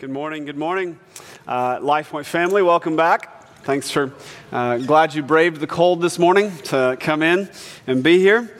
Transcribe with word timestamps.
Good 0.00 0.08
morning. 0.08 0.46
Good 0.46 0.56
morning. 0.56 0.98
Uh, 1.46 1.78
LifePoint 1.78 2.24
family, 2.24 2.62
welcome 2.62 2.96
back. 2.96 3.44
Thanks 3.64 3.90
for, 3.90 4.14
uh, 4.50 4.78
glad 4.78 5.14
you 5.14 5.22
braved 5.22 5.60
the 5.60 5.66
cold 5.66 6.00
this 6.00 6.18
morning 6.18 6.56
to 6.62 6.96
come 6.98 7.22
in 7.22 7.50
and 7.86 8.02
be 8.02 8.18
here. 8.18 8.50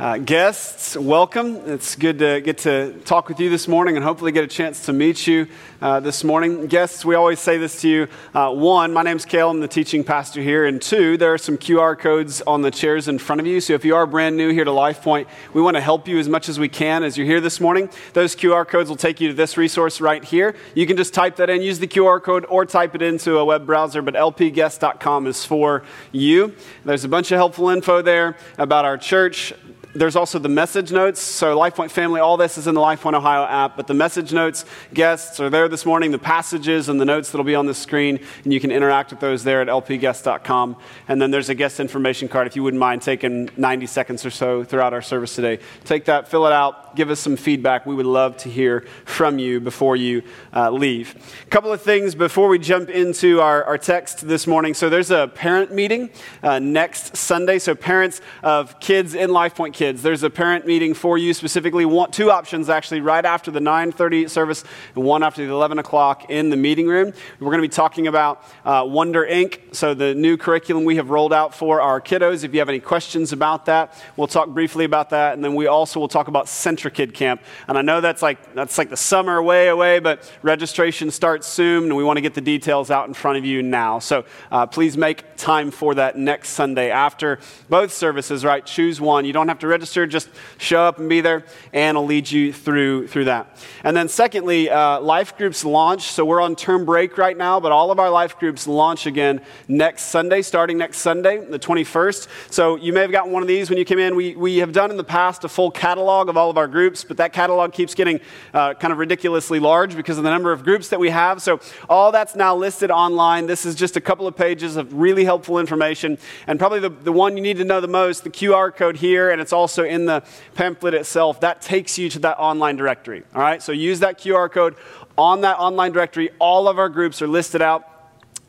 Uh, 0.00 0.16
guests, 0.16 0.96
welcome. 0.96 1.56
It's 1.66 1.94
good 1.94 2.20
to 2.20 2.40
get 2.40 2.56
to 2.58 2.98
talk 3.00 3.28
with 3.28 3.38
you 3.38 3.50
this 3.50 3.68
morning 3.68 3.96
and 3.96 4.02
hopefully 4.02 4.32
get 4.32 4.42
a 4.42 4.46
chance 4.46 4.86
to 4.86 4.94
meet 4.94 5.26
you 5.26 5.46
uh, 5.82 6.00
this 6.00 6.24
morning. 6.24 6.68
Guests, 6.68 7.04
we 7.04 7.14
always 7.14 7.38
say 7.38 7.58
this 7.58 7.82
to 7.82 7.88
you. 7.90 8.08
Uh, 8.32 8.50
one, 8.50 8.94
my 8.94 9.02
name's 9.02 9.26
Kale, 9.26 9.50
I'm 9.50 9.60
the 9.60 9.68
teaching 9.68 10.02
pastor 10.02 10.40
here. 10.40 10.64
And 10.64 10.80
two, 10.80 11.18
there 11.18 11.34
are 11.34 11.36
some 11.36 11.58
QR 11.58 11.98
codes 11.98 12.40
on 12.46 12.62
the 12.62 12.70
chairs 12.70 13.08
in 13.08 13.18
front 13.18 13.42
of 13.42 13.46
you. 13.46 13.60
So 13.60 13.74
if 13.74 13.84
you 13.84 13.94
are 13.94 14.06
brand 14.06 14.38
new 14.38 14.48
here 14.54 14.64
to 14.64 14.70
LifePoint, 14.70 15.26
we 15.52 15.60
want 15.60 15.74
to 15.74 15.82
help 15.82 16.08
you 16.08 16.18
as 16.18 16.30
much 16.30 16.48
as 16.48 16.58
we 16.58 16.70
can 16.70 17.04
as 17.04 17.18
you're 17.18 17.26
here 17.26 17.42
this 17.42 17.60
morning. 17.60 17.90
Those 18.14 18.34
QR 18.34 18.66
codes 18.66 18.88
will 18.88 18.96
take 18.96 19.20
you 19.20 19.28
to 19.28 19.34
this 19.34 19.58
resource 19.58 20.00
right 20.00 20.24
here. 20.24 20.56
You 20.74 20.86
can 20.86 20.96
just 20.96 21.12
type 21.12 21.36
that 21.36 21.50
in, 21.50 21.60
use 21.60 21.78
the 21.78 21.86
QR 21.86 22.22
code, 22.22 22.46
or 22.48 22.64
type 22.64 22.94
it 22.94 23.02
into 23.02 23.36
a 23.36 23.44
web 23.44 23.66
browser, 23.66 24.00
but 24.00 24.14
lpguest.com 24.14 25.26
is 25.26 25.44
for 25.44 25.84
you. 26.10 26.54
There's 26.86 27.04
a 27.04 27.08
bunch 27.08 27.32
of 27.32 27.36
helpful 27.36 27.68
info 27.68 28.00
there 28.00 28.38
about 28.56 28.86
our 28.86 28.96
church 28.96 29.52
there's 29.92 30.14
also 30.14 30.38
the 30.38 30.48
message 30.48 30.92
notes. 30.92 31.20
So, 31.20 31.56
LifePoint 31.56 31.90
family, 31.90 32.20
all 32.20 32.36
this 32.36 32.58
is 32.58 32.66
in 32.66 32.74
the 32.74 32.80
LifePoint 32.80 33.14
Ohio 33.14 33.44
app, 33.44 33.76
but 33.76 33.86
the 33.88 33.94
message 33.94 34.32
notes, 34.32 34.64
guests 34.94 35.40
are 35.40 35.50
there 35.50 35.68
this 35.68 35.84
morning, 35.84 36.12
the 36.12 36.18
passages 36.18 36.88
and 36.88 37.00
the 37.00 37.04
notes 37.04 37.30
that'll 37.30 37.44
be 37.44 37.56
on 37.56 37.66
the 37.66 37.74
screen, 37.74 38.20
and 38.44 38.52
you 38.52 38.60
can 38.60 38.70
interact 38.70 39.10
with 39.10 39.18
those 39.18 39.42
there 39.42 39.60
at 39.60 39.66
lpguest.com. 39.66 40.76
And 41.08 41.20
then 41.20 41.32
there's 41.32 41.48
a 41.48 41.54
guest 41.56 41.80
information 41.80 42.28
card 42.28 42.46
if 42.46 42.54
you 42.54 42.62
wouldn't 42.62 42.78
mind 42.78 43.02
taking 43.02 43.50
90 43.56 43.86
seconds 43.86 44.24
or 44.24 44.30
so 44.30 44.62
throughout 44.62 44.92
our 44.92 45.02
service 45.02 45.34
today. 45.34 45.58
Take 45.84 46.04
that, 46.04 46.28
fill 46.28 46.46
it 46.46 46.52
out, 46.52 46.94
give 46.94 47.10
us 47.10 47.18
some 47.18 47.36
feedback. 47.36 47.84
We 47.84 47.94
would 47.94 48.06
love 48.06 48.36
to 48.38 48.48
hear 48.48 48.86
from 49.04 49.40
you 49.40 49.58
before 49.58 49.96
you 49.96 50.22
uh, 50.54 50.70
leave. 50.70 51.16
A 51.42 51.50
couple 51.50 51.72
of 51.72 51.82
things 51.82 52.14
before 52.14 52.48
we 52.48 52.60
jump 52.60 52.90
into 52.90 53.40
our, 53.40 53.64
our 53.64 53.78
text 53.78 54.28
this 54.28 54.46
morning. 54.46 54.74
So, 54.74 54.88
there's 54.88 55.10
a 55.10 55.28
parent 55.28 55.72
meeting 55.72 56.10
uh, 56.44 56.60
next 56.60 57.16
Sunday. 57.16 57.58
So, 57.58 57.74
parents 57.74 58.20
of 58.42 58.78
kids 58.78 59.14
in 59.14 59.30
LifePoint 59.30 59.79
kids. 59.80 60.02
There's 60.02 60.22
a 60.22 60.28
parent 60.28 60.66
meeting 60.66 60.92
for 60.92 61.16
you 61.16 61.32
specifically. 61.32 61.86
One, 61.86 62.10
two 62.10 62.30
options 62.30 62.68
actually, 62.68 63.00
right 63.00 63.24
after 63.24 63.50
the 63.50 63.60
9:30 63.60 64.28
service 64.28 64.62
and 64.94 65.02
one 65.02 65.22
after 65.22 65.42
the 65.42 65.50
11 65.50 65.78
o'clock 65.78 66.28
in 66.28 66.50
the 66.50 66.56
meeting 66.58 66.86
room. 66.86 67.14
We're 67.38 67.46
going 67.46 67.62
to 67.62 67.66
be 67.66 67.72
talking 67.72 68.06
about 68.06 68.44
uh, 68.66 68.84
Wonder 68.86 69.24
Ink. 69.24 69.62
So 69.72 69.94
the 69.94 70.14
new 70.14 70.36
curriculum 70.36 70.84
we 70.84 70.96
have 70.96 71.08
rolled 71.08 71.32
out 71.32 71.54
for 71.54 71.80
our 71.80 71.98
kiddos. 71.98 72.44
If 72.44 72.52
you 72.52 72.58
have 72.58 72.68
any 72.68 72.78
questions 72.78 73.32
about 73.32 73.64
that, 73.64 73.98
we'll 74.18 74.26
talk 74.26 74.50
briefly 74.50 74.84
about 74.84 75.08
that, 75.10 75.32
and 75.32 75.42
then 75.42 75.54
we 75.54 75.66
also 75.66 75.98
will 75.98 76.08
talk 76.08 76.28
about 76.28 76.44
CentriKid 76.44 77.14
Camp. 77.14 77.40
And 77.66 77.78
I 77.78 77.80
know 77.80 78.02
that's 78.02 78.20
like 78.20 78.54
that's 78.54 78.76
like 78.76 78.90
the 78.90 78.98
summer 78.98 79.42
way 79.42 79.68
away, 79.68 79.98
but 79.98 80.30
registration 80.42 81.10
starts 81.10 81.46
soon, 81.46 81.84
and 81.84 81.96
we 81.96 82.04
want 82.04 82.18
to 82.18 82.20
get 82.20 82.34
the 82.34 82.42
details 82.42 82.90
out 82.90 83.08
in 83.08 83.14
front 83.14 83.38
of 83.38 83.46
you 83.46 83.62
now. 83.62 83.98
So 83.98 84.26
uh, 84.52 84.66
please 84.66 84.98
make 84.98 85.38
time 85.38 85.70
for 85.70 85.94
that 85.94 86.18
next 86.18 86.50
Sunday 86.50 86.90
after 86.90 87.38
both 87.70 87.94
services. 87.94 88.44
Right, 88.44 88.66
choose 88.66 89.00
one. 89.00 89.24
You 89.24 89.32
don't 89.32 89.48
have 89.48 89.60
to 89.60 89.69
register, 89.70 90.06
just 90.06 90.28
show 90.58 90.82
up 90.82 90.98
and 90.98 91.08
be 91.08 91.20
there, 91.20 91.44
and 91.72 91.96
I'll 91.96 92.04
lead 92.04 92.30
you 92.30 92.52
through, 92.52 93.06
through 93.08 93.24
that. 93.24 93.56
And 93.84 93.96
then, 93.96 94.08
secondly, 94.08 94.68
uh, 94.68 95.00
life 95.00 95.36
groups 95.38 95.64
launch. 95.64 96.02
So 96.02 96.24
we're 96.24 96.42
on 96.42 96.56
term 96.56 96.84
break 96.84 97.16
right 97.16 97.36
now, 97.36 97.60
but 97.60 97.72
all 97.72 97.90
of 97.90 97.98
our 97.98 98.10
life 98.10 98.38
groups 98.38 98.66
launch 98.66 99.06
again 99.06 99.40
next 99.68 100.04
Sunday, 100.04 100.42
starting 100.42 100.76
next 100.76 100.98
Sunday, 100.98 101.38
the 101.44 101.58
21st. 101.58 102.28
So 102.50 102.76
you 102.76 102.92
may 102.92 103.00
have 103.00 103.12
gotten 103.12 103.32
one 103.32 103.42
of 103.42 103.48
these 103.48 103.70
when 103.70 103.78
you 103.78 103.84
came 103.84 103.98
in. 103.98 104.14
We, 104.14 104.36
we 104.36 104.58
have 104.58 104.72
done 104.72 104.90
in 104.90 104.96
the 104.96 105.04
past 105.04 105.44
a 105.44 105.48
full 105.48 105.70
catalog 105.70 106.28
of 106.28 106.36
all 106.36 106.50
of 106.50 106.58
our 106.58 106.68
groups, 106.68 107.04
but 107.04 107.16
that 107.16 107.32
catalog 107.32 107.72
keeps 107.72 107.94
getting 107.94 108.20
uh, 108.52 108.74
kind 108.74 108.92
of 108.92 108.98
ridiculously 108.98 109.60
large 109.60 109.96
because 109.96 110.18
of 110.18 110.24
the 110.24 110.30
number 110.30 110.52
of 110.52 110.64
groups 110.64 110.88
that 110.88 111.00
we 111.00 111.10
have. 111.10 111.40
So 111.40 111.60
all 111.88 112.12
that's 112.12 112.34
now 112.34 112.54
listed 112.56 112.90
online. 112.90 113.46
This 113.46 113.64
is 113.64 113.74
just 113.74 113.96
a 113.96 114.00
couple 114.00 114.26
of 114.26 114.36
pages 114.36 114.76
of 114.76 114.92
really 114.94 115.24
helpful 115.24 115.58
information. 115.58 116.18
And 116.46 116.58
probably 116.58 116.80
the, 116.80 116.90
the 116.90 117.12
one 117.12 117.36
you 117.36 117.42
need 117.42 117.58
to 117.58 117.64
know 117.64 117.80
the 117.80 117.88
most, 117.88 118.24
the 118.24 118.30
QR 118.30 118.74
code 118.74 118.96
here, 118.96 119.30
and 119.30 119.40
it's 119.40 119.52
also 119.60 119.84
in 119.84 120.06
the 120.06 120.24
pamphlet 120.54 120.94
itself, 120.94 121.40
that 121.40 121.60
takes 121.60 121.98
you 121.98 122.08
to 122.10 122.18
that 122.20 122.38
online 122.38 122.76
directory. 122.76 123.22
All 123.34 123.42
right, 123.42 123.62
so 123.62 123.72
use 123.72 124.00
that 124.00 124.18
QR 124.18 124.50
code 124.50 124.74
on 125.18 125.42
that 125.42 125.58
online 125.58 125.92
directory. 125.92 126.30
All 126.38 126.66
of 126.66 126.78
our 126.78 126.88
groups 126.88 127.20
are 127.20 127.28
listed 127.28 127.60
out 127.60 127.84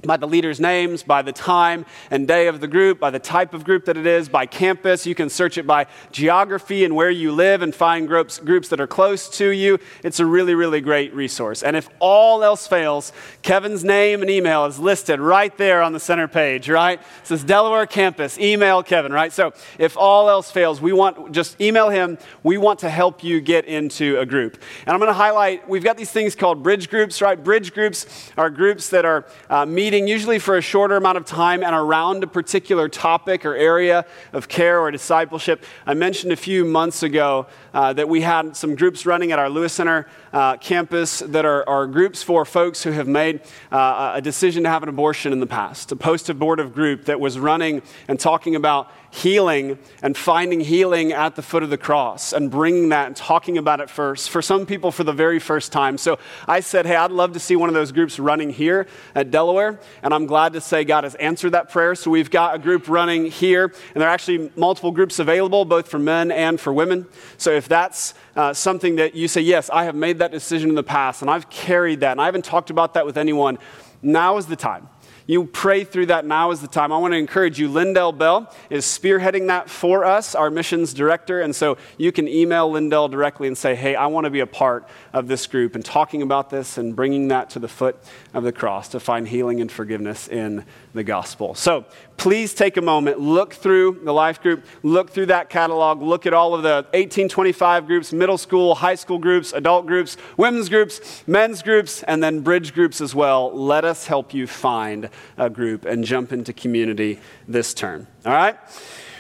by 0.04 0.18
the 0.18 0.28
leaders' 0.28 0.60
names, 0.60 1.04
by 1.04 1.22
the 1.22 1.32
time 1.32 1.86
and 2.10 2.28
day 2.28 2.48
of 2.48 2.60
the 2.60 2.68
group, 2.68 3.00
by 3.00 3.10
the 3.10 3.20
type 3.20 3.54
of 3.54 3.64
group 3.64 3.86
that 3.86 3.98
it 3.98 4.08
is, 4.08 4.30
by 4.30 4.46
campus. 4.46 5.06
You 5.06 5.16
can 5.16 5.30
search 5.30 5.58
it 5.58 5.68
by 5.68 5.88
geography 6.12 6.84
and 6.84 6.96
where 6.96 7.10
you 7.10 7.32
live 7.32 7.62
and 7.62 7.74
find 7.74 8.08
groups, 8.08 8.40
groups 8.40 8.70
that 8.70 8.80
are 8.80 8.88
close 8.88 9.30
to 9.38 9.50
you. 9.50 9.80
It's 10.04 10.20
a 10.20 10.26
really, 10.26 10.56
really 10.56 10.82
great 10.82 11.14
resource. 11.14 11.62
And 11.62 11.76
if 11.76 11.88
all 12.00 12.44
else 12.44 12.68
fails, 12.68 13.14
Kevin's 13.44 13.84
name 13.84 14.22
and 14.22 14.30
email 14.30 14.66
is 14.66 14.80
listed 14.80 15.20
right 15.20 15.56
there 15.58 15.82
on 15.82 15.94
the 15.94 16.00
center 16.00 16.28
page, 16.28 16.68
right? 16.68 17.00
It 17.00 17.28
says 17.28 17.44
Delaware 17.44 17.86
campus, 17.86 18.40
email 18.40 18.82
Kevin, 18.82 19.14
right? 19.14 19.32
So 19.32 19.54
if 19.78 19.98
all 19.98 20.30
else 20.30 20.50
fails, 20.50 20.82
we 20.82 20.94
want, 20.94 21.32
just 21.32 21.62
email 21.62 21.90
him. 21.90 22.18
We 22.44 22.58
want 22.58 22.80
to 22.80 22.90
help 22.90 23.24
you 23.24 23.40
get 23.40 23.66
into 23.66 24.20
a 24.20 24.26
group. 24.26 24.62
And 24.86 24.94
I'm 24.94 25.00
going 25.00 25.10
to 25.10 25.14
highlight, 25.14 25.70
we've 25.70 25.84
got 25.84 25.98
these 25.98 26.12
things 26.12 26.36
called 26.36 26.64
bridge 26.64 26.90
groups, 26.90 27.22
right? 27.22 27.42
Bridge 27.42 27.74
groups 27.74 28.32
are 28.36 28.50
groups 28.50 28.90
that 28.90 29.06
are 29.06 29.26
uh, 29.50 29.66
meeting 29.66 29.91
meeting, 29.91 30.07
usually 30.07 30.40
for 30.40 30.56
a 30.56 30.62
shorter 30.62 30.96
amount 30.96 31.18
of 31.18 31.25
time 31.25 31.62
and 31.62 31.75
around 31.75 32.24
a 32.24 32.28
particular 32.28 32.88
topic 32.88 33.46
or 33.46 33.56
area 33.56 34.06
of 34.31 34.47
care 34.47 34.79
or 34.79 34.90
discipleship. 34.90 35.66
I 35.85 35.96
mentioned 35.96 36.31
a 36.31 36.38
few 36.38 36.63
months 36.63 37.03
ago 37.03 37.46
uh, 37.74 37.94
that 37.94 38.09
we 38.09 38.22
had 38.22 38.56
some 38.56 38.76
groups 38.76 39.06
running 39.06 39.32
at 39.32 39.40
our 39.40 39.50
Lewis 39.50 39.74
Center 39.74 40.08
uh, 40.34 40.58
campus 40.58 41.20
that 41.20 41.46
are, 41.46 41.68
are, 41.68 41.88
groups 41.88 42.24
for 42.24 42.46
folks 42.46 42.84
who 42.84 42.92
have 42.92 43.08
made 43.08 43.42
uh, 43.72 44.14
a 44.16 44.22
decision 44.22 44.64
to 44.64 44.70
have 44.70 44.84
an 44.84 44.90
abortion 44.90 45.34
in 45.34 45.40
the 45.40 45.48
past. 45.48 45.92
A 45.92 45.96
post 45.96 46.30
abortive 46.30 46.74
group 46.74 47.06
that 47.06 47.20
was 47.20 47.38
running 47.38 47.82
and 48.08 48.20
talking 48.20 48.56
about 48.56 48.92
healing 49.12 49.78
and 50.02 50.16
finding 50.16 50.62
healing 50.62 51.12
at 51.12 51.36
the 51.36 51.42
foot 51.42 51.64
of 51.64 51.70
the 51.70 51.78
cross 51.78 52.32
and 52.32 52.50
bringing 52.50 52.90
that 52.90 53.08
and 53.08 53.16
talking 53.16 53.58
about 53.58 53.82
it 53.82 53.90
first 53.90 54.30
for 54.30 54.42
some 54.42 54.66
people 54.66 54.90
for 54.90 55.03
the 55.03 55.12
very 55.12 55.38
first 55.38 55.72
time. 55.72 55.98
So 55.98 56.18
I 56.48 56.62
said, 56.62 56.86
hey, 56.86 56.96
I'd 56.96 57.12
love 57.12 57.34
to 57.34 57.40
see 57.40 57.58
one 57.58 57.68
of 57.68 57.76
those 57.76 57.92
groups 57.92 58.20
running 58.20 58.52
here 58.52 58.88
at 59.14 59.30
Delaware. 59.30 59.80
And 60.02 60.14
I'm 60.14 60.26
glad 60.26 60.53
to 60.53 60.62
say 60.62 60.86
God 60.86 61.03
has 61.03 61.16
answered 61.16 61.52
that 61.52 61.70
prayer. 61.70 61.94
So 61.94 62.09
we've 62.09 62.32
got 62.32 62.56
a 62.56 62.59
group 62.59 62.88
running 62.88 63.26
here, 63.26 63.66
and 63.66 64.02
there 64.02 64.08
are 64.08 64.14
actually 64.14 64.50
multiple 64.56 64.92
groups 64.92 65.20
available, 65.20 65.66
both 65.66 65.90
for 65.90 66.00
men 66.00 66.32
and 66.32 66.59
for 66.59 66.72
women. 66.72 67.06
So 67.38 67.61
if 67.62 67.68
that's 67.68 68.16
uh, 68.36 68.56
something 68.56 68.96
that 68.96 69.14
you 69.14 69.28
say, 69.28 69.42
yes, 69.42 69.70
I 69.70 69.84
have 69.84 69.94
made 69.94 70.18
that 70.18 70.32
decision 70.32 70.70
in 70.70 70.76
the 70.76 70.82
past, 70.82 71.22
and 71.22 71.30
I've 71.30 71.48
carried 71.48 72.00
that, 72.00 72.14
and 72.14 72.20
I 72.20 72.26
haven't 72.26 72.44
talked 72.44 72.72
about 72.72 72.96
that 72.96 73.06
with 73.06 73.20
anyone, 73.20 73.60
now 74.02 74.38
is 74.38 74.48
the 74.48 74.56
time 74.56 74.90
you 75.32 75.46
pray 75.46 75.86
through 75.86 76.08
that 76.08 76.26
now 76.26 76.52
is 76.52 76.60
the 76.60 76.68
time. 76.68 76.92
I 76.92 76.98
want 76.98 77.14
to 77.14 77.18
encourage 77.18 77.60
you. 77.60 77.70
Lindell 77.70 78.12
Bell 78.12 78.54
is 78.70 78.86
spearheading 78.86 79.48
that 79.48 79.70
for 79.70 80.04
us, 80.04 80.36
our 80.36 80.50
missions 80.50 80.94
director. 80.94 81.40
And 81.40 81.56
so 81.56 81.78
you 81.98 82.12
can 82.12 82.28
email 82.28 82.70
Lindell 82.70 83.08
directly 83.08 83.48
and 83.48 83.58
say, 83.58 83.74
hey, 83.74 83.96
I 83.96 84.08
want 84.08 84.26
to 84.26 84.30
be 84.30 84.42
a 84.42 84.48
part 84.48 84.90
of 85.14 85.30
this 85.30 85.48
group 85.48 85.76
and 85.76 85.86
talking 85.86 86.22
about 86.22 86.50
this 86.50 86.78
and 86.78 86.96
bringing 86.96 87.30
that 87.30 87.50
to 87.52 87.60
the 87.60 87.70
foot 87.70 87.98
of 88.34 88.44
the 88.44 88.52
cross 88.52 88.90
to 88.90 89.00
find 89.00 89.26
healing 89.28 89.62
and 89.62 89.72
forgiveness 89.72 90.28
in 90.28 90.66
the 90.94 91.03
gospel. 91.03 91.56
So 91.56 91.85
please 92.18 92.53
take 92.53 92.78
a 92.78 92.81
moment, 92.81 93.19
look 93.19 93.53
through 93.53 94.02
the 94.03 94.13
life 94.13 94.41
group, 94.41 94.66
look 94.84 95.09
through 95.09 95.28
that 95.28 95.50
catalog, 95.50 96.02
look 96.02 96.25
at 96.25 96.34
all 96.34 96.53
of 96.53 96.63
the 96.63 96.85
1825 96.94 97.88
groups, 97.88 98.12
middle 98.12 98.38
school, 98.38 98.75
high 98.75 98.96
school 98.96 99.18
groups, 99.18 99.53
adult 99.53 99.85
groups, 99.85 100.18
women's 100.38 100.69
groups, 100.69 101.24
men's 101.28 101.62
groups, 101.62 102.03
and 102.03 102.22
then 102.22 102.41
bridge 102.41 102.74
groups 102.74 103.00
as 103.02 103.16
well. 103.16 103.56
Let 103.56 103.85
us 103.85 104.07
help 104.07 104.34
you 104.34 104.47
find 104.47 105.09
a 105.38 105.50
group 105.50 105.85
and 105.85 106.03
jump 106.03 106.34
into 106.34 106.53
community 106.53 107.19
this 107.47 107.73
term. 107.73 108.08
All 108.25 108.34
right? 108.34 108.58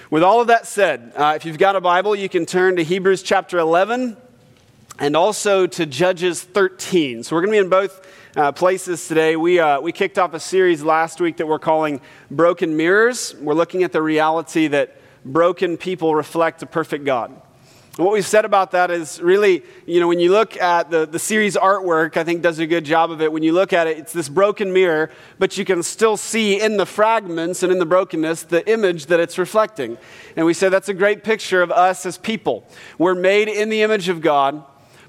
With 0.09 0.23
all 0.23 0.41
of 0.41 0.47
that 0.47 0.67
said, 0.67 1.13
uh, 1.15 1.33
if 1.37 1.45
you've 1.45 1.57
got 1.57 1.77
a 1.77 1.81
Bible, 1.81 2.15
you 2.15 2.27
can 2.27 2.45
turn 2.45 2.75
to 2.75 2.83
Hebrews 2.83 3.23
chapter 3.23 3.57
11 3.57 4.17
and 4.99 5.15
also 5.15 5.65
to 5.67 5.85
Judges 5.85 6.43
13. 6.43 7.23
So 7.23 7.35
we're 7.35 7.41
going 7.41 7.53
to 7.53 7.59
be 7.59 7.63
in 7.63 7.69
both 7.69 8.05
uh, 8.35 8.51
places 8.51 9.07
today. 9.07 9.35
We, 9.35 9.59
uh, 9.59 9.81
we 9.81 9.91
kicked 9.91 10.17
off 10.17 10.33
a 10.33 10.39
series 10.39 10.83
last 10.83 11.19
week 11.19 11.37
that 11.37 11.47
we're 11.47 11.59
calling 11.59 12.01
Broken 12.29 12.77
Mirrors. 12.77 13.35
We're 13.35 13.53
looking 13.53 13.83
at 13.83 13.91
the 13.91 14.01
reality 14.01 14.67
that 14.67 14.97
broken 15.25 15.77
people 15.77 16.15
reflect 16.15 16.63
a 16.63 16.65
perfect 16.65 17.03
God. 17.05 17.41
And 17.97 18.05
what 18.05 18.13
we've 18.13 18.25
said 18.25 18.45
about 18.45 18.71
that 18.71 18.89
is 18.89 19.19
really, 19.19 19.63
you 19.85 19.99
know, 19.99 20.07
when 20.07 20.19
you 20.19 20.31
look 20.31 20.55
at 20.55 20.89
the, 20.89 21.05
the 21.05 21.19
series 21.19 21.57
artwork, 21.57 22.15
I 22.15 22.23
think 22.23 22.41
does 22.41 22.57
a 22.59 22.65
good 22.65 22.85
job 22.85 23.11
of 23.11 23.21
it. 23.21 23.33
When 23.33 23.43
you 23.43 23.51
look 23.51 23.73
at 23.73 23.85
it, 23.85 23.97
it's 23.97 24.13
this 24.13 24.29
broken 24.29 24.71
mirror, 24.71 25.11
but 25.39 25.57
you 25.57 25.65
can 25.65 25.83
still 25.83 26.15
see 26.15 26.61
in 26.61 26.77
the 26.77 26.85
fragments 26.85 27.63
and 27.63 27.71
in 27.71 27.79
the 27.79 27.85
brokenness 27.85 28.43
the 28.43 28.67
image 28.71 29.07
that 29.07 29.19
it's 29.19 29.37
reflecting. 29.37 29.97
And 30.37 30.45
we 30.45 30.53
say 30.53 30.69
that's 30.69 30.87
a 30.87 30.93
great 30.93 31.25
picture 31.25 31.61
of 31.61 31.69
us 31.69 32.05
as 32.05 32.17
people. 32.17 32.65
We're 32.97 33.13
made 33.13 33.49
in 33.49 33.67
the 33.67 33.81
image 33.81 34.07
of 34.07 34.21
God, 34.21 34.63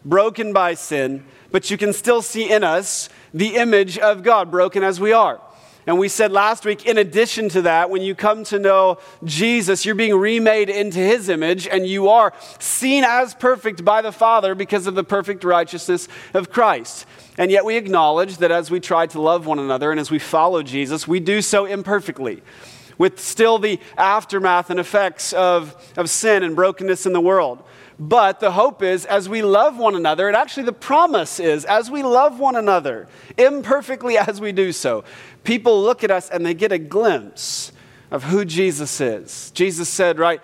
broken 0.04 0.52
by 0.52 0.74
sin, 0.74 1.24
but 1.52 1.70
you 1.70 1.76
can 1.76 1.92
still 1.92 2.22
see 2.22 2.50
in 2.50 2.64
us 2.64 3.08
the 3.32 3.56
image 3.56 3.98
of 3.98 4.22
God, 4.22 4.50
broken 4.50 4.82
as 4.82 4.98
we 4.98 5.12
are. 5.12 5.40
And 5.86 5.98
we 5.98 6.08
said 6.08 6.30
last 6.30 6.64
week, 6.64 6.86
in 6.86 6.96
addition 6.96 7.48
to 7.50 7.62
that, 7.62 7.90
when 7.90 8.02
you 8.02 8.14
come 8.14 8.44
to 8.44 8.58
know 8.58 8.98
Jesus, 9.24 9.84
you're 9.84 9.96
being 9.96 10.14
remade 10.14 10.68
into 10.68 11.00
his 11.00 11.28
image 11.28 11.66
and 11.66 11.86
you 11.86 12.08
are 12.08 12.32
seen 12.60 13.02
as 13.04 13.34
perfect 13.34 13.84
by 13.84 14.00
the 14.00 14.12
Father 14.12 14.54
because 14.54 14.86
of 14.86 14.94
the 14.94 15.02
perfect 15.02 15.42
righteousness 15.42 16.06
of 16.34 16.50
Christ. 16.50 17.04
And 17.36 17.50
yet 17.50 17.64
we 17.64 17.76
acknowledge 17.76 18.36
that 18.36 18.52
as 18.52 18.70
we 18.70 18.78
try 18.78 19.06
to 19.08 19.20
love 19.20 19.46
one 19.46 19.58
another 19.58 19.90
and 19.90 19.98
as 19.98 20.10
we 20.10 20.20
follow 20.20 20.62
Jesus, 20.62 21.08
we 21.08 21.18
do 21.18 21.42
so 21.42 21.64
imperfectly, 21.64 22.42
with 22.96 23.18
still 23.18 23.58
the 23.58 23.80
aftermath 23.96 24.70
and 24.70 24.78
effects 24.78 25.32
of, 25.32 25.74
of 25.96 26.08
sin 26.08 26.44
and 26.44 26.54
brokenness 26.54 27.06
in 27.06 27.12
the 27.12 27.20
world. 27.20 27.60
But 28.08 28.40
the 28.40 28.50
hope 28.50 28.82
is, 28.82 29.06
as 29.06 29.28
we 29.28 29.42
love 29.42 29.78
one 29.78 29.94
another, 29.94 30.26
and 30.26 30.36
actually 30.36 30.64
the 30.64 30.72
promise 30.72 31.38
is, 31.38 31.64
as 31.64 31.88
we 31.88 32.02
love 32.02 32.40
one 32.40 32.56
another, 32.56 33.06
imperfectly 33.38 34.18
as 34.18 34.40
we 34.40 34.50
do 34.50 34.72
so, 34.72 35.04
people 35.44 35.80
look 35.80 36.02
at 36.02 36.10
us 36.10 36.28
and 36.28 36.44
they 36.44 36.52
get 36.52 36.72
a 36.72 36.78
glimpse 36.78 37.70
of 38.10 38.24
who 38.24 38.44
Jesus 38.44 39.00
is. 39.00 39.52
Jesus 39.52 39.88
said, 39.88 40.18
right, 40.18 40.40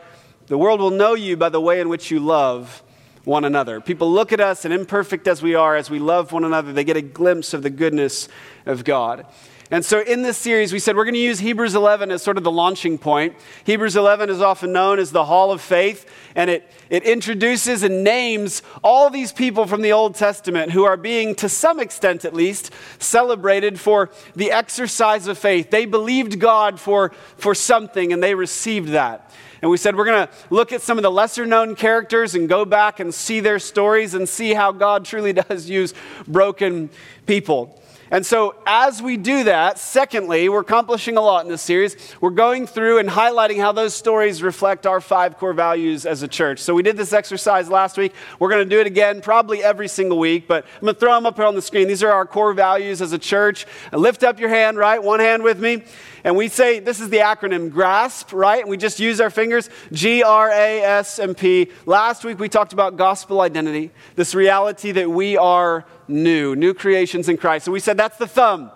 the 0.47 0.57
world 0.57 0.79
will 0.79 0.93
know 0.93 1.15
you 1.15 1.37
by 1.37 1.49
the 1.49 1.61
way 1.61 1.81
in 1.81 1.89
which 1.89 2.13
you 2.13 2.21
love 2.21 2.81
one 3.25 3.45
another. 3.45 3.81
People 3.81 4.13
look 4.13 4.33
at 4.33 4.41
us, 4.41 4.65
and 4.65 4.73
imperfect 4.73 5.27
as 5.27 5.43
we 5.43 5.57
are, 5.57 5.75
as 5.75 5.91
we 5.91 5.99
love 5.99 6.31
one 6.31 6.45
another, 6.45 6.73
they 6.73 6.85
get 6.85 6.97
a 6.97 7.03
glimpse 7.03 7.55
of 7.55 7.65
the 7.65 7.71
goodness 7.71 8.29
of 8.67 8.85
God. 8.85 9.27
And 9.71 9.85
so 9.85 10.01
in 10.01 10.23
this 10.23 10.39
series, 10.39 10.73
we 10.73 10.79
said 10.79 10.97
we're 10.97 11.05
going 11.05 11.13
to 11.13 11.21
use 11.21 11.41
Hebrews 11.41 11.75
11 11.75 12.11
as 12.11 12.23
sort 12.23 12.39
of 12.39 12.45
the 12.45 12.51
launching 12.51 12.97
point. 12.97 13.37
Hebrews 13.65 13.97
11 13.97 14.31
is 14.31 14.41
often 14.41 14.73
known 14.73 14.99
as 14.99 15.13
the 15.13 15.27
Hall 15.27 15.53
of 15.53 15.61
Faith, 15.61 16.09
and 16.35 16.49
it, 16.49 16.71
it 16.89 17.03
introduces 17.03 17.83
and 17.83 18.03
names 18.03 18.63
all 18.83 19.11
these 19.11 19.31
people 19.31 19.67
from 19.67 19.83
the 19.83 19.93
Old 19.93 20.15
Testament 20.15 20.73
who 20.73 20.85
are 20.85 20.97
being, 20.97 21.35
to 21.37 21.51
some 21.51 21.81
extent 21.81 22.25
at 22.25 22.33
least, 22.33 22.73
celebrated 22.99 23.79
for 23.79 24.11
the 24.35 24.53
exercise 24.53 25.27
of 25.27 25.37
faith. 25.37 25.71
They 25.71 25.85
believed 25.85 26.41
God 26.41 26.81
for, 26.81 27.11
for 27.37 27.55
something, 27.55 28.11
and 28.11 28.23
they 28.23 28.35
received 28.35 28.89
that. 28.91 29.31
And 29.61 29.71
we 29.71 29.77
said 29.77 29.97
we're 29.97 30.07
going 30.07 30.27
to 30.27 30.33
look 30.49 30.73
at 30.73 30.81
some 30.81 30.99
of 30.99 31.03
the 31.03 31.11
lesser 31.11 31.45
known 31.45 31.75
characters 31.75 32.35
and 32.35 32.49
go 32.49 32.65
back 32.65 33.01
and 33.01 33.13
see 33.13 33.41
their 33.41 33.59
stories 33.59 34.15
and 34.15 34.27
see 34.27 34.55
how 34.55 34.73
God 34.73 35.05
truly 35.05 35.33
does 35.35 35.69
use 35.69 35.93
broken 36.27 36.89
people. 37.27 37.83
And 38.11 38.25
so, 38.25 38.55
as 38.67 39.03
we 39.03 39.17
do 39.17 39.45
that, 39.45 39.79
secondly, 39.79 40.49
we're 40.49 40.61
accomplishing 40.61 41.17
a 41.17 41.21
lot 41.21 41.45
in 41.45 41.51
this 41.51 41.61
series. 41.61 41.97
We're 42.21 42.31
going 42.31 42.67
through 42.67 42.99
and 42.99 43.09
highlighting 43.09 43.59
how 43.61 43.73
those 43.73 43.95
stories 43.95 44.43
reflect 44.43 44.87
our 44.87 45.01
five 45.01 45.37
core 45.37 45.53
values 45.53 46.07
as 46.07 46.23
a 46.23 46.29
church. 46.29 46.61
So, 46.61 46.75
we 46.75 46.83
did 46.83 46.97
this 46.97 47.13
exercise 47.13 47.69
last 47.69 47.99
week. 47.99 48.15
We're 48.39 48.49
going 48.49 48.67
to 48.67 48.75
do 48.75 48.81
it 48.81 48.87
again, 48.87 49.21
probably 49.21 49.63
every 49.63 49.89
single 49.89 50.19
week, 50.19 50.49
but 50.49 50.65
I'm 50.77 50.81
going 50.83 50.95
to 50.95 51.01
throw 51.01 51.15
them 51.15 51.27
up 51.27 51.37
here 51.37 51.45
on 51.45 51.55
the 51.55 51.63
screen. 51.63 51.87
These 51.87 52.03
are 52.03 52.11
our 52.11 52.25
core 52.25 52.55
values 52.55 53.03
as 53.03 53.13
a 53.13 53.19
church. 53.19 53.67
Lift 53.93 54.23
up 54.23 54.41
your 54.41 54.49
hand, 54.49 54.79
right? 54.79 55.03
One 55.03 55.21
hand 55.21 55.43
with 55.43 55.61
me. 55.61 55.85
And 56.29 56.37
we 56.37 56.49
say, 56.49 56.79
this 56.79 57.01
is 57.01 57.09
the 57.09 57.21
acronym 57.21 57.71
GRASP, 57.71 58.35
right? 58.35 58.61
And 58.61 58.69
we 58.69 58.77
just 58.77 59.01
use 59.01 59.19
our 59.19 59.31
fingers 59.31 59.71
G 59.93 60.23
R 60.23 60.51
A 60.51 60.83
S 60.83 61.19
M 61.19 61.35
P. 61.35 61.71
Last 61.87 62.23
week 62.23 62.39
we 62.39 62.51
talked 62.51 62.75
about 62.75 62.99
gospel 62.99 63.41
identity, 63.41 63.93
this 64.15 64.35
reality 64.35 64.93
that 64.93 65.11
we 65.11 65.39
are 65.39 65.87
new, 66.07 66.55
new 66.55 66.75
creations 66.75 67.31
in 67.31 67.39
Christ. 67.39 67.65
So 67.65 67.73
we 67.73 67.81
said 67.81 67.97
that's 67.97 68.19
the 68.19 68.27
thumb, 68.27 68.71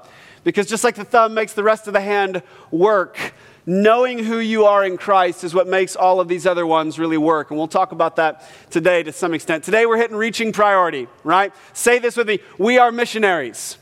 because 0.44 0.66
just 0.66 0.82
like 0.82 0.94
the 0.94 1.04
thumb 1.04 1.34
makes 1.34 1.52
the 1.52 1.62
rest 1.62 1.86
of 1.86 1.92
the 1.92 2.00
hand 2.00 2.42
work, 2.70 3.34
knowing 3.66 4.20
who 4.20 4.38
you 4.38 4.64
are 4.64 4.82
in 4.82 4.96
Christ 4.96 5.44
is 5.44 5.52
what 5.52 5.68
makes 5.68 5.94
all 5.94 6.20
of 6.20 6.28
these 6.28 6.46
other 6.46 6.66
ones 6.66 6.98
really 6.98 7.18
work. 7.18 7.50
And 7.50 7.58
we'll 7.58 7.68
talk 7.68 7.92
about 7.92 8.16
that 8.16 8.50
today 8.70 9.02
to 9.02 9.12
some 9.12 9.34
extent. 9.34 9.62
Today 9.62 9.84
we're 9.84 9.98
hitting 9.98 10.16
reaching 10.16 10.52
priority, 10.52 11.06
right? 11.22 11.52
Say 11.74 11.98
this 11.98 12.16
with 12.16 12.28
me 12.28 12.38
we 12.56 12.78
are 12.78 12.90
missionaries. 12.90 13.76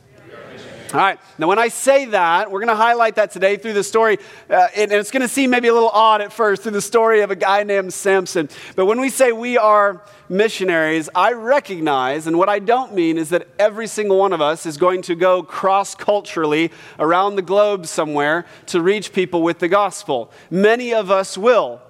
All 0.93 0.99
right. 0.99 1.21
Now, 1.39 1.47
when 1.47 1.61
I 1.61 1.69
say 1.69 2.07
that, 2.07 2.51
we're 2.51 2.59
going 2.59 2.69
to 2.69 2.75
highlight 2.75 3.15
that 3.15 3.31
today 3.31 3.57
through 3.57 3.75
the 3.75 3.85
story, 3.85 4.19
uh, 4.49 4.67
and 4.75 4.91
it's 4.91 5.13
going 5.13 5.23
to 5.23 5.29
seem 5.29 5.51
maybe 5.51 5.69
a 5.69 5.73
little 5.73 5.91
odd 5.91 6.21
at 6.21 6.33
first 6.33 6.65
through 6.65 6.73
the 6.73 6.83
story 6.83 7.21
of 7.21 7.31
a 7.31 7.37
guy 7.37 7.63
named 7.63 7.93
Samson. 7.93 8.49
But 8.75 8.87
when 8.87 9.01
we 9.01 9.09
say 9.09 9.31
we 9.31 9.57
are 9.57 10.03
missionaries, 10.29 11.09
I 11.15 11.33
recognize, 11.35 12.27
and 12.27 12.37
what 12.37 12.49
I 12.49 12.59
don't 12.59 12.93
mean 12.93 13.19
is 13.19 13.29
that 13.29 13.47
every 13.57 13.87
single 13.87 14.19
one 14.19 14.33
of 14.33 14.41
us 14.41 14.67
is 14.67 14.77
going 14.77 15.03
to 15.03 15.15
go 15.15 15.45
cross 15.45 15.95
culturally 15.95 16.73
around 16.99 17.37
the 17.37 17.43
globe 17.43 17.87
somewhere 17.87 18.45
to 18.67 18.83
reach 18.83 19.13
people 19.13 19.43
with 19.43 19.61
the 19.61 19.69
gospel. 19.69 20.33
Many 20.51 20.93
of 20.93 21.09
us 21.09 21.39
will. 21.39 21.81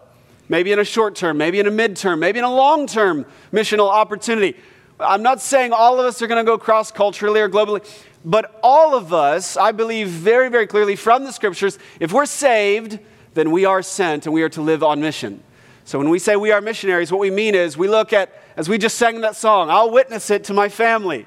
Maybe 0.50 0.73
in 0.73 0.79
a 0.79 0.85
short 0.85 1.14
term, 1.14 1.38
maybe 1.38 1.58
in 1.58 1.67
a 1.67 1.70
midterm, 1.70 2.19
maybe 2.19 2.41
in 2.41 2.44
a 2.44 2.52
long 2.52 2.87
term 2.87 3.25
missional 3.50 3.88
opportunity. 3.88 4.58
I'm 5.00 5.23
not 5.23 5.41
saying 5.41 5.73
all 5.73 5.99
of 5.99 6.06
us 6.06 6.20
are 6.23 6.26
going 6.26 6.44
to 6.44 6.49
go 6.49 6.58
cross 6.58 6.91
culturally 6.91 7.41
or 7.41 7.49
globally, 7.49 7.85
but 8.25 8.58
all 8.62 8.94
of 8.94 9.12
us, 9.12 9.56
I 9.56 9.73
believe 9.73 10.08
very, 10.08 10.49
very 10.49 10.67
clearly 10.67 10.97
from 10.97 11.25
the 11.25 11.32
scriptures, 11.32 11.79
if 11.99 12.12
we're 12.12 12.26
saved, 12.26 12.99
then 13.35 13.50
we 13.50 13.64
are 13.64 13.82
sent 13.82 14.26
and 14.26 14.35
we 14.35 14.43
are 14.43 14.49
to 14.50 14.62
live 14.62 14.82
on 14.82 15.00
mission. 15.00 15.43
So 15.85 15.99
when 15.99 16.11
we 16.11 16.19
say 16.19 16.37
we 16.37 16.52
are 16.52 16.61
missionaries, 16.61 17.11
what 17.11 17.20
we 17.20 17.31
mean 17.31 17.55
is 17.55 17.76
we 17.76 17.88
look 17.88 18.12
at, 18.12 18.32
as 18.56 18.69
we 18.69 18.79
just 18.79 18.97
sang 18.97 19.23
that 19.23 19.37
song, 19.37 19.70
I'll 19.70 19.91
witness 19.91 20.31
it 20.31 20.44
to 20.44 20.55
my 20.55 20.69
family, 20.69 21.26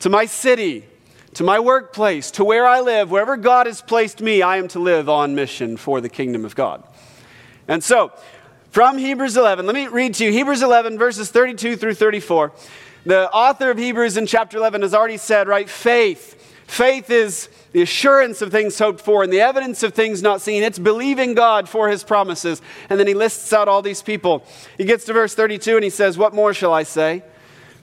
to 0.00 0.10
my 0.10 0.26
city, 0.26 0.84
to 1.34 1.42
my 1.42 1.58
workplace, 1.58 2.30
to 2.32 2.44
where 2.44 2.66
I 2.66 2.80
live, 2.80 3.10
wherever 3.10 3.36
God 3.36 3.66
has 3.66 3.82
placed 3.82 4.20
me, 4.20 4.42
I 4.42 4.58
am 4.58 4.68
to 4.68 4.78
live 4.78 5.08
on 5.08 5.34
mission 5.34 5.76
for 5.76 6.00
the 6.00 6.08
kingdom 6.08 6.44
of 6.44 6.54
God. 6.54 6.84
And 7.68 7.82
so, 7.82 8.12
from 8.70 8.98
Hebrews 8.98 9.36
11, 9.36 9.66
let 9.66 9.74
me 9.74 9.86
read 9.86 10.14
to 10.14 10.24
you 10.24 10.30
Hebrews 10.30 10.62
11, 10.62 10.98
verses 10.98 11.30
32 11.30 11.76
through 11.76 11.94
34. 11.94 12.52
The 13.06 13.30
author 13.30 13.70
of 13.70 13.78
Hebrews 13.78 14.16
in 14.16 14.26
chapter 14.26 14.58
11 14.58 14.82
has 14.82 14.92
already 14.92 15.16
said, 15.16 15.46
right, 15.46 15.70
faith. 15.70 16.32
Faith 16.66 17.08
is 17.08 17.48
the 17.70 17.80
assurance 17.80 18.42
of 18.42 18.50
things 18.50 18.76
hoped 18.76 19.00
for 19.00 19.22
and 19.22 19.32
the 19.32 19.40
evidence 19.40 19.84
of 19.84 19.94
things 19.94 20.22
not 20.22 20.40
seen. 20.40 20.64
It's 20.64 20.80
believing 20.80 21.34
God 21.34 21.68
for 21.68 21.88
his 21.88 22.02
promises. 22.02 22.60
And 22.90 22.98
then 22.98 23.06
he 23.06 23.14
lists 23.14 23.52
out 23.52 23.68
all 23.68 23.80
these 23.80 24.02
people. 24.02 24.44
He 24.76 24.84
gets 24.84 25.04
to 25.04 25.12
verse 25.12 25.36
32 25.36 25.76
and 25.76 25.84
he 25.84 25.90
says, 25.90 26.18
What 26.18 26.34
more 26.34 26.52
shall 26.52 26.74
I 26.74 26.82
say? 26.82 27.22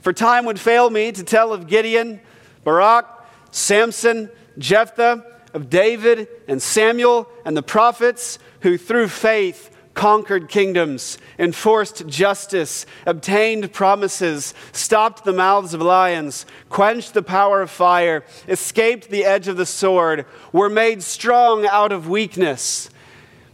For 0.02 0.12
time 0.12 0.44
would 0.44 0.60
fail 0.60 0.90
me 0.90 1.10
to 1.12 1.24
tell 1.24 1.54
of 1.54 1.68
Gideon, 1.68 2.20
Barak, 2.62 3.06
Samson, 3.50 4.28
Jephthah, 4.58 5.24
of 5.54 5.70
David 5.70 6.28
and 6.46 6.60
Samuel 6.60 7.30
and 7.46 7.56
the 7.56 7.62
prophets 7.62 8.38
who 8.60 8.76
through 8.76 9.08
faith 9.08 9.73
conquered 9.94 10.48
kingdoms, 10.48 11.18
enforced 11.38 12.06
justice, 12.06 12.84
obtained 13.06 13.72
promises, 13.72 14.52
stopped 14.72 15.24
the 15.24 15.32
mouths 15.32 15.72
of 15.72 15.80
lions, 15.80 16.44
quenched 16.68 17.14
the 17.14 17.22
power 17.22 17.62
of 17.62 17.70
fire, 17.70 18.24
escaped 18.48 19.08
the 19.08 19.24
edge 19.24 19.48
of 19.48 19.56
the 19.56 19.66
sword, 19.66 20.26
were 20.52 20.68
made 20.68 21.02
strong 21.02 21.64
out 21.66 21.92
of 21.92 22.08
weakness, 22.08 22.90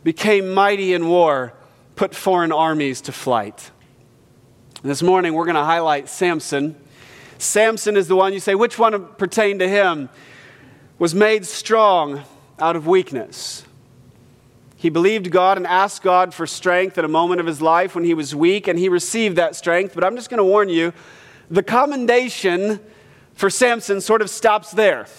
became 0.02 0.52
mighty 0.52 0.94
in 0.94 1.06
war, 1.06 1.52
put 1.94 2.14
foreign 2.14 2.52
armies 2.52 3.02
to 3.02 3.12
flight. 3.12 3.70
This 4.82 5.02
morning 5.02 5.34
we're 5.34 5.44
going 5.44 5.56
to 5.56 5.64
highlight 5.64 6.08
Samson. 6.08 6.74
Samson 7.36 7.96
is 7.98 8.08
the 8.08 8.16
one 8.16 8.32
you 8.32 8.40
say, 8.40 8.54
which 8.54 8.78
one 8.78 9.06
pertained 9.16 9.60
to 9.60 9.68
him? 9.68 10.08
Was 10.98 11.14
made 11.14 11.46
strong 11.46 12.22
out 12.58 12.76
of 12.76 12.86
weakness. 12.86 13.64
He 14.80 14.88
believed 14.88 15.30
God 15.30 15.58
and 15.58 15.66
asked 15.66 16.00
God 16.00 16.32
for 16.32 16.46
strength 16.46 16.96
at 16.96 17.04
a 17.04 17.08
moment 17.08 17.38
of 17.38 17.46
his 17.46 17.60
life 17.60 17.94
when 17.94 18.02
he 18.02 18.14
was 18.14 18.34
weak, 18.34 18.66
and 18.66 18.78
he 18.78 18.88
received 18.88 19.36
that 19.36 19.54
strength. 19.54 19.94
But 19.94 20.04
I'm 20.04 20.16
just 20.16 20.30
going 20.30 20.38
to 20.38 20.44
warn 20.44 20.70
you 20.70 20.94
the 21.50 21.62
commendation 21.62 22.80
for 23.34 23.50
Samson 23.50 24.00
sort 24.00 24.22
of 24.22 24.30
stops 24.30 24.70
there. 24.70 25.06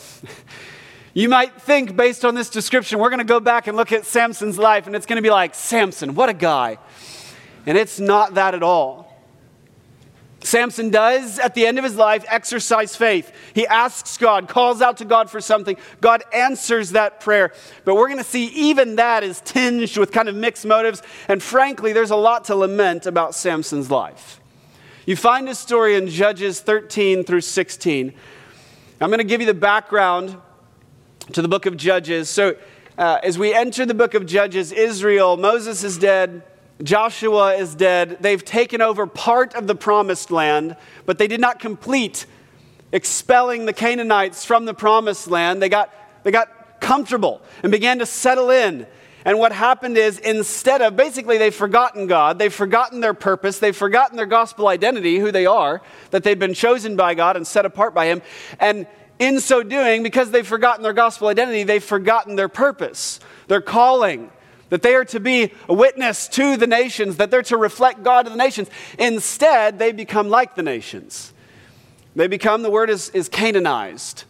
You 1.13 1.27
might 1.27 1.61
think, 1.61 1.97
based 1.97 2.23
on 2.23 2.35
this 2.35 2.49
description, 2.49 2.97
we're 2.97 3.09
going 3.09 3.19
to 3.19 3.25
go 3.25 3.41
back 3.41 3.67
and 3.67 3.75
look 3.75 3.91
at 3.91 4.05
Samson's 4.05 4.57
life, 4.57 4.87
and 4.87 4.95
it's 4.95 5.05
going 5.05 5.17
to 5.17 5.21
be 5.21 5.29
like, 5.29 5.53
Samson, 5.53 6.15
what 6.15 6.29
a 6.29 6.33
guy. 6.33 6.77
And 7.65 7.77
it's 7.77 7.99
not 7.99 8.35
that 8.35 8.55
at 8.55 8.63
all. 8.63 9.10
Samson 10.43 10.89
does, 10.89 11.37
at 11.37 11.53
the 11.53 11.67
end 11.67 11.77
of 11.77 11.83
his 11.83 11.95
life, 11.95 12.25
exercise 12.27 12.95
faith. 12.95 13.31
He 13.53 13.67
asks 13.67 14.17
God, 14.17 14.47
calls 14.47 14.81
out 14.81 14.97
to 14.97 15.05
God 15.05 15.29
for 15.29 15.39
something. 15.39 15.77
God 16.01 16.23
answers 16.33 16.91
that 16.91 17.19
prayer. 17.19 17.53
But 17.85 17.95
we're 17.95 18.07
going 18.07 18.17
to 18.17 18.23
see 18.23 18.47
even 18.47 18.95
that 18.95 19.23
is 19.23 19.39
tinged 19.41 19.95
with 19.97 20.11
kind 20.11 20.27
of 20.27 20.35
mixed 20.35 20.65
motives. 20.65 21.03
And 21.27 21.43
frankly, 21.43 21.93
there's 21.93 22.11
a 22.11 22.15
lot 22.15 22.45
to 22.45 22.55
lament 22.55 23.05
about 23.05 23.35
Samson's 23.35 23.91
life. 23.91 24.39
You 25.05 25.15
find 25.15 25.47
his 25.47 25.59
story 25.59 25.95
in 25.95 26.07
Judges 26.07 26.59
13 26.59 27.23
through 27.23 27.41
16. 27.41 28.13
I'm 28.99 29.09
going 29.09 29.19
to 29.19 29.23
give 29.23 29.41
you 29.41 29.47
the 29.47 29.53
background 29.53 30.37
to 31.33 31.41
the 31.41 31.47
book 31.47 31.65
of 31.65 31.77
Judges. 31.77 32.29
So, 32.29 32.55
uh, 32.97 33.19
as 33.23 33.37
we 33.37 33.53
enter 33.53 33.85
the 33.85 33.93
book 33.93 34.13
of 34.13 34.25
Judges, 34.25 34.71
Israel, 34.71 35.37
Moses 35.37 35.83
is 35.83 35.97
dead. 35.97 36.43
Joshua 36.83 37.55
is 37.55 37.75
dead. 37.75 38.17
They've 38.21 38.43
taken 38.43 38.81
over 38.81 39.05
part 39.07 39.53
of 39.55 39.67
the 39.67 39.75
promised 39.75 40.31
land, 40.31 40.75
but 41.05 41.17
they 41.17 41.27
did 41.27 41.39
not 41.39 41.59
complete 41.59 42.25
expelling 42.91 43.65
the 43.65 43.73
Canaanites 43.73 44.45
from 44.45 44.65
the 44.65 44.73
promised 44.73 45.29
land. 45.29 45.61
They 45.61 45.69
got, 45.69 45.93
they 46.23 46.31
got 46.31 46.79
comfortable 46.79 47.41
and 47.63 47.71
began 47.71 47.99
to 47.99 48.05
settle 48.05 48.49
in. 48.49 48.87
And 49.23 49.37
what 49.37 49.51
happened 49.51 49.97
is, 49.97 50.17
instead 50.17 50.81
of 50.81 50.95
basically, 50.95 51.37
they've 51.37 51.53
forgotten 51.53 52.07
God, 52.07 52.39
they've 52.39 52.53
forgotten 52.53 53.01
their 53.01 53.13
purpose, 53.13 53.59
they've 53.59 53.75
forgotten 53.75 54.17
their 54.17 54.25
gospel 54.25 54.67
identity, 54.67 55.19
who 55.19 55.31
they 55.31 55.45
are, 55.45 55.81
that 56.09 56.23
they've 56.23 56.39
been 56.39 56.55
chosen 56.55 56.95
by 56.95 57.13
God 57.13 57.37
and 57.37 57.45
set 57.45 57.65
apart 57.65 57.93
by 57.93 58.07
Him. 58.07 58.23
And 58.59 58.87
in 59.19 59.39
so 59.39 59.61
doing, 59.61 60.01
because 60.01 60.31
they've 60.31 60.47
forgotten 60.47 60.81
their 60.81 60.93
gospel 60.93 61.27
identity, 61.27 61.63
they've 61.63 61.83
forgotten 61.83 62.35
their 62.35 62.49
purpose, 62.49 63.19
their 63.47 63.61
calling, 63.61 64.31
that 64.71 64.81
they 64.81 64.95
are 64.95 65.05
to 65.05 65.19
be 65.19 65.51
a 65.67 65.73
witness 65.73 66.29
to 66.29 66.55
the 66.55 66.65
nations, 66.65 67.17
that 67.17 67.29
they're 67.29 67.43
to 67.43 67.57
reflect 67.57 68.03
God 68.03 68.23
to 68.23 68.29
the 68.29 68.37
nations. 68.37 68.69
Instead, 68.97 69.77
they 69.77 69.91
become 69.91 70.29
like 70.29 70.55
the 70.55 70.63
nations. 70.63 71.33
They 72.15 72.27
become, 72.27 72.63
the 72.63 72.71
word 72.71 72.89
is, 72.89 73.09
is 73.09 73.29
Canaanized. 73.29 74.23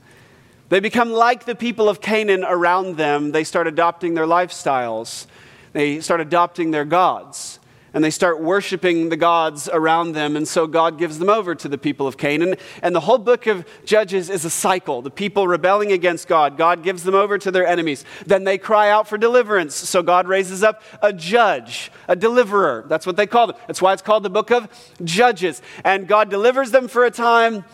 They 0.70 0.80
become 0.80 1.12
like 1.12 1.46
the 1.46 1.56
people 1.56 1.88
of 1.88 2.02
Canaan 2.02 2.44
around 2.44 2.98
them. 2.98 3.32
They 3.32 3.44
start 3.44 3.68
adopting 3.68 4.16
their 4.16 4.26
lifestyles, 4.26 5.28
they 5.74 6.02
start 6.02 6.20
adopting 6.20 6.72
their 6.72 6.86
gods 6.86 7.60
and 7.94 8.04
they 8.04 8.10
start 8.10 8.42
worshiping 8.42 9.10
the 9.10 9.18
gods 9.18 9.70
around 9.72 10.14
them. 10.14 10.38
And 10.38 10.48
so 10.48 10.66
God 10.66 10.98
gives 10.98 11.20
them 11.20 11.30
over 11.30 11.54
to 11.56 11.68
the 11.68 11.78
people 11.78 12.08
of 12.08 12.18
Canaan. 12.18 12.56
And 12.82 12.96
the 12.96 13.02
whole 13.02 13.18
book 13.18 13.48
of 13.48 13.66
Judges 13.86 14.30
is 14.30 14.46
a 14.46 14.50
cycle. 14.50 15.02
The 15.02 15.12
people 15.12 15.48
rebelling 15.48 15.92
against 15.92 16.28
God, 16.28 16.58
God 16.58 16.84
gives 16.84 17.04
them 17.04 17.16
over 17.16 17.38
to 17.38 17.52
their 17.52 17.68
enemies. 17.68 18.06
Then 18.26 18.46
they 18.46 18.58
cry 18.58 18.90
out 18.90 19.08
for 19.08 19.18
deliverance. 19.18 19.76
So 19.76 20.02
God 20.02 20.28
raises 20.28 20.64
up 20.64 20.82
a 21.02 21.12
judge, 21.12 21.92
a 22.08 22.16
deliverer. 22.16 22.86
That's 22.88 23.06
what 23.06 23.18
they 23.18 23.28
call 23.28 23.48
them. 23.48 23.58
That's 23.68 23.82
why 23.82 23.94
it's 23.94 24.02
called 24.02 24.24
the 24.24 24.30
book 24.30 24.52
of 24.52 24.70
Judges. 25.04 25.62
And 25.84 26.08
God 26.08 26.30
delivers 26.30 26.72
them 26.72 26.88
for 26.88 27.06
a 27.06 27.12
time, 27.12 27.66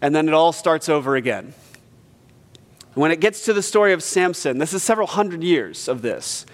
and 0.00 0.14
then 0.14 0.28
it 0.28 0.34
all 0.34 0.52
starts 0.52 0.88
over 0.88 1.16
again. 1.16 1.54
When 2.94 3.10
it 3.10 3.20
gets 3.20 3.44
to 3.44 3.52
the 3.52 3.62
story 3.62 3.92
of 3.92 4.02
Samson, 4.02 4.58
this 4.58 4.72
is 4.72 4.82
several 4.82 5.06
hundred 5.06 5.42
years 5.42 5.86
of 5.86 6.00
this. 6.00 6.46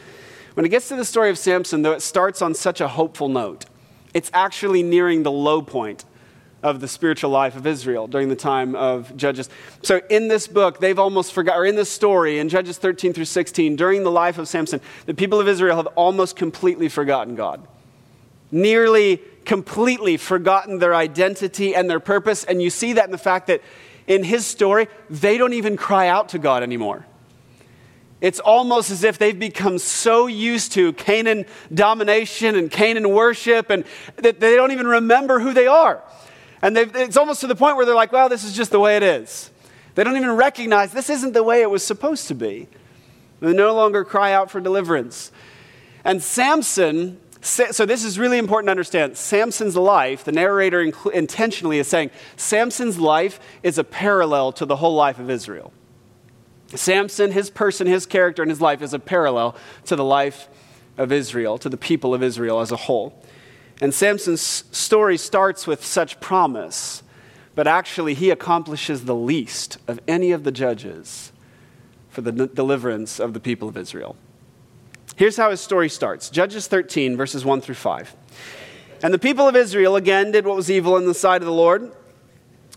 When 0.54 0.66
it 0.66 0.68
gets 0.68 0.88
to 0.88 0.96
the 0.96 1.04
story 1.04 1.30
of 1.30 1.38
Samson, 1.38 1.82
though 1.82 1.92
it 1.92 2.02
starts 2.02 2.42
on 2.42 2.54
such 2.54 2.80
a 2.80 2.88
hopeful 2.88 3.28
note, 3.28 3.64
it's 4.12 4.30
actually 4.34 4.82
nearing 4.82 5.22
the 5.22 5.32
low 5.32 5.62
point 5.62 6.04
of 6.62 6.80
the 6.80 6.88
spiritual 6.88 7.30
life 7.30 7.56
of 7.56 7.66
Israel 7.66 8.06
during 8.06 8.28
the 8.28 8.36
time 8.36 8.76
of 8.76 9.16
Judges. 9.16 9.48
So, 9.82 10.00
in 10.08 10.28
this 10.28 10.46
book, 10.46 10.78
they've 10.78 10.98
almost 10.98 11.32
forgot, 11.32 11.56
or 11.56 11.64
in 11.64 11.74
this 11.74 11.90
story, 11.90 12.38
in 12.38 12.48
Judges 12.48 12.78
13 12.78 13.12
through 13.12 13.24
16, 13.24 13.76
during 13.76 14.04
the 14.04 14.10
life 14.10 14.38
of 14.38 14.46
Samson, 14.46 14.80
the 15.06 15.14
people 15.14 15.40
of 15.40 15.48
Israel 15.48 15.76
have 15.76 15.88
almost 15.88 16.36
completely 16.36 16.88
forgotten 16.88 17.34
God. 17.34 17.66
Nearly 18.50 19.20
completely 19.44 20.16
forgotten 20.16 20.78
their 20.78 20.94
identity 20.94 21.74
and 21.74 21.90
their 21.90 22.00
purpose. 22.00 22.44
And 22.44 22.62
you 22.62 22.70
see 22.70 22.92
that 22.92 23.06
in 23.06 23.10
the 23.10 23.18
fact 23.18 23.48
that 23.48 23.60
in 24.06 24.22
his 24.22 24.46
story, 24.46 24.88
they 25.10 25.38
don't 25.38 25.54
even 25.54 25.76
cry 25.76 26.08
out 26.08 26.28
to 26.30 26.38
God 26.38 26.62
anymore. 26.62 27.06
It's 28.22 28.38
almost 28.38 28.92
as 28.92 29.02
if 29.02 29.18
they've 29.18 29.38
become 29.38 29.78
so 29.78 30.28
used 30.28 30.72
to 30.72 30.92
Canaan 30.92 31.44
domination 31.74 32.54
and 32.54 32.70
Canaan 32.70 33.10
worship 33.10 33.68
and 33.68 33.84
that 34.16 34.38
they 34.38 34.54
don't 34.54 34.70
even 34.70 34.86
remember 34.86 35.40
who 35.40 35.52
they 35.52 35.66
are. 35.66 36.00
And 36.62 36.78
it's 36.78 37.16
almost 37.16 37.40
to 37.40 37.48
the 37.48 37.56
point 37.56 37.76
where 37.76 37.84
they're 37.84 37.96
like, 37.96 38.12
well, 38.12 38.28
this 38.28 38.44
is 38.44 38.54
just 38.54 38.70
the 38.70 38.78
way 38.78 38.96
it 38.96 39.02
is. 39.02 39.50
They 39.96 40.04
don't 40.04 40.16
even 40.16 40.30
recognize 40.30 40.92
this 40.92 41.10
isn't 41.10 41.32
the 41.32 41.42
way 41.42 41.62
it 41.62 41.70
was 41.70 41.84
supposed 41.84 42.28
to 42.28 42.34
be. 42.36 42.68
They 43.40 43.52
no 43.52 43.74
longer 43.74 44.04
cry 44.04 44.32
out 44.32 44.52
for 44.52 44.60
deliverance. 44.60 45.32
And 46.04 46.22
Samson, 46.22 47.18
so 47.40 47.84
this 47.84 48.04
is 48.04 48.20
really 48.20 48.38
important 48.38 48.68
to 48.68 48.70
understand. 48.70 49.16
Samson's 49.16 49.74
life, 49.74 50.22
the 50.22 50.30
narrator 50.30 50.80
intentionally 51.12 51.80
is 51.80 51.88
saying, 51.88 52.12
Samson's 52.36 53.00
life 53.00 53.40
is 53.64 53.78
a 53.78 53.84
parallel 53.84 54.52
to 54.52 54.64
the 54.64 54.76
whole 54.76 54.94
life 54.94 55.18
of 55.18 55.28
Israel. 55.28 55.72
Samson, 56.74 57.32
his 57.32 57.50
person, 57.50 57.86
his 57.86 58.06
character, 58.06 58.42
and 58.42 58.50
his 58.50 58.60
life 58.60 58.82
is 58.82 58.94
a 58.94 58.98
parallel 58.98 59.56
to 59.86 59.96
the 59.96 60.04
life 60.04 60.48
of 60.96 61.12
Israel, 61.12 61.58
to 61.58 61.68
the 61.68 61.76
people 61.76 62.14
of 62.14 62.22
Israel 62.22 62.60
as 62.60 62.72
a 62.72 62.76
whole. 62.76 63.22
And 63.80 63.92
Samson's 63.92 64.40
story 64.40 65.16
starts 65.16 65.66
with 65.66 65.84
such 65.84 66.20
promise, 66.20 67.02
but 67.54 67.66
actually 67.66 68.14
he 68.14 68.30
accomplishes 68.30 69.04
the 69.04 69.14
least 69.14 69.78
of 69.88 70.00
any 70.06 70.32
of 70.32 70.44
the 70.44 70.52
judges 70.52 71.32
for 72.08 72.20
the 72.20 72.32
deliverance 72.32 73.18
of 73.18 73.32
the 73.32 73.40
people 73.40 73.68
of 73.68 73.76
Israel. 73.76 74.16
Here's 75.16 75.36
how 75.36 75.50
his 75.50 75.60
story 75.60 75.88
starts 75.88 76.30
Judges 76.30 76.68
13, 76.68 77.16
verses 77.16 77.44
1 77.44 77.60
through 77.60 77.74
5. 77.74 78.16
And 79.02 79.12
the 79.12 79.18
people 79.18 79.48
of 79.48 79.56
Israel 79.56 79.96
again 79.96 80.30
did 80.30 80.46
what 80.46 80.56
was 80.56 80.70
evil 80.70 80.96
in 80.96 81.06
the 81.06 81.14
sight 81.14 81.42
of 81.42 81.46
the 81.46 81.52
Lord 81.52 81.92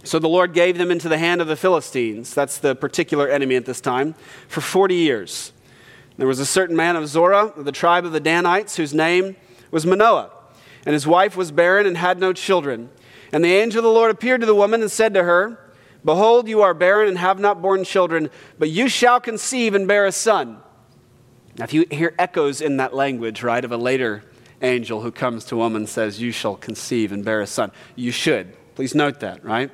so 0.05 0.19
the 0.19 0.29
Lord 0.29 0.53
gave 0.53 0.77
them 0.77 0.91
into 0.91 1.09
the 1.09 1.17
hand 1.17 1.41
of 1.41 1.47
the 1.47 1.55
Philistines. 1.55 2.33
That's 2.33 2.59
the 2.59 2.75
particular 2.75 3.27
enemy 3.27 3.55
at 3.55 3.65
this 3.65 3.81
time, 3.81 4.15
for 4.47 4.61
40 4.61 4.95
years. 4.95 5.51
There 6.17 6.27
was 6.27 6.39
a 6.39 6.45
certain 6.45 6.75
man 6.75 6.95
of 6.95 7.07
Zorah, 7.07 7.47
of 7.47 7.65
the 7.65 7.71
tribe 7.71 8.05
of 8.05 8.11
the 8.11 8.19
Danites, 8.19 8.77
whose 8.77 8.93
name 8.93 9.35
was 9.71 9.85
Manoah. 9.85 10.31
And 10.85 10.93
his 10.93 11.07
wife 11.07 11.35
was 11.35 11.51
barren 11.51 11.85
and 11.87 11.97
had 11.97 12.19
no 12.19 12.31
children. 12.31 12.89
And 13.33 13.43
the 13.43 13.53
angel 13.53 13.79
of 13.79 13.83
the 13.83 13.89
Lord 13.89 14.11
appeared 14.11 14.41
to 14.41 14.47
the 14.47 14.55
woman 14.55 14.81
and 14.81 14.91
said 14.91 15.13
to 15.15 15.23
her, 15.23 15.59
Behold, 16.05 16.47
you 16.47 16.61
are 16.61 16.75
barren 16.75 17.09
and 17.09 17.17
have 17.17 17.39
not 17.39 17.61
borne 17.61 17.83
children, 17.83 18.29
but 18.59 18.69
you 18.69 18.87
shall 18.87 19.19
conceive 19.19 19.73
and 19.73 19.87
bear 19.87 20.05
a 20.05 20.11
son. 20.11 20.59
Now, 21.57 21.63
if 21.63 21.73
you 21.73 21.87
hear 21.89 22.13
echoes 22.19 22.61
in 22.61 22.77
that 22.77 22.93
language, 22.93 23.41
right, 23.41 23.65
of 23.65 23.71
a 23.71 23.77
later 23.77 24.23
angel 24.61 25.01
who 25.01 25.11
comes 25.11 25.45
to 25.45 25.55
a 25.55 25.57
woman 25.57 25.81
and 25.83 25.89
says, 25.89 26.21
You 26.21 26.31
shall 26.31 26.55
conceive 26.55 27.11
and 27.11 27.25
bear 27.25 27.41
a 27.41 27.47
son, 27.47 27.71
you 27.95 28.11
should. 28.11 28.55
Please 28.75 28.93
note 28.93 29.21
that, 29.21 29.43
right? 29.43 29.71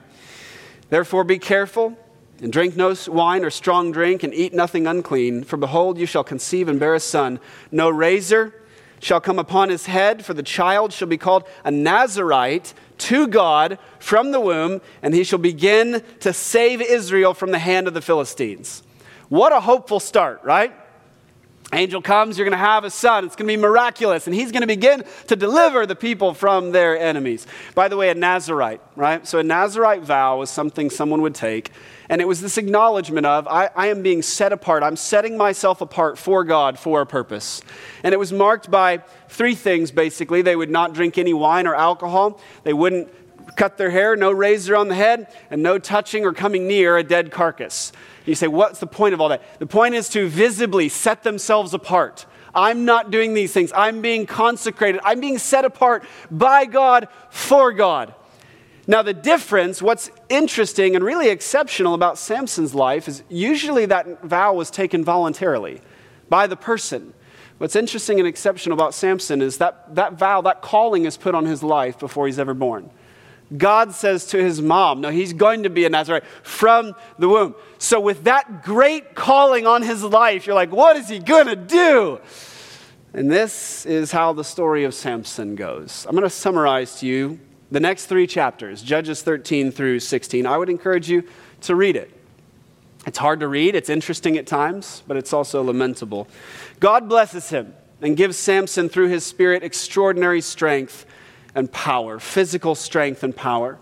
Therefore, 0.91 1.23
be 1.23 1.39
careful 1.39 1.97
and 2.41 2.51
drink 2.51 2.75
no 2.75 2.93
wine 3.07 3.45
or 3.45 3.49
strong 3.49 3.93
drink 3.93 4.23
and 4.23 4.33
eat 4.33 4.53
nothing 4.53 4.85
unclean. 4.85 5.45
For 5.45 5.55
behold, 5.55 5.97
you 5.97 6.05
shall 6.05 6.25
conceive 6.25 6.67
and 6.67 6.81
bear 6.81 6.93
a 6.93 6.99
son. 6.99 7.39
No 7.71 7.89
razor 7.89 8.53
shall 8.99 9.21
come 9.21 9.39
upon 9.39 9.69
his 9.69 9.85
head, 9.85 10.25
for 10.25 10.33
the 10.33 10.43
child 10.43 10.91
shall 10.91 11.07
be 11.07 11.17
called 11.17 11.45
a 11.63 11.71
Nazarite 11.71 12.73
to 12.97 13.25
God 13.25 13.79
from 13.99 14.31
the 14.31 14.41
womb, 14.41 14.81
and 15.01 15.13
he 15.13 15.23
shall 15.23 15.39
begin 15.39 16.03
to 16.19 16.33
save 16.33 16.81
Israel 16.81 17.33
from 17.33 17.51
the 17.51 17.59
hand 17.59 17.87
of 17.87 17.93
the 17.93 18.01
Philistines. 18.01 18.83
What 19.29 19.53
a 19.53 19.61
hopeful 19.61 20.01
start, 20.01 20.43
right? 20.43 20.73
Angel 21.73 22.01
comes, 22.01 22.37
you're 22.37 22.45
going 22.45 22.57
to 22.57 22.65
have 22.65 22.83
a 22.83 22.89
son. 22.89 23.23
It's 23.23 23.35
going 23.35 23.47
to 23.47 23.57
be 23.57 23.61
miraculous, 23.61 24.27
and 24.27 24.35
he's 24.35 24.51
going 24.51 24.61
to 24.61 24.67
begin 24.67 25.05
to 25.27 25.35
deliver 25.37 25.85
the 25.85 25.95
people 25.95 26.33
from 26.33 26.71
their 26.71 26.99
enemies. 26.99 27.47
By 27.75 27.87
the 27.87 27.95
way, 27.95 28.09
a 28.09 28.13
Nazarite, 28.13 28.81
right? 28.97 29.25
So, 29.25 29.39
a 29.39 29.43
Nazarite 29.43 30.01
vow 30.01 30.39
was 30.39 30.49
something 30.49 30.89
someone 30.89 31.21
would 31.21 31.35
take, 31.35 31.71
and 32.09 32.19
it 32.19 32.27
was 32.27 32.41
this 32.41 32.57
acknowledgement 32.57 33.25
of, 33.25 33.47
I, 33.47 33.69
I 33.73 33.87
am 33.87 34.01
being 34.01 34.21
set 34.21 34.51
apart. 34.51 34.83
I'm 34.83 34.97
setting 34.97 35.37
myself 35.37 35.79
apart 35.79 36.17
for 36.17 36.43
God 36.43 36.77
for 36.77 36.99
a 36.99 37.05
purpose. 37.05 37.61
And 38.03 38.13
it 38.13 38.17
was 38.17 38.33
marked 38.33 38.69
by 38.69 38.97
three 39.29 39.55
things, 39.55 39.91
basically. 39.91 40.41
They 40.41 40.57
would 40.57 40.69
not 40.69 40.93
drink 40.93 41.17
any 41.17 41.33
wine 41.33 41.67
or 41.67 41.75
alcohol, 41.75 42.41
they 42.63 42.73
wouldn't 42.73 43.09
cut 43.55 43.77
their 43.77 43.89
hair, 43.89 44.15
no 44.15 44.31
razor 44.31 44.75
on 44.75 44.87
the 44.87 44.95
head, 44.95 45.33
and 45.49 45.63
no 45.63 45.77
touching 45.77 46.25
or 46.25 46.33
coming 46.33 46.67
near 46.67 46.97
a 46.97 47.03
dead 47.03 47.31
carcass. 47.31 47.91
You 48.25 48.35
say, 48.35 48.47
what's 48.47 48.79
the 48.79 48.87
point 48.87 49.13
of 49.13 49.21
all 49.21 49.29
that? 49.29 49.59
The 49.59 49.65
point 49.65 49.95
is 49.95 50.09
to 50.09 50.27
visibly 50.27 50.89
set 50.89 51.23
themselves 51.23 51.73
apart. 51.73 52.25
I'm 52.53 52.85
not 52.85 53.11
doing 53.11 53.33
these 53.33 53.53
things. 53.53 53.71
I'm 53.75 54.01
being 54.01 54.25
consecrated. 54.25 55.01
I'm 55.03 55.19
being 55.19 55.37
set 55.37 55.65
apart 55.65 56.03
by 56.29 56.65
God 56.65 57.07
for 57.29 57.71
God. 57.71 58.13
Now, 58.87 59.01
the 59.03 59.13
difference, 59.13 59.81
what's 59.81 60.11
interesting 60.27 60.95
and 60.95 61.05
really 61.05 61.29
exceptional 61.29 61.93
about 61.93 62.17
Samson's 62.17 62.75
life 62.75 63.07
is 63.07 63.23
usually 63.29 63.85
that 63.85 64.23
vow 64.23 64.53
was 64.53 64.69
taken 64.69 65.03
voluntarily 65.03 65.81
by 66.29 66.47
the 66.47 66.55
person. 66.55 67.13
What's 67.57 67.75
interesting 67.75 68.19
and 68.19 68.27
exceptional 68.27 68.73
about 68.73 68.93
Samson 68.95 69.41
is 69.41 69.59
that 69.59 69.95
that 69.95 70.13
vow, 70.13 70.41
that 70.41 70.61
calling 70.61 71.05
is 71.05 71.15
put 71.15 71.35
on 71.35 71.45
his 71.45 71.61
life 71.61 71.99
before 71.99 72.25
he's 72.25 72.39
ever 72.39 72.55
born. 72.55 72.89
God 73.55 73.93
says 73.93 74.27
to 74.27 74.41
his 74.41 74.61
mom, 74.61 75.01
no, 75.01 75.09
he's 75.09 75.33
going 75.33 75.63
to 75.63 75.69
be 75.69 75.85
a 75.85 75.89
Nazarite 75.89 76.23
from 76.43 76.93
the 77.19 77.27
womb. 77.27 77.55
So, 77.79 77.99
with 77.99 78.23
that 78.23 78.63
great 78.63 79.15
calling 79.15 79.67
on 79.67 79.81
his 79.81 80.03
life, 80.03 80.45
you're 80.45 80.55
like, 80.55 80.71
what 80.71 80.95
is 80.95 81.09
he 81.09 81.19
going 81.19 81.47
to 81.47 81.55
do? 81.55 82.19
And 83.13 83.29
this 83.29 83.85
is 83.85 84.11
how 84.11 84.31
the 84.31 84.43
story 84.43 84.85
of 84.85 84.93
Samson 84.93 85.55
goes. 85.55 86.05
I'm 86.07 86.15
going 86.15 86.23
to 86.23 86.29
summarize 86.29 86.99
to 86.99 87.07
you 87.07 87.39
the 87.69 87.81
next 87.81 88.05
three 88.05 88.25
chapters, 88.25 88.81
Judges 88.81 89.21
13 89.21 89.71
through 89.71 89.99
16. 89.99 90.45
I 90.45 90.57
would 90.57 90.69
encourage 90.69 91.09
you 91.09 91.23
to 91.61 91.75
read 91.75 91.97
it. 91.97 92.11
It's 93.05 93.17
hard 93.17 93.39
to 93.39 93.47
read, 93.47 93.75
it's 93.75 93.89
interesting 93.89 94.37
at 94.37 94.45
times, 94.45 95.01
but 95.07 95.17
it's 95.17 95.33
also 95.33 95.63
lamentable. 95.63 96.27
God 96.79 97.09
blesses 97.09 97.49
him 97.49 97.73
and 97.99 98.15
gives 98.15 98.37
Samson, 98.37 98.89
through 98.89 99.09
his 99.09 99.25
spirit, 99.25 99.63
extraordinary 99.63 100.41
strength 100.41 101.05
and 101.55 101.71
power, 101.71 102.19
physical 102.19 102.75
strength 102.75 103.23
and 103.23 103.35
power. 103.35 103.77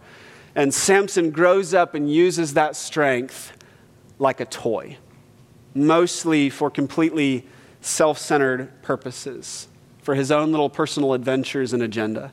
And 0.55 0.73
Samson 0.73 1.31
grows 1.31 1.73
up 1.73 1.93
and 1.95 2.11
uses 2.11 2.53
that 2.55 2.75
strength 2.75 3.53
like 4.17 4.39
a 4.39 4.45
toy, 4.45 4.97
mostly 5.73 6.49
for 6.49 6.69
completely 6.69 7.47
self 7.81 8.17
centered 8.17 8.81
purposes, 8.81 9.67
for 10.01 10.15
his 10.15 10.31
own 10.31 10.51
little 10.51 10.69
personal 10.69 11.13
adventures 11.13 11.73
and 11.73 11.81
agenda. 11.81 12.31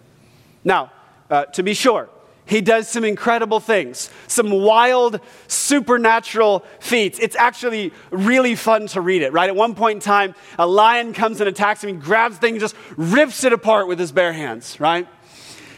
Now, 0.64 0.90
uh, 1.30 1.44
to 1.46 1.62
be 1.62 1.74
sure, 1.74 2.08
he 2.46 2.60
does 2.60 2.88
some 2.88 3.04
incredible 3.04 3.58
things, 3.58 4.08
some 4.28 4.50
wild, 4.50 5.20
supernatural 5.48 6.64
feats. 6.78 7.18
It's 7.18 7.34
actually 7.36 7.92
really 8.10 8.54
fun 8.54 8.86
to 8.88 9.00
read 9.00 9.22
it, 9.22 9.32
right? 9.32 9.48
At 9.48 9.56
one 9.56 9.74
point 9.74 9.96
in 9.96 10.00
time, 10.00 10.34
a 10.58 10.66
lion 10.66 11.12
comes 11.12 11.40
and 11.40 11.48
attacks 11.48 11.82
him, 11.82 11.90
he 11.90 11.96
grabs 11.96 12.38
things, 12.38 12.60
just 12.60 12.76
rips 12.96 13.42
it 13.42 13.52
apart 13.52 13.88
with 13.88 13.98
his 13.98 14.12
bare 14.12 14.32
hands, 14.32 14.78
right? 14.78 15.08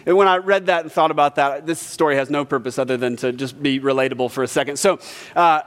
And 0.09 0.17
when 0.17 0.27
I 0.27 0.39
read 0.39 0.67
that 0.67 0.85
and 0.85 0.91
thought 0.91 1.11
about 1.11 1.35
that, 1.35 1.67
this 1.67 1.79
story 1.79 2.17
has 2.17 2.31
no 2.31 2.47
purpose 2.47 2.79
other 2.79 2.97
than 2.97 3.17
to 3.17 3.31
just 3.31 3.63
be 3.63 3.79
relatable 3.79 4.31
for 4.31 4.43
a 4.43 4.49
second. 4.49 4.79
So, 4.79 5.01
uh, 5.37 5.61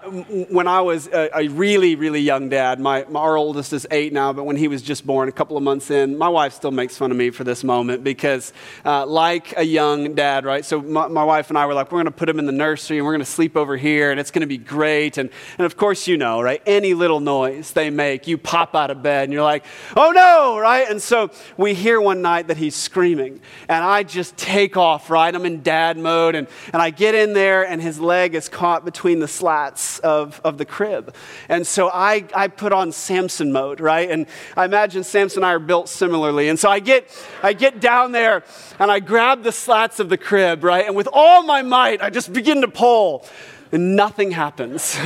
when 0.50 0.68
I 0.68 0.82
was 0.82 1.06
a, 1.10 1.30
a, 1.38 1.48
really, 1.50 1.94
really 1.94 2.22
young 2.22 2.50
dad, 2.50 2.80
my, 2.80 3.06
my, 3.08 3.20
our 3.20 3.38
oldest 3.38 3.72
is 3.72 3.86
eight 3.92 4.14
now, 4.14 4.34
but 4.34 4.46
when 4.46 4.56
he 4.56 4.68
was 4.68 4.82
just 4.82 5.06
born, 5.06 5.30
a 5.30 5.32
couple 5.32 5.58
of 5.58 5.64
months 5.64 5.92
in, 5.92 6.18
my 6.18 6.28
wife 6.28 6.54
still 6.54 6.72
makes 6.72 6.98
fun 6.98 7.12
of 7.12 7.18
me 7.18 7.30
for 7.30 7.44
this 7.44 7.64
moment 7.64 8.04
because, 8.04 8.52
uh, 8.84 9.06
like 9.06 9.56
a 9.58 9.64
young 9.64 10.16
dad, 10.16 10.44
right? 10.44 10.66
So, 10.66 10.82
my, 10.82 11.08
my 11.08 11.24
wife 11.24 11.50
and 11.50 11.58
I 11.60 11.68
were 11.68 11.76
like, 11.76 11.92
we're 11.92 11.98
going 11.98 12.06
to 12.06 12.12
put 12.12 12.28
him 12.28 12.40
in 12.40 12.48
the 12.48 12.52
nursery 12.52 12.98
and 12.98 13.06
we're 13.06 13.14
going 13.14 13.20
to 13.20 13.32
sleep 13.32 13.56
over 13.56 13.78
here 13.78 14.10
and 14.10 14.20
it's 14.20 14.32
going 14.32 14.42
to 14.42 14.48
be 14.48 14.58
great. 14.58 15.20
And, 15.20 15.30
and 15.60 15.68
of 15.68 15.78
course, 15.78 16.08
you 16.08 16.18
know, 16.18 16.42
right? 16.42 16.64
Any 16.66 16.96
little 16.96 17.20
noise 17.20 17.74
they 17.74 17.92
make, 17.92 18.26
you 18.26 18.40
pop 18.40 18.74
out 18.74 18.90
of 18.90 19.04
bed 19.04 19.26
and 19.26 19.34
you're 19.34 19.44
like, 19.44 19.66
oh 19.96 20.10
no, 20.10 20.58
right? 20.58 20.90
And 20.90 21.00
so 21.00 21.30
we 21.58 21.76
hear 21.76 22.02
one 22.02 22.24
night 22.24 22.48
that 22.48 22.58
he's 22.58 22.76
screaming 22.76 23.40
and 23.70 23.86
I 23.86 24.02
just 24.02 24.31
take 24.38 24.78
off, 24.78 25.10
right? 25.10 25.34
I'm 25.34 25.46
in 25.46 25.62
dad 25.62 25.98
mode 25.98 26.36
and, 26.36 26.48
and 26.74 26.82
I 26.82 26.90
get 26.90 27.16
in 27.16 27.34
there 27.34 27.66
and 27.66 27.82
his 27.82 28.00
leg 28.00 28.36
is 28.36 28.50
caught 28.50 28.86
between 28.86 29.20
the 29.20 29.28
slats 29.28 30.00
of, 30.00 30.40
of 30.44 30.58
the 30.58 30.66
crib. 30.66 31.14
And 31.50 31.66
so 31.66 31.90
I, 31.90 32.26
I 32.36 32.48
put 32.48 32.74
on 32.74 32.92
Samson 32.92 33.52
mode, 33.52 33.80
right? 33.80 34.10
And 34.10 34.28
I 34.56 34.66
imagine 34.66 35.04
Samson 35.04 35.40
and 35.40 35.46
I 35.46 35.54
are 35.54 35.60
built 35.60 35.90
similarly. 35.90 36.50
And 36.50 36.60
so 36.60 36.70
I 36.70 36.80
get, 36.80 37.08
I 37.42 37.54
get 37.54 37.80
down 37.80 38.12
there 38.12 38.44
and 38.80 38.92
I 38.92 39.00
grab 39.00 39.44
the 39.44 39.52
slats 39.52 40.00
of 40.00 40.10
the 40.10 40.18
crib, 40.18 40.64
right? 40.64 40.86
And 40.86 40.96
with 40.96 41.10
all 41.12 41.44
my 41.44 41.62
might, 41.62 42.02
I 42.02 42.10
just 42.10 42.34
begin 42.34 42.62
to 42.62 42.68
pull 42.68 43.26
and 43.72 43.96
nothing 43.96 44.32
happens. 44.32 44.98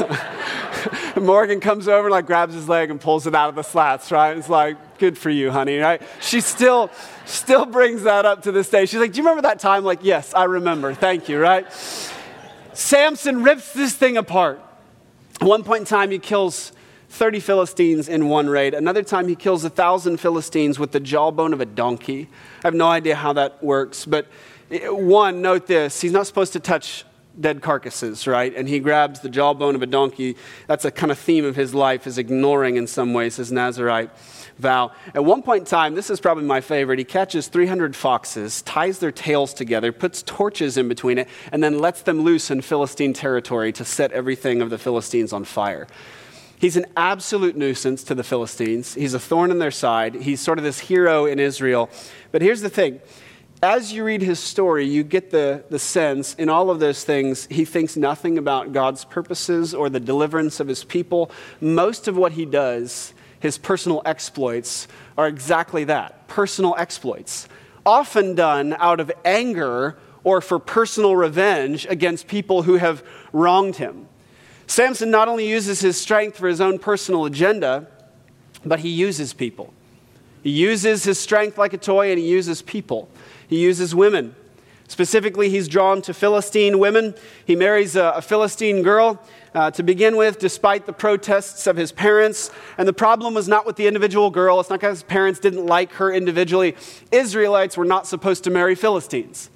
Morgan 1.16 1.60
comes 1.60 1.88
over 1.88 2.08
and 2.08 2.12
like 2.12 2.26
grabs 2.26 2.54
his 2.54 2.68
leg 2.68 2.90
and 2.90 3.00
pulls 3.00 3.28
it 3.28 3.36
out 3.36 3.50
of 3.50 3.56
the 3.56 3.64
slats, 3.64 4.12
right? 4.12 4.36
It's 4.36 4.50
like, 4.50 4.98
good 4.98 5.18
for 5.18 5.30
you, 5.30 5.52
honey, 5.52 5.78
right? 5.78 6.02
She 6.22 6.42
still, 6.42 6.90
still 7.26 7.66
brings 7.66 8.04
that 8.04 8.26
up 8.26 8.44
to 8.44 8.52
this 8.52 8.70
day. 8.70 8.86
She's 8.86 9.00
like, 9.00 9.14
do 9.14 9.18
you 9.18 9.24
remember 9.24 9.44
that 9.44 9.60
time? 9.60 9.84
Like, 9.84 10.00
yes, 10.02 10.34
I 10.34 10.46
remember. 10.46 10.94
Thank 10.94 11.30
you, 11.30 11.40
right? 11.40 11.72
Samson 12.74 13.44
rips 13.44 13.74
this 13.74 13.94
thing 13.94 14.18
apart. 14.18 14.62
At 15.42 15.48
one 15.48 15.64
point 15.64 15.82
in 15.82 15.86
time, 15.86 16.12
he 16.12 16.20
kills 16.20 16.72
30 17.10 17.40
Philistines 17.40 18.10
in 18.10 18.28
one 18.28 18.50
raid. 18.50 18.74
Another 18.74 19.04
time, 19.04 19.28
he 19.28 19.36
kills 19.36 19.64
a 19.64 19.70
thousand 19.70 20.18
Philistines 20.18 20.78
with 20.78 20.92
the 20.92 21.00
jawbone 21.00 21.54
of 21.54 21.62
a 21.62 21.66
donkey. 21.66 22.30
I 22.64 22.68
have 22.68 22.74
no 22.74 22.88
idea 22.88 23.16
how 23.16 23.34
that 23.34 23.64
works, 23.64 24.06
but 24.06 24.28
eh, 24.72 24.88
one, 24.90 25.42
note 25.42 25.68
this 25.68 26.02
he's 26.02 26.12
not 26.12 26.28
supposed 26.28 26.54
to 26.54 26.60
touch 26.60 27.06
dead 27.40 27.62
carcasses, 27.62 28.28
right? 28.28 28.54
And 28.56 28.68
he 28.68 28.80
grabs 28.80 29.20
the 29.20 29.30
jawbone 29.30 29.76
of 29.76 29.82
a 29.82 29.86
donkey. 29.86 30.36
That's 30.68 30.86
a 30.86 30.92
kind 30.92 31.12
of 31.12 31.20
theme 31.20 31.46
of 31.46 31.56
his 31.56 31.74
life, 31.74 32.08
is 32.08 32.18
ignoring 32.18 32.76
in 32.78 32.88
some 32.88 33.14
ways 33.14 33.36
his 33.38 33.52
Nazarite 33.52 34.10
vow. 34.58 34.92
At 35.14 35.26
one 35.26 35.42
point 35.42 35.62
in 35.62 35.66
time, 35.66 35.96
this 35.96 36.10
is 36.10 36.20
probably 36.20 36.46
my 36.46 36.62
favorite, 36.62 37.00
he 37.00 37.06
catches 37.06 37.48
300 37.48 37.96
foxes, 37.96 38.62
ties 38.62 39.00
their 39.00 39.12
tails 39.12 39.54
together, 39.54 39.92
puts 39.92 40.24
torches 40.24 40.78
in 40.78 40.88
between 40.88 41.18
it, 41.18 41.28
and 41.52 41.64
then 41.64 41.80
lets 41.80 42.02
them 42.02 42.22
loose 42.22 42.50
in 42.50 42.62
Philistine 42.62 43.14
territory 43.14 43.72
to 43.74 43.86
set 43.86 44.12
everything 44.12 44.62
of 44.62 44.70
the 44.70 44.78
Philistines 44.78 45.34
on 45.34 45.44
fire. 45.44 45.88
He's 46.58 46.78
an 46.78 46.86
absolute 46.96 47.58
nuisance 47.58 48.04
to 48.06 48.16
the 48.16 48.24
Philistines. 48.24 48.94
He's 48.94 49.14
a 49.14 49.20
thorn 49.20 49.52
in 49.52 49.60
their 49.60 49.72
side. 49.72 50.16
He's 50.16 50.40
sort 50.40 50.58
of 50.58 50.64
this 50.64 50.80
hero 50.80 51.26
in 51.26 51.38
Israel. 51.38 51.90
But 52.32 52.42
here's 52.42 52.62
the 52.62 52.70
thing 52.70 53.02
as 53.62 53.92
you 53.94 54.04
read 54.04 54.22
his 54.22 54.40
story, 54.40 54.86
you 54.86 55.04
get 55.04 55.32
the, 55.32 55.64
the 55.70 55.80
sense 55.80 56.36
in 56.36 56.50
all 56.50 56.70
of 56.70 56.80
those 56.80 57.04
things, 57.04 57.48
he 57.50 57.66
thinks 57.66 57.98
nothing 57.98 58.38
about 58.38 58.74
God's 58.74 59.06
purposes 59.06 59.74
or 59.74 59.90
the 59.90 60.00
deliverance 60.00 60.60
of 60.60 60.68
his 60.68 60.84
people. 60.84 61.32
Most 61.62 62.08
of 62.08 62.16
what 62.18 62.34
he 62.34 62.46
does, 62.46 63.14
his 63.46 63.58
personal 63.60 64.02
exploits, 64.06 64.88
are 65.18 65.28
exactly 65.28 65.84
that 65.84 66.28
personal 66.28 66.76
exploits, 66.80 67.48
often 67.86 68.34
done 68.34 68.76
out 68.80 69.00
of 69.00 69.12
anger 69.24 69.96
or 70.24 70.42
for 70.42 70.58
personal 70.58 71.16
revenge 71.16 71.86
against 71.86 72.28
people 72.28 72.64
who 72.64 72.78
have 72.78 73.04
wronged 73.32 73.76
him. 73.76 74.08
Samson 74.66 75.12
not 75.12 75.28
only 75.28 75.48
uses 75.48 75.80
his 75.80 75.96
strength 75.96 76.38
for 76.38 76.48
his 76.48 76.60
own 76.60 76.80
personal 76.80 77.26
agenda, 77.26 77.88
but 78.66 78.80
he 78.80 78.90
uses 78.90 79.32
people. 79.32 79.72
He 80.42 80.50
uses 80.50 81.04
his 81.04 81.20
strength 81.20 81.58
like 81.60 81.74
a 81.74 81.78
toy 81.78 82.10
and 82.10 82.20
he 82.20 82.28
uses 82.28 82.64
people. 82.64 83.08
He 83.48 83.62
uses 83.62 83.94
women. 83.94 84.36
Specifically, 84.88 85.50
he's 85.50 85.68
drawn 85.68 86.02
to 86.04 86.14
Philistine 86.14 86.80
women. 86.80 87.14
He 87.46 87.56
marries 87.56 87.96
a, 87.96 88.14
a 88.16 88.22
Philistine 88.22 88.82
girl 88.82 89.22
uh, 89.56 89.72
to 89.72 89.82
begin 89.84 90.18
with, 90.18 90.38
despite 90.38 90.86
the 90.86 90.94
protests 90.94 91.66
of 91.66 91.78
his 91.78 91.92
parents. 91.92 92.52
And 92.78 92.88
the 92.88 92.94
problem 92.94 93.34
was 93.34 93.48
not 93.48 93.66
with 93.66 93.78
the 93.78 93.88
individual 93.88 94.30
girl, 94.30 94.60
it's 94.60 94.70
not 94.70 94.82
because 94.82 95.00
his 95.00 95.04
parents 95.04 95.40
didn't 95.40 95.66
like 95.66 95.94
her 95.94 96.12
individually. 96.12 96.76
Israelites 97.12 97.78
were 97.78 97.86
not 97.86 98.06
supposed 98.06 98.44
to 98.44 98.52
marry 98.52 98.76
Philistines. 98.76 99.50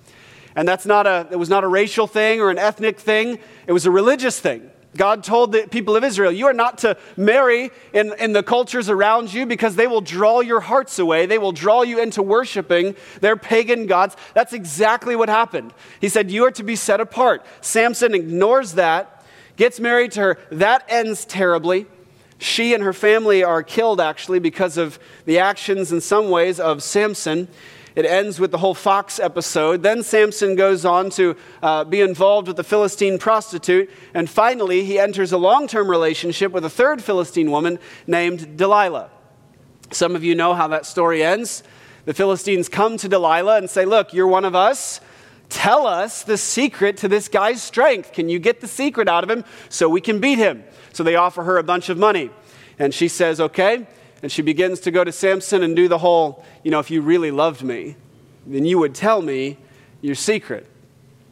And 0.56 0.68
that's 0.68 0.86
not 0.86 1.06
a, 1.06 1.28
it 1.30 1.36
was 1.36 1.50
not 1.50 1.64
a 1.64 1.68
racial 1.68 2.08
thing 2.08 2.42
or 2.42 2.50
an 2.50 2.58
ethnic 2.58 3.00
thing, 3.00 3.40
it 3.68 3.74
was 3.74 3.86
a 3.86 3.92
religious 3.92 4.40
thing. 4.40 4.72
God 4.98 5.24
told 5.24 5.52
the 5.52 5.68
people 5.70 5.96
of 5.96 6.04
Israel, 6.04 6.32
You 6.32 6.48
are 6.48 6.54
not 6.54 6.80
to 6.80 6.98
marry 7.16 7.70
in, 7.94 8.14
in 8.20 8.34
the 8.34 8.42
cultures 8.42 8.90
around 8.90 9.32
you 9.32 9.46
because 9.46 9.76
they 9.76 9.86
will 9.86 10.02
draw 10.02 10.40
your 10.40 10.62
hearts 10.62 10.98
away. 10.98 11.28
They 11.28 11.38
will 11.38 11.52
draw 11.52 11.84
you 11.84 12.02
into 12.02 12.24
worshiping 12.24 12.96
their 13.22 13.38
pagan 13.38 13.86
gods. 13.86 14.18
That's 14.34 14.52
exactly 14.52 15.16
what 15.16 15.30
happened. 15.30 15.74
He 16.02 16.10
said, 16.10 16.32
You 16.32 16.46
are 16.46 16.52
to 16.52 16.64
be 16.64 16.76
set 16.76 17.00
apart. 17.00 17.46
Samson 17.62 18.16
ignores 18.16 18.74
that, 18.74 19.19
gets 19.60 19.80
married 19.80 20.13
to 20.13 20.22
her. 20.22 20.38
That 20.52 20.86
ends 20.88 21.26
terribly. 21.26 21.86
She 22.39 22.74
and 22.74 22.82
her 22.82 22.93
family 22.93 23.43
are 23.43 23.62
killed, 23.62 24.00
actually, 24.00 24.39
because 24.39 24.78
of 24.78 24.98
the 25.26 25.38
actions, 25.39 25.91
in 25.91 26.00
some 26.00 26.30
ways, 26.30 26.60
of 26.60 26.82
Samson. 26.82 27.50
It 27.93 28.06
ends 28.06 28.39
with 28.39 28.52
the 28.52 28.60
whole 28.60 28.74
fox 28.74 29.19
episode. 29.19 29.84
Then 29.84 30.02
Samson 30.04 30.56
goes 30.56 30.86
on 30.86 31.10
to 31.12 31.36
uh, 31.62 31.84
be 31.84 32.00
involved 32.00 32.48
with 32.48 32.56
the 32.56 32.63
Philistine 32.63 33.19
prostitute. 33.19 33.89
And 34.13 34.30
finally, 34.30 34.86
he 34.86 34.98
enters 34.98 35.34
a 35.34 35.38
long 35.38 35.67
term 35.67 35.89
relationship 35.89 36.54
with 36.54 36.63
a 36.63 36.69
third 36.69 37.04
Philistine 37.04 37.52
woman 37.52 37.80
named 38.08 38.56
Delilah. 38.56 39.10
Some 39.91 40.15
of 40.15 40.24
you 40.24 40.36
know 40.36 40.54
how 40.54 40.69
that 40.69 40.86
story 40.86 41.22
ends. 41.22 41.63
The 42.06 42.13
Philistines 42.13 42.69
come 42.69 42.95
to 42.98 43.10
Delilah 43.10 43.58
and 43.58 43.69
say, 43.69 43.84
Look, 43.84 44.13
you're 44.13 44.28
one 44.28 44.45
of 44.45 44.56
us. 44.56 45.02
Tell 45.50 45.88
us 45.88 46.24
the 46.24 46.38
secret 46.38 46.98
to 46.98 47.08
this 47.08 47.28
guy's 47.28 47.62
strength. 47.62 48.14
Can 48.14 48.30
you 48.30 48.40
get 48.40 48.62
the 48.62 48.68
secret 48.68 49.08
out 49.08 49.24
of 49.24 49.30
him 49.30 49.44
so 49.68 49.90
we 49.90 50.02
can 50.02 50.20
beat 50.20 50.38
him? 50.38 50.64
So 50.94 51.04
they 51.04 51.16
offer 51.16 51.44
her 51.44 51.58
a 51.58 51.64
bunch 51.64 51.90
of 51.90 51.98
money. 51.98 52.30
And 52.78 52.94
she 52.94 53.08
says, 53.08 53.42
Okay. 53.42 53.88
And 54.22 54.32
she 54.32 54.42
begins 54.42 54.82
to 54.82 54.92
go 54.92 55.04
to 55.04 55.12
Samson 55.12 55.64
and 55.64 55.76
do 55.76 55.88
the 55.88 55.98
whole, 55.98 56.44
you 56.64 56.72
know, 56.72 56.80
if 56.80 56.92
you 56.92 57.02
really 57.02 57.32
loved 57.32 57.64
me, 57.64 57.96
then 58.46 58.66
you 58.66 58.78
would 58.78 58.94
tell 58.94 59.22
me 59.22 59.58
your 60.02 60.16
secret. 60.16 60.68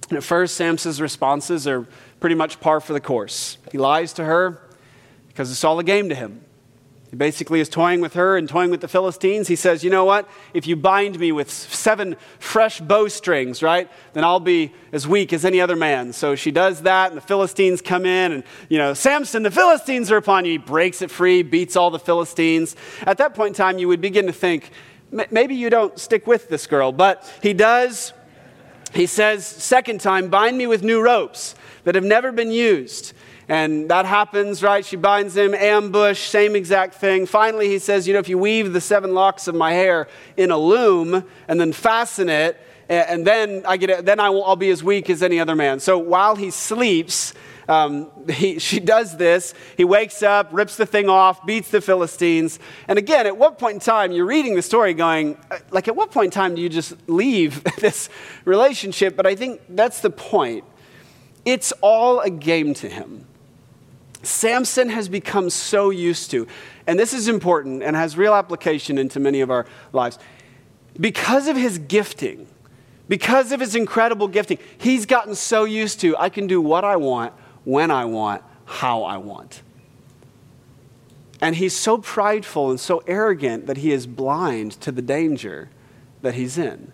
And 0.10 0.18
at 0.18 0.24
first, 0.24 0.56
Samson's 0.56 1.02
responses 1.02 1.68
are 1.68 1.86
pretty 2.22 2.36
much 2.36 2.62
par 2.62 2.80
for 2.80 2.94
the 2.94 3.02
course. 3.02 3.58
He 3.72 3.78
lies 3.78 4.14
to 4.14 4.24
her 4.24 4.62
because 5.28 5.52
it's 5.52 5.66
all 5.66 5.78
a 5.80 5.84
game 5.84 6.08
to 6.10 6.16
him. 6.16 6.46
He 7.10 7.16
basically 7.16 7.62
is 7.62 7.70
toying 7.70 8.02
with 8.02 8.16
her 8.16 8.38
and 8.38 8.50
toying 8.50 8.70
with 8.70 8.82
the 8.82 8.88
Philistines. 8.88 9.48
He 9.48 9.56
says, 9.56 9.82
You 9.82 9.90
know 9.90 10.04
what? 10.04 10.28
If 10.54 10.68
you 10.68 10.76
bind 10.76 11.18
me 11.18 11.32
with 11.32 11.50
seven 11.50 12.18
fresh 12.38 12.82
bowstrings, 12.82 13.64
right, 13.64 13.90
then 14.12 14.26
I'll 14.26 14.42
be 14.42 14.74
as 14.92 15.08
weak 15.08 15.32
as 15.32 15.46
any 15.46 15.62
other 15.62 15.78
man. 15.78 16.12
So 16.12 16.36
she 16.36 16.52
does 16.52 16.82
that, 16.82 17.12
and 17.12 17.18
the 17.18 17.26
Philistines 17.26 17.82
come 17.82 18.06
in, 18.06 18.34
and, 18.34 18.44
you 18.68 18.78
know, 18.78 18.94
Samson, 18.94 19.44
the 19.44 19.52
Philistines 19.52 20.12
are 20.12 20.18
upon 20.18 20.44
you. 20.44 20.52
He 20.52 20.58
breaks 20.58 21.02
it 21.02 21.10
free, 21.10 21.44
beats 21.44 21.78
all 21.78 21.92
the 21.92 22.00
Philistines. 22.00 22.76
At 23.04 23.20
that 23.20 23.34
point 23.34 23.50
in 23.50 23.54
time, 23.56 23.78
you 23.78 23.88
would 23.88 24.02
begin 24.02 24.26
to 24.26 24.34
think, 24.34 24.72
maybe 25.32 25.56
you 25.56 25.70
don't 25.70 25.98
stick 25.98 26.28
with 26.28 26.50
this 26.50 26.68
girl. 26.68 26.92
But 26.92 27.24
he 27.42 27.54
does. 27.54 28.12
He 28.94 29.06
says, 29.06 29.46
Second 29.46 30.02
time, 30.02 30.30
bind 30.30 30.58
me 30.58 30.68
with 30.68 30.84
new 30.84 31.02
ropes 31.02 31.56
that 31.86 31.96
have 31.96 32.04
never 32.04 32.34
been 32.34 32.52
used. 32.52 33.14
And 33.50 33.90
that 33.90 34.06
happens, 34.06 34.62
right? 34.62 34.86
She 34.86 34.98
binds 34.98 35.38
him, 35.38 35.54
ambush, 35.54 36.20
same 36.20 36.56
exact 36.56 36.96
thing. 36.96 37.26
Finally, 37.26 37.70
he 37.70 37.80
says, 37.80 38.08
You 38.08 38.14
know, 38.14 38.20
if 38.20 38.28
you 38.28 38.38
weave 38.38 38.74
the 38.74 38.82
seven 38.82 39.14
locks 39.14 39.48
of 39.48 39.56
my 39.56 39.72
hair 39.72 40.08
in 40.36 40.52
a 40.52 40.58
loom 40.58 41.24
and 41.48 41.60
then 41.60 41.72
fasten 41.72 42.28
it, 42.30 42.60
and 42.90 43.28
then 43.28 43.64
I 43.66 43.78
get 43.78 43.90
it, 43.90 44.06
then 44.06 44.20
I 44.20 44.30
will, 44.30 44.46
I'll 44.46 44.56
be 44.56 44.70
as 44.70 44.84
weak 44.84 45.10
as 45.10 45.22
any 45.22 45.40
other 45.40 45.56
man. 45.56 45.80
So 45.80 45.98
while 45.98 46.36
he 46.36 46.52
sleeps, 46.52 47.34
um, 47.68 48.10
he, 48.30 48.60
she 48.60 48.80
does 48.80 49.18
this. 49.18 49.54
He 49.76 49.84
wakes 49.84 50.24
up, 50.24 50.50
rips 50.52 50.78
the 50.78 50.86
thing 50.86 51.10
off, 51.10 51.46
beats 51.46 51.70
the 51.70 51.82
Philistines. 51.82 52.60
And 52.88 52.98
again, 52.98 53.28
at 53.28 53.38
what 53.38 53.60
point 53.60 53.76
in 53.76 53.80
time, 53.80 54.12
you're 54.12 54.26
reading 54.26 54.56
the 54.56 54.62
story 54.62 54.94
going, 54.94 55.38
uh, 55.52 55.60
like, 55.72 55.88
at 55.88 55.96
what 55.96 56.12
point 56.12 56.26
in 56.26 56.32
time 56.32 56.56
do 56.56 56.62
you 56.62 56.70
just 56.70 56.96
leave 57.10 57.64
this 57.80 58.10
relationship? 58.46 59.16
But 59.16 59.26
I 59.26 59.36
think 59.36 59.62
that's 59.70 60.02
the 60.02 60.10
point. 60.10 60.64
It's 61.46 61.72
all 61.82 62.20
a 62.20 62.30
game 62.30 62.74
to 62.76 62.90
him. 62.90 63.26
Samson 64.24 64.90
has 64.90 65.10
become 65.10 65.50
so 65.50 65.90
used 65.90 66.32
to, 66.32 66.48
and 66.86 67.00
this 67.00 67.14
is 67.14 67.28
important 67.28 67.84
and 67.84 67.96
has 67.96 68.18
real 68.18 68.34
application 68.34 68.98
into 68.98 69.20
many 69.20 69.42
of 69.42 69.52
our 69.52 69.66
lives. 69.94 70.18
Because 71.00 71.48
of 71.48 71.56
his 71.56 71.78
gifting, 71.78 72.48
because 73.08 73.52
of 73.52 73.60
his 73.60 73.76
incredible 73.76 74.28
gifting, 74.28 74.58
he's 74.78 75.06
gotten 75.06 75.36
so 75.36 75.64
used 75.64 76.02
to 76.02 76.18
I 76.18 76.30
can 76.30 76.48
do 76.48 76.60
what 76.60 76.84
I 76.84 76.96
want, 76.96 77.34
when 77.64 77.92
I 77.92 78.06
want, 78.06 78.44
how 78.66 79.04
I 79.04 79.18
want. 79.18 79.62
And 81.40 81.56
he's 81.56 81.76
so 81.76 82.00
prideful 82.00 82.70
and 82.70 82.80
so 82.80 83.04
arrogant 83.06 83.68
that 83.68 83.78
he 83.78 83.92
is 83.92 84.08
blind 84.08 84.72
to 84.82 84.92
the 84.92 85.02
danger 85.02 85.70
that 86.22 86.34
he's 86.34 86.58
in. 86.58 86.92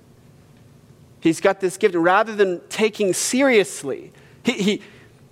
He's 1.22 1.40
got 1.40 1.62
this 1.62 1.78
gift. 1.78 1.96
Rather 1.96 2.36
than 2.36 2.62
taking 2.68 3.14
seriously, 3.14 4.12
he, 4.44 4.52
he, 4.52 4.82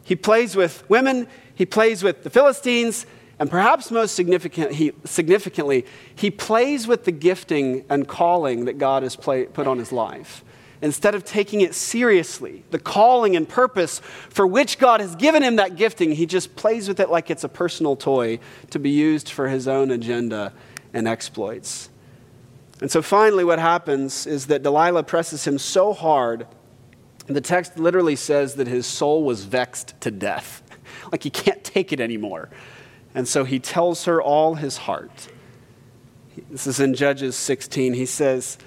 he 0.04 0.16
plays 0.16 0.56
with 0.56 0.90
women, 0.90 1.28
he 1.62 1.66
plays 1.68 2.02
with 2.02 2.24
the 2.24 2.32
Philistines, 2.32 3.06
and 3.38 3.48
perhaps 3.48 3.92
most 3.92 4.16
significant, 4.16 4.72
he, 4.72 4.94
significantly, 5.04 5.86
he 6.16 6.32
plays 6.32 6.88
with 6.88 7.06
the 7.06 7.12
gifting 7.12 7.86
and 7.88 8.08
calling 8.08 8.66
that 8.66 8.80
God 8.80 9.04
has 9.04 9.16
play, 9.16 9.46
put 9.46 9.68
on 9.68 9.78
his 9.78 9.92
life. 9.92 10.44
Instead 10.82 11.14
of 11.14 11.24
taking 11.24 11.62
it 11.62 11.76
seriously, 11.76 12.64
the 12.72 12.80
calling 12.80 13.36
and 13.36 13.48
purpose 13.48 14.00
for 14.00 14.48
which 14.48 14.80
God 14.80 15.02
has 15.02 15.16
given 15.16 15.44
him 15.44 15.58
that 15.58 15.76
gifting, 15.76 16.14
he 16.14 16.26
just 16.26 16.56
plays 16.56 16.88
with 16.88 17.00
it 17.00 17.12
like 17.12 17.30
it's 17.30 17.44
a 17.44 17.48
personal 17.48 17.96
toy 17.96 18.40
to 18.72 18.80
be 18.80 18.90
used 18.90 19.30
for 19.30 19.48
his 19.48 19.68
own 19.68 19.92
agenda 19.92 20.54
and 20.96 21.08
exploits. 21.08 21.92
And 22.82 22.90
so 22.90 23.04
finally, 23.04 23.44
what 23.44 23.60
happens 23.60 24.26
is 24.26 24.48
that 24.48 24.64
Delilah 24.64 25.04
presses 25.04 25.46
him 25.46 25.60
so 25.60 25.94
hard, 25.94 26.48
the 27.28 27.40
text 27.40 27.78
literally 27.78 28.16
says 28.16 28.56
that 28.56 28.66
his 28.66 28.88
soul 28.88 29.22
was 29.22 29.44
vexed 29.44 30.02
to 30.02 30.10
death. 30.10 30.61
Like 31.12 31.24
he 31.24 31.30
can't 31.30 31.64
take 31.64 31.92
it 31.92 32.00
anymore. 32.00 32.50
And 33.14 33.28
so 33.28 33.44
he 33.44 33.60
tells 33.60 34.06
her 34.06 34.22
all 34.22 34.56
his 34.56 34.78
heart. 34.78 35.28
This 36.50 36.68
is 36.68 36.80
in 36.80 36.94
Judges 36.94 37.36
16. 37.36 37.94
He 37.94 38.06
says, 38.06 38.58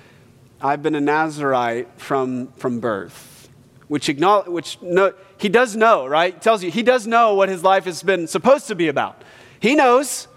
I've 0.61 0.83
been 0.83 0.95
a 0.95 1.01
Nazarite 1.01 1.89
from, 1.99 2.49
from 2.53 2.81
birth, 2.81 3.49
which, 3.89 4.09
acknowledge, 4.09 4.49
which 4.49 4.79
no, 4.83 5.15
he 5.39 5.49
does 5.49 5.75
know, 5.77 6.07
right? 6.07 6.35
He 6.35 6.41
tells 6.41 6.63
you, 6.63 6.71
he 6.71 6.83
does 6.83 7.07
know 7.07 7.35
what 7.35 7.49
his 7.49 7.63
life 7.63 7.85
has 7.85 8.03
been 8.03 8.27
supposed 8.27 8.69
to 8.69 8.75
be 8.75 8.89
about. 8.89 9.23
He 9.61 9.75
knows. 9.75 10.29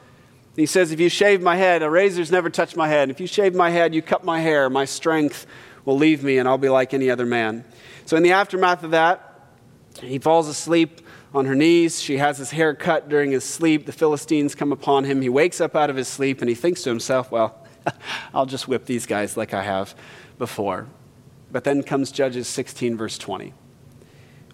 He 0.55 0.65
says, 0.65 0.91
If 0.91 0.99
you 0.99 1.09
shave 1.09 1.41
my 1.41 1.55
head, 1.55 1.83
a 1.83 1.89
razor's 1.89 2.31
never 2.31 2.49
touched 2.49 2.75
my 2.75 2.87
head. 2.87 3.09
If 3.09 3.19
you 3.19 3.27
shave 3.27 3.53
my 3.53 3.69
head, 3.69 3.93
you 3.93 4.01
cut 4.01 4.23
my 4.23 4.39
hair, 4.39 4.69
my 4.69 4.85
strength 4.85 5.45
will 5.85 5.97
leave 5.97 6.23
me, 6.23 6.37
and 6.37 6.47
I'll 6.47 6.57
be 6.57 6.69
like 6.69 6.93
any 6.93 7.09
other 7.09 7.25
man. 7.25 7.63
So, 8.05 8.17
in 8.17 8.23
the 8.23 8.31
aftermath 8.31 8.83
of 8.83 8.91
that, 8.91 9.39
he 10.01 10.19
falls 10.19 10.47
asleep 10.47 11.01
on 11.33 11.45
her 11.45 11.55
knees. 11.55 12.01
She 12.01 12.17
has 12.17 12.37
his 12.37 12.51
hair 12.51 12.73
cut 12.73 13.09
during 13.09 13.31
his 13.31 13.43
sleep. 13.43 13.85
The 13.85 13.91
Philistines 13.91 14.55
come 14.55 14.71
upon 14.71 15.03
him. 15.03 15.21
He 15.21 15.29
wakes 15.29 15.61
up 15.61 15.75
out 15.75 15.89
of 15.89 15.95
his 15.95 16.07
sleep, 16.07 16.41
and 16.41 16.49
he 16.49 16.55
thinks 16.55 16.83
to 16.83 16.89
himself, 16.89 17.31
Well, 17.31 17.65
I'll 18.33 18.45
just 18.45 18.67
whip 18.67 18.85
these 18.85 19.05
guys 19.05 19.37
like 19.37 19.53
I 19.53 19.63
have 19.63 19.95
before. 20.37 20.87
But 21.51 21.63
then 21.63 21.83
comes 21.83 22.11
Judges 22.11 22.47
16, 22.47 22.97
verse 22.97 23.17
20, 23.17 23.53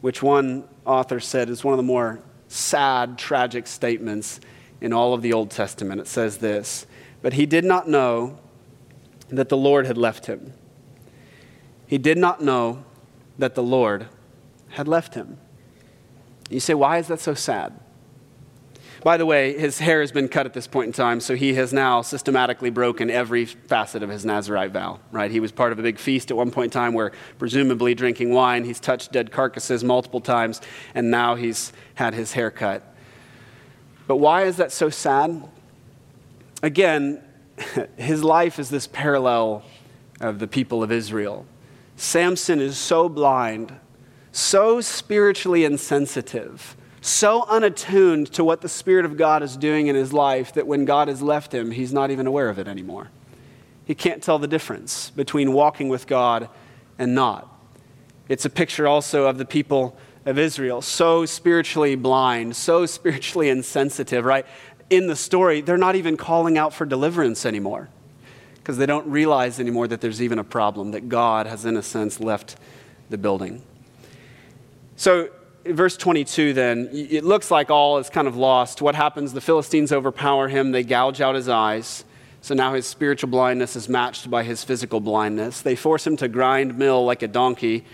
which 0.01 0.21
one 0.21 0.67
author 0.85 1.19
said 1.19 1.49
is 1.49 1.63
one 1.63 1.73
of 1.73 1.77
the 1.77 1.83
more 1.83 2.19
sad, 2.47 3.17
tragic 3.17 3.65
statements 3.65 4.39
in 4.79 4.93
all 4.93 5.13
of 5.13 5.21
the 5.21 5.33
Old 5.33 5.49
Testament. 5.49 6.01
It 6.01 6.07
says 6.07 6.37
this 6.37 6.85
But 7.21 7.33
he 7.33 7.45
did 7.45 7.65
not 7.65 7.87
know 7.87 8.39
that 9.29 9.49
the 9.49 9.57
Lord 9.57 9.87
had 9.87 9.97
left 9.97 10.27
him. 10.27 10.53
He 11.87 11.97
did 11.97 12.17
not 12.17 12.41
know 12.41 12.83
that 13.37 13.55
the 13.55 13.63
Lord 13.63 14.07
had 14.69 14.87
left 14.87 15.15
him. 15.15 15.37
You 16.49 16.59
say, 16.59 16.73
why 16.73 16.97
is 16.97 17.07
that 17.07 17.19
so 17.19 17.33
sad? 17.33 17.79
By 19.03 19.17
the 19.17 19.25
way, 19.25 19.57
his 19.57 19.79
hair 19.79 19.99
has 19.99 20.13
been 20.13 20.29
cut 20.29 20.45
at 20.45 20.53
this 20.53 20.65
point 20.65 20.87
in 20.87 20.93
time, 20.93 21.19
so 21.19 21.35
he 21.35 21.55
has 21.55 21.73
now 21.73 22.01
systematically 22.01 22.69
broken 22.69 23.09
every 23.09 23.43
facet 23.43 24.01
of 24.01 24.09
his 24.09 24.23
Nazarite 24.23 24.71
vow, 24.71 25.01
right? 25.11 25.29
He 25.29 25.41
was 25.41 25.51
part 25.51 25.73
of 25.73 25.79
a 25.79 25.81
big 25.81 25.99
feast 25.99 26.31
at 26.31 26.37
one 26.37 26.51
point 26.51 26.65
in 26.65 26.71
time 26.71 26.93
where, 26.93 27.11
presumably 27.37 27.95
drinking 27.95 28.31
wine, 28.31 28.63
he's 28.63 28.79
touched 28.79 29.11
dead 29.11 29.29
carcasses 29.29 29.83
multiple 29.83 30.21
times, 30.21 30.61
and 30.95 31.11
now 31.11 31.35
he's 31.35 31.73
had 31.95 32.13
his 32.13 32.31
hair 32.31 32.49
cut. 32.49 32.95
But 34.07 34.17
why 34.17 34.43
is 34.43 34.55
that 34.57 34.71
so 34.71 34.89
sad? 34.89 35.49
Again, 36.61 37.21
his 37.97 38.23
life 38.23 38.57
is 38.57 38.69
this 38.69 38.87
parallel 38.87 39.65
of 40.21 40.39
the 40.39 40.47
people 40.47 40.81
of 40.81 40.93
Israel. 40.93 41.45
Samson 41.97 42.61
is 42.61 42.77
so 42.77 43.09
blind, 43.09 43.73
so 44.33 44.81
spiritually 44.81 45.63
insensitive, 45.63 46.75
so 47.01 47.45
unattuned 47.47 48.33
to 48.33 48.43
what 48.43 48.61
the 48.61 48.67
Spirit 48.67 49.05
of 49.05 49.15
God 49.15 49.43
is 49.43 49.55
doing 49.55 49.87
in 49.87 49.95
his 49.95 50.11
life 50.11 50.53
that 50.53 50.65
when 50.65 50.85
God 50.85 51.07
has 51.07 51.21
left 51.21 51.53
him, 51.53 51.69
he's 51.69 51.93
not 51.93 52.09
even 52.09 52.25
aware 52.25 52.49
of 52.49 52.57
it 52.57 52.67
anymore. 52.67 53.11
He 53.85 53.93
can't 53.93 54.23
tell 54.23 54.39
the 54.39 54.47
difference 54.47 55.11
between 55.11 55.53
walking 55.53 55.87
with 55.87 56.07
God 56.07 56.49
and 56.97 57.13
not. 57.13 57.47
It's 58.27 58.43
a 58.43 58.49
picture 58.49 58.87
also 58.87 59.27
of 59.27 59.37
the 59.37 59.45
people 59.45 59.95
of 60.25 60.39
Israel, 60.39 60.81
so 60.81 61.27
spiritually 61.27 61.95
blind, 61.95 62.55
so 62.55 62.87
spiritually 62.87 63.49
insensitive, 63.49 64.25
right? 64.25 64.47
In 64.89 65.05
the 65.05 65.15
story, 65.15 65.61
they're 65.61 65.77
not 65.77 65.95
even 65.95 66.17
calling 66.17 66.57
out 66.57 66.73
for 66.73 66.85
deliverance 66.85 67.45
anymore 67.45 67.89
because 68.55 68.77
they 68.77 68.85
don't 68.87 69.05
realize 69.05 69.59
anymore 69.59 69.87
that 69.89 70.01
there's 70.01 70.23
even 70.23 70.39
a 70.39 70.43
problem, 70.43 70.91
that 70.91 71.07
God 71.07 71.45
has, 71.45 71.65
in 71.65 71.77
a 71.77 71.83
sense, 71.83 72.19
left 72.19 72.55
the 73.11 73.17
building. 73.17 73.61
So, 74.95 75.29
verse 75.65 75.97
22, 75.97 76.53
then, 76.53 76.89
it 76.91 77.23
looks 77.23 77.49
like 77.49 77.69
all 77.69 77.97
is 77.97 78.09
kind 78.09 78.27
of 78.27 78.35
lost. 78.35 78.81
What 78.81 78.95
happens? 78.95 79.33
The 79.33 79.41
Philistines 79.41 79.91
overpower 79.91 80.47
him, 80.47 80.71
they 80.71 80.83
gouge 80.83 81.21
out 81.21 81.35
his 81.35 81.49
eyes. 81.49 82.05
So 82.41 82.53
now 82.53 82.73
his 82.73 82.85
spiritual 82.85 83.29
blindness 83.29 83.77
is 83.77 83.87
matched 83.87 84.29
by 84.29 84.43
his 84.43 84.65
physical 84.65 84.99
blindness. 84.99 85.61
They 85.61 85.75
force 85.77 86.05
him 86.05 86.17
to 86.17 86.27
grind 86.27 86.77
mill 86.77 87.05
like 87.05 87.21
a 87.21 87.27
donkey 87.29 87.85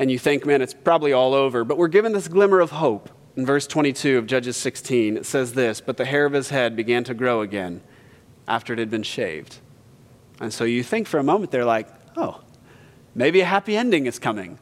and 0.00 0.10
you 0.10 0.18
think, 0.18 0.46
man, 0.46 0.62
it's 0.62 0.72
probably 0.72 1.12
all 1.12 1.34
over. 1.34 1.62
But 1.62 1.76
we're 1.76 1.88
given 1.88 2.12
this 2.12 2.26
glimmer 2.26 2.60
of 2.60 2.70
hope. 2.70 3.10
In 3.36 3.44
verse 3.44 3.66
22 3.66 4.16
of 4.16 4.26
Judges 4.26 4.56
16, 4.56 5.18
it 5.18 5.26
says 5.26 5.52
this 5.52 5.82
But 5.82 5.98
the 5.98 6.06
hair 6.06 6.24
of 6.24 6.32
his 6.32 6.48
head 6.48 6.74
began 6.74 7.04
to 7.04 7.12
grow 7.12 7.42
again 7.42 7.82
after 8.48 8.72
it 8.72 8.78
had 8.78 8.90
been 8.90 9.02
shaved. 9.02 9.58
And 10.40 10.54
so 10.54 10.64
you 10.64 10.82
think 10.82 11.06
for 11.06 11.18
a 11.18 11.22
moment, 11.22 11.52
they're 11.52 11.66
like, 11.66 11.86
oh, 12.16 12.40
maybe 13.14 13.42
a 13.42 13.44
happy 13.44 13.76
ending 13.76 14.06
is 14.06 14.18
coming. 14.18 14.58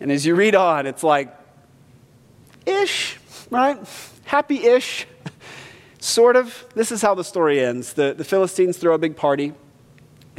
And 0.00 0.12
as 0.12 0.26
you 0.26 0.34
read 0.34 0.54
on, 0.54 0.86
it's 0.86 1.02
like, 1.02 1.34
ish, 2.64 3.18
right? 3.50 3.78
Happy 4.24 4.64
ish, 4.64 5.06
sort 5.98 6.36
of. 6.36 6.64
This 6.74 6.92
is 6.92 7.02
how 7.02 7.14
the 7.14 7.24
story 7.24 7.60
ends. 7.60 7.94
The, 7.94 8.14
the 8.14 8.24
Philistines 8.24 8.76
throw 8.76 8.94
a 8.94 8.98
big 8.98 9.16
party 9.16 9.54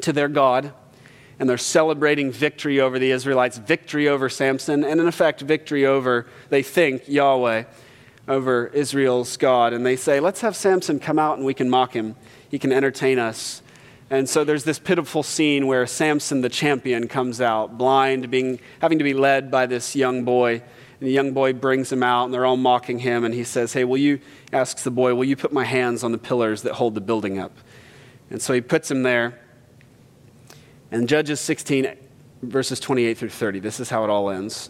to 0.01 0.13
their 0.13 0.27
God 0.27 0.73
and 1.39 1.49
they're 1.49 1.57
celebrating 1.57 2.31
victory 2.31 2.79
over 2.79 2.97
the 2.97 3.11
Israelites, 3.11 3.57
victory 3.57 4.07
over 4.07 4.27
Samson, 4.27 4.83
and 4.83 4.99
in 4.99 5.07
effect, 5.07 5.41
victory 5.41 5.85
over, 5.85 6.25
they 6.49 6.63
think, 6.63 7.07
Yahweh, 7.07 7.65
over 8.27 8.67
Israel's 8.67 9.37
God. 9.37 9.73
And 9.73 9.85
they 9.85 9.95
say, 9.95 10.19
let's 10.19 10.41
have 10.41 10.55
Samson 10.55 10.99
come 10.99 11.19
out 11.19 11.37
and 11.37 11.45
we 11.45 11.53
can 11.53 11.69
mock 11.69 11.93
him. 11.93 12.15
He 12.49 12.57
can 12.57 12.71
entertain 12.71 13.19
us. 13.19 13.61
And 14.09 14.29
so 14.29 14.43
there's 14.43 14.63
this 14.63 14.79
pitiful 14.79 15.21
scene 15.21 15.67
where 15.67 15.85
Samson, 15.85 16.41
the 16.41 16.49
champion, 16.49 17.07
comes 17.07 17.41
out, 17.41 17.77
blind, 17.77 18.31
being, 18.31 18.59
having 18.81 18.97
to 18.99 19.03
be 19.03 19.13
led 19.13 19.51
by 19.51 19.65
this 19.65 19.95
young 19.95 20.23
boy. 20.23 20.53
And 20.53 21.07
the 21.07 21.11
young 21.11 21.33
boy 21.33 21.53
brings 21.53 21.91
him 21.91 22.03
out, 22.03 22.25
and 22.25 22.33
they're 22.33 22.45
all 22.45 22.57
mocking 22.57 22.99
him. 22.99 23.25
And 23.25 23.33
he 23.33 23.43
says, 23.43 23.73
Hey, 23.73 23.83
will 23.83 23.97
you, 23.97 24.19
asks 24.53 24.83
the 24.83 24.91
boy, 24.91 25.13
will 25.13 25.25
you 25.25 25.35
put 25.35 25.51
my 25.51 25.65
hands 25.65 26.03
on 26.03 26.13
the 26.13 26.17
pillars 26.17 26.61
that 26.61 26.73
hold 26.73 26.95
the 26.95 27.01
building 27.01 27.37
up? 27.37 27.51
And 28.29 28.41
so 28.41 28.53
he 28.53 28.61
puts 28.61 28.89
him 28.89 29.03
there. 29.03 29.39
And 30.89 31.09
Judges 31.09 31.41
16, 31.41 31.93
verses 32.41 32.79
28 32.79 33.17
through 33.17 33.29
30, 33.29 33.59
this 33.59 33.79
is 33.79 33.89
how 33.89 34.03
it 34.05 34.09
all 34.09 34.29
ends. 34.29 34.69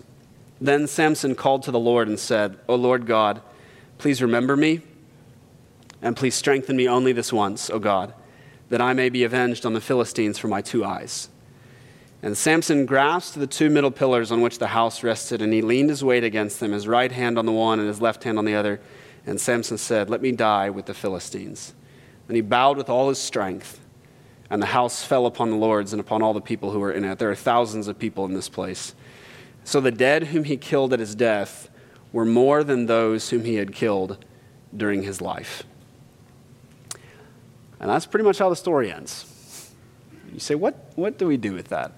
Then 0.60 0.88
Samson 0.88 1.36
called 1.36 1.64
to 1.64 1.72
the 1.72 1.80
Lord 1.80 2.08
and 2.08 2.20
said, 2.20 2.58
O 2.68 2.76
Lord 2.76 3.06
God, 3.06 3.42
please 4.00 4.22
remember 4.22 4.58
me, 4.58 4.82
and 6.02 6.16
please 6.16 6.34
strengthen 6.34 6.76
me 6.76 6.88
only 6.88 7.12
this 7.12 7.32
once, 7.32 7.70
O 7.70 7.78
God, 7.78 8.14
that 8.70 8.82
I 8.82 8.94
may 8.94 9.10
be 9.10 9.24
avenged 9.24 9.66
on 9.66 9.74
the 9.74 9.82
Philistines 9.82 10.38
for 10.38 10.48
my 10.48 10.62
two 10.62 10.84
eyes. 10.84 11.30
And 12.22 12.38
Samson 12.38 12.86
grasped 12.86 13.40
the 13.40 13.48
two 13.48 13.70
middle 13.70 13.92
pillars 13.92 14.32
on 14.32 14.42
which 14.42 14.60
the 14.60 14.68
house 14.68 15.04
rested, 15.04 15.42
and 15.42 15.54
he 15.54 15.62
leaned 15.62 15.90
his 15.90 16.04
weight 16.04 16.24
against 16.24 16.60
them, 16.60 16.72
his 16.72 16.88
right 16.88 17.12
hand 17.12 17.38
on 17.38 17.46
the 17.46 17.52
one 17.52 17.80
and 17.80 17.88
his 17.88 18.02
left 18.02 18.24
hand 18.24 18.38
on 18.38 18.46
the 18.46 18.56
other. 18.56 18.82
And 19.26 19.40
Samson 19.40 19.78
said, 19.78 20.10
Let 20.10 20.22
me 20.22 20.32
die 20.32 20.70
with 20.70 20.88
the 20.88 20.94
Philistines. 20.94 21.74
And 22.28 22.36
he 22.36 22.42
bowed 22.42 22.78
with 22.78 22.90
all 22.90 23.10
his 23.10 23.20
strength 23.20 23.80
and 24.50 24.62
the 24.62 24.68
house 24.68 25.04
fell 25.04 25.26
upon 25.26 25.50
the 25.50 25.58
lords 25.58 25.94
and 25.94 26.00
upon 26.00 26.22
all 26.22 26.34
the 26.34 26.42
people 26.42 26.72
who 26.72 26.80
were 26.80 26.92
in 26.92 27.04
it. 27.04 27.20
There 27.20 27.30
are 27.30 27.36
thousands 27.36 27.88
of 27.88 28.00
people 28.00 28.26
in 28.26 28.34
this 28.34 28.50
place. 28.50 28.96
So 29.64 29.82
the 29.82 29.92
dead 29.92 30.28
whom 30.28 30.46
he 30.46 30.56
killed 30.56 30.94
at 30.94 31.00
his 31.00 31.16
death 31.16 31.70
were 32.14 32.26
more 32.26 32.64
than 32.64 32.86
those 32.86 33.30
whom 33.30 33.44
he 33.44 33.56
had 33.56 33.74
killed 33.74 34.24
during 34.76 35.04
his 35.04 35.22
life. 35.22 35.64
And 37.80 37.90
that's 37.90 38.06
pretty 38.06 38.24
much 38.24 38.40
how 38.40 38.50
the 38.50 38.56
story 38.56 38.92
ends. 38.92 39.72
You 40.34 40.40
say, 40.40 40.56
what, 40.56 40.92
what 40.96 41.18
do 41.18 41.28
we 41.28 41.38
do 41.38 41.54
with 41.54 41.70
that? 41.70 41.92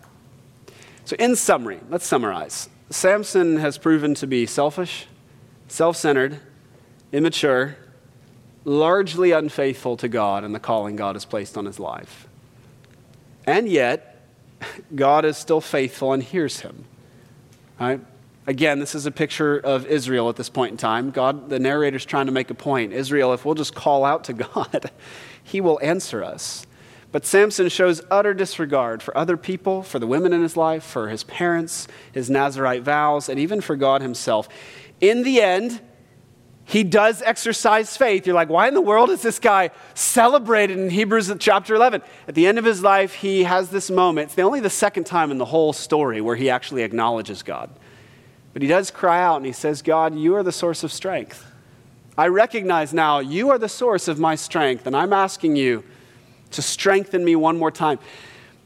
So, 1.05 1.15
in 1.17 1.35
summary, 1.35 1.79
let's 1.89 2.05
summarize. 2.05 2.69
Samson 2.89 3.57
has 3.57 3.77
proven 3.77 4.13
to 4.15 4.27
be 4.27 4.45
selfish, 4.45 5.07
self 5.67 5.97
centered, 5.97 6.39
immature, 7.11 7.77
largely 8.65 9.31
unfaithful 9.31 9.97
to 9.97 10.07
God 10.07 10.43
and 10.43 10.53
the 10.53 10.59
calling 10.59 10.95
God 10.95 11.15
has 11.15 11.25
placed 11.25 11.57
on 11.57 11.65
his 11.65 11.79
life. 11.79 12.27
And 13.45 13.67
yet, 13.67 14.21
God 14.95 15.25
is 15.25 15.37
still 15.37 15.61
faithful 15.61 16.13
and 16.13 16.21
hears 16.21 16.59
him. 16.59 16.85
Right? 17.79 18.01
Again, 18.49 18.79
this 18.79 18.95
is 18.95 19.05
a 19.05 19.11
picture 19.11 19.59
of 19.59 19.85
Israel 19.85 20.27
at 20.27 20.35
this 20.35 20.49
point 20.49 20.71
in 20.71 20.77
time. 20.77 21.11
God, 21.11 21.51
the 21.51 21.59
narrator's 21.59 22.03
trying 22.03 22.25
to 22.25 22.31
make 22.31 22.49
a 22.49 22.55
point. 22.55 22.93
Israel, 22.93 23.31
if 23.31 23.45
we'll 23.45 23.53
just 23.53 23.75
call 23.75 24.03
out 24.03 24.23
to 24.23 24.33
God, 24.55 24.89
he 25.43 25.61
will 25.61 25.79
answer 25.83 26.23
us. 26.23 26.65
But 27.11 27.27
Samson 27.27 27.69
shows 27.69 28.01
utter 28.09 28.33
disregard 28.33 29.03
for 29.03 29.15
other 29.15 29.37
people, 29.37 29.83
for 29.83 29.99
the 29.99 30.07
women 30.07 30.33
in 30.33 30.41
his 30.41 30.57
life, 30.57 30.83
for 30.83 31.09
his 31.09 31.23
parents, 31.25 31.87
his 32.11 32.27
Nazarite 32.27 32.81
vows, 32.81 33.29
and 33.29 33.39
even 33.39 33.61
for 33.61 33.75
God 33.75 34.01
himself. 34.01 34.49
In 34.99 35.21
the 35.21 35.41
end, 35.41 35.79
he 36.65 36.83
does 36.83 37.21
exercise 37.21 37.95
faith. 37.97 38.25
You're 38.25 38.33
like, 38.35 38.49
why 38.49 38.67
in 38.67 38.73
the 38.73 38.81
world 38.81 39.11
is 39.11 39.21
this 39.21 39.37
guy 39.37 39.69
celebrated 39.93 40.79
in 40.79 40.89
Hebrews 40.89 41.31
chapter 41.37 41.75
11? 41.75 42.01
At 42.27 42.33
the 42.33 42.47
end 42.47 42.57
of 42.57 42.65
his 42.65 42.81
life, 42.81 43.13
he 43.13 43.43
has 43.43 43.69
this 43.69 43.91
moment. 43.91 44.29
It's 44.29 44.35
the 44.35 44.41
only 44.41 44.59
the 44.59 44.71
second 44.71 45.03
time 45.03 45.29
in 45.29 45.37
the 45.37 45.45
whole 45.45 45.71
story 45.71 46.19
where 46.19 46.35
he 46.35 46.49
actually 46.49 46.81
acknowledges 46.81 47.43
God. 47.43 47.69
But 48.53 48.61
he 48.61 48.67
does 48.67 48.91
cry 48.91 49.21
out 49.21 49.37
and 49.37 49.45
he 49.45 49.51
says, 49.51 49.81
God, 49.81 50.15
you 50.15 50.35
are 50.35 50.43
the 50.43 50.51
source 50.51 50.83
of 50.83 50.91
strength. 50.91 51.45
I 52.17 52.27
recognize 52.27 52.93
now 52.93 53.19
you 53.19 53.49
are 53.49 53.57
the 53.57 53.69
source 53.69 54.07
of 54.07 54.19
my 54.19 54.35
strength, 54.35 54.87
and 54.87 54.95
I'm 54.95 55.13
asking 55.13 55.55
you 55.55 55.83
to 56.51 56.61
strengthen 56.61 57.23
me 57.23 57.35
one 57.35 57.57
more 57.57 57.71
time. 57.71 57.99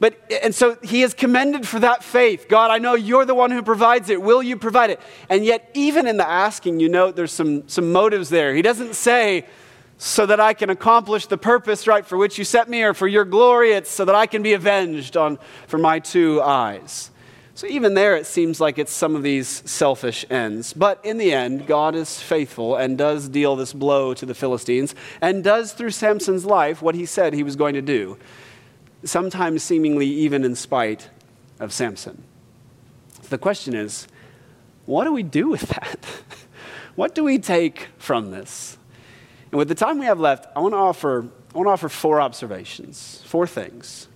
But, 0.00 0.18
and 0.42 0.54
so 0.54 0.76
he 0.82 1.02
is 1.02 1.14
commended 1.14 1.66
for 1.68 1.78
that 1.78 2.02
faith. 2.02 2.46
God, 2.48 2.70
I 2.70 2.78
know 2.78 2.94
you're 2.94 3.24
the 3.24 3.34
one 3.34 3.50
who 3.50 3.62
provides 3.62 4.10
it. 4.10 4.20
Will 4.20 4.42
you 4.42 4.56
provide 4.56 4.90
it? 4.90 5.00
And 5.28 5.44
yet, 5.44 5.70
even 5.74 6.08
in 6.08 6.16
the 6.16 6.28
asking, 6.28 6.80
you 6.80 6.88
note 6.88 7.14
there's 7.14 7.32
some, 7.32 7.68
some 7.68 7.92
motives 7.92 8.28
there. 8.28 8.54
He 8.54 8.62
doesn't 8.62 8.94
say, 8.94 9.46
so 9.96 10.26
that 10.26 10.40
I 10.40 10.52
can 10.52 10.70
accomplish 10.70 11.26
the 11.26 11.38
purpose, 11.38 11.86
right, 11.86 12.04
for 12.04 12.18
which 12.18 12.36
you 12.38 12.44
set 12.44 12.68
me, 12.68 12.82
or 12.82 12.92
for 12.92 13.06
your 13.06 13.24
glory. 13.24 13.72
It's 13.72 13.90
so 13.90 14.04
that 14.04 14.14
I 14.14 14.26
can 14.26 14.42
be 14.42 14.54
avenged 14.54 15.16
on, 15.16 15.38
for 15.68 15.78
my 15.78 16.00
two 16.00 16.42
eyes. 16.42 17.10
So 17.56 17.68
even 17.68 17.94
there, 17.94 18.16
it 18.16 18.26
seems 18.26 18.60
like 18.60 18.78
it's 18.78 18.92
some 18.92 19.14
of 19.14 19.22
these 19.22 19.62
selfish 19.64 20.24
ends. 20.28 20.72
But 20.72 21.00
in 21.04 21.18
the 21.18 21.32
end, 21.32 21.68
God 21.68 21.94
is 21.94 22.20
faithful 22.20 22.74
and 22.74 22.98
does 22.98 23.28
deal 23.28 23.54
this 23.54 23.72
blow 23.72 24.12
to 24.14 24.26
the 24.26 24.34
Philistines 24.34 24.92
and 25.20 25.44
does 25.44 25.72
through 25.72 25.90
Samson's 25.90 26.44
life 26.44 26.82
what 26.82 26.96
he 26.96 27.06
said 27.06 27.32
he 27.32 27.44
was 27.44 27.54
going 27.54 27.74
to 27.74 27.82
do, 27.82 28.18
sometimes 29.04 29.62
seemingly 29.62 30.06
even 30.06 30.44
in 30.44 30.56
spite 30.56 31.08
of 31.60 31.72
Samson. 31.72 32.24
The 33.30 33.38
question 33.38 33.74
is, 33.74 34.08
what 34.84 35.04
do 35.04 35.12
we 35.12 35.22
do 35.22 35.48
with 35.48 35.68
that? 35.68 36.04
what 36.96 37.14
do 37.14 37.22
we 37.22 37.38
take 37.38 37.86
from 37.98 38.32
this? 38.32 38.76
And 39.52 39.58
with 39.60 39.68
the 39.68 39.76
time 39.76 40.00
we 40.00 40.06
have 40.06 40.18
left, 40.18 40.46
I 40.56 40.60
want 40.60 40.72
to 40.72 40.78
offer, 40.78 41.28
I 41.54 41.58
want 41.58 41.68
to 41.68 41.70
offer 41.70 41.88
four 41.88 42.20
observations, 42.20 43.22
four 43.24 43.46
things. 43.46 44.08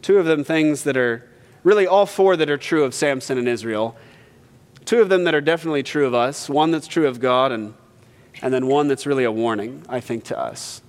Two 0.00 0.18
of 0.18 0.26
them 0.26 0.44
things 0.44 0.84
that 0.84 0.96
are 0.96 1.28
really 1.64 1.86
all 1.86 2.06
four 2.06 2.36
that 2.36 2.48
are 2.48 2.58
true 2.58 2.84
of 2.84 2.94
Samson 2.94 3.38
and 3.38 3.48
Israel. 3.48 3.96
Two 4.84 5.00
of 5.00 5.08
them 5.08 5.24
that 5.24 5.34
are 5.34 5.40
definitely 5.40 5.82
true 5.82 6.06
of 6.06 6.14
us, 6.14 6.48
one 6.48 6.70
that's 6.70 6.86
true 6.86 7.08
of 7.08 7.18
God, 7.18 7.50
and, 7.50 7.74
and 8.42 8.54
then 8.54 8.66
one 8.66 8.86
that's 8.86 9.06
really 9.06 9.24
a 9.24 9.32
warning, 9.32 9.84
I 9.88 9.98
think, 9.98 10.24
to 10.24 10.38
us. 10.38 10.82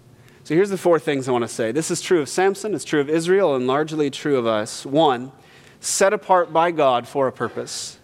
So 0.43 0.53
here's 0.53 0.69
the 0.69 0.77
four 0.77 0.99
things 0.99 1.27
I 1.27 1.31
want 1.31 1.43
to 1.43 1.47
say. 1.47 1.71
This 1.71 1.89
is 1.89 2.01
true 2.01 2.21
of 2.21 2.29
Samson, 2.29 2.75
it's 2.75 2.83
true 2.83 2.99
of 2.99 3.09
Israel, 3.09 3.55
and 3.55 3.65
largely 3.65 4.11
true 4.11 4.37
of 4.37 4.45
us. 4.45 4.85
One, 4.85 5.31
set 5.79 6.13
apart 6.13 6.53
by 6.53 6.71
God 6.71 7.07
for 7.07 7.27
a 7.27 7.31
purpose. 7.31 7.97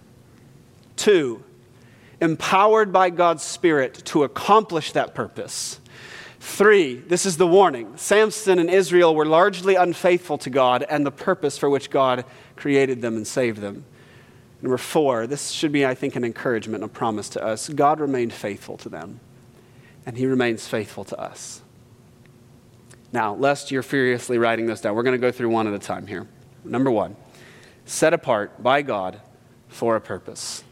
Two, 0.96 1.44
empowered 2.22 2.94
by 2.94 3.10
God's 3.10 3.44
Spirit 3.44 3.94
to 4.06 4.24
accomplish 4.24 4.94
that 4.94 5.14
purpose. 5.14 5.80
Three, 6.41 6.95
this 6.95 7.27
is 7.27 7.38
the 7.38 7.45
warning 7.45 7.97
Samson 7.97 8.58
and 8.58 8.67
Israel 8.67 9.13
were 9.13 9.27
largely 9.27 9.75
unfaithful 9.75 10.39
to 10.39 10.49
God 10.49 10.84
and 10.89 11.06
the 11.06 11.12
purpose 11.12 11.56
for 11.56 11.69
which 11.69 11.91
God 11.91 12.25
created 12.56 12.99
them 12.99 13.15
and 13.15 13.27
saved 13.27 13.60
them. 13.60 13.86
Number 14.60 14.80
four, 14.80 15.27
this 15.27 15.51
should 15.51 15.71
be, 15.71 15.86
I 15.86 15.93
think, 15.93 16.15
an 16.15 16.23
encouragement, 16.23 16.84
and 16.84 16.91
a 16.91 16.93
promise 16.93 17.30
to 17.30 17.45
us. 17.45 17.69
God 17.69 17.99
remained 17.99 18.34
faithful 18.34 18.75
to 18.77 18.89
them, 18.89 19.19
and 20.04 20.17
He 20.17 20.25
remains 20.25 20.67
faithful 20.67 21.04
to 21.06 21.19
us. 21.19 21.62
Now, 23.13 23.36
lest 23.36 23.69
you're 23.69 23.84
furiously 23.84 24.39
writing 24.39 24.65
this 24.65 24.82
down, 24.82 24.95
we're 24.95 25.04
going 25.04 25.19
to 25.19 25.21
go 25.21 25.32
through 25.32 25.49
one 25.49 25.67
at 25.67 25.75
a 25.75 25.80
time 25.80 26.08
here. 26.08 26.27
Number 26.63 26.89
one, 26.89 27.15
set 27.86 28.15
apart 28.15 28.63
by 28.63 28.82
God 28.82 29.21
for 29.67 29.95
a 29.95 30.01
purpose. 30.01 30.63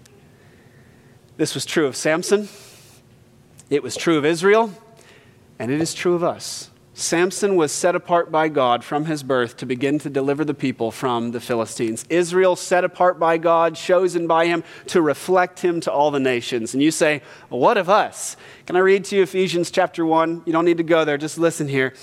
This 1.38 1.54
was 1.54 1.64
true 1.64 1.86
of 1.86 1.96
Samson, 1.96 2.50
it 3.70 3.84
was 3.84 3.96
true 3.96 4.18
of 4.18 4.26
Israel, 4.26 4.74
and 5.60 5.70
it 5.72 5.82
is 5.82 5.94
true 5.94 6.16
of 6.16 6.24
us. 6.24 6.72
Samson 6.94 7.56
was 7.56 7.72
set 7.72 7.96
apart 7.96 8.30
by 8.30 8.50
God 8.50 8.84
from 8.84 9.06
his 9.06 9.24
birth 9.24 9.56
to 9.58 9.66
begin 9.66 10.00
to 10.00 10.10
deliver 10.10 10.44
the 10.44 10.54
people 10.54 10.92
from 10.92 11.32
the 11.32 11.40
Philistines. 11.40 12.04
Israel 12.10 12.58
set 12.58 12.84
apart 12.84 13.18
by 13.18 13.38
God, 13.38 13.76
chosen 13.76 14.28
by 14.28 14.48
him 14.48 14.66
to 14.88 15.02
reflect 15.02 15.60
him 15.60 15.80
to 15.82 15.92
all 15.92 16.12
the 16.12 16.20
nations. 16.20 16.74
And 16.74 16.84
you 16.84 16.92
say, 16.92 17.22
What 17.48 17.78
of 17.78 17.90
us? 17.90 18.36
Can 18.66 18.76
I 18.76 18.80
read 18.80 19.06
to 19.06 19.16
you 19.16 19.24
Ephesians 19.24 19.72
chapter 19.72 20.06
1? 20.06 20.44
You 20.46 20.52
don't 20.52 20.66
need 20.66 20.78
to 20.78 20.84
go 20.84 21.06
there, 21.06 21.18
just 21.18 21.38
listen 21.38 21.70
here. 21.70 21.94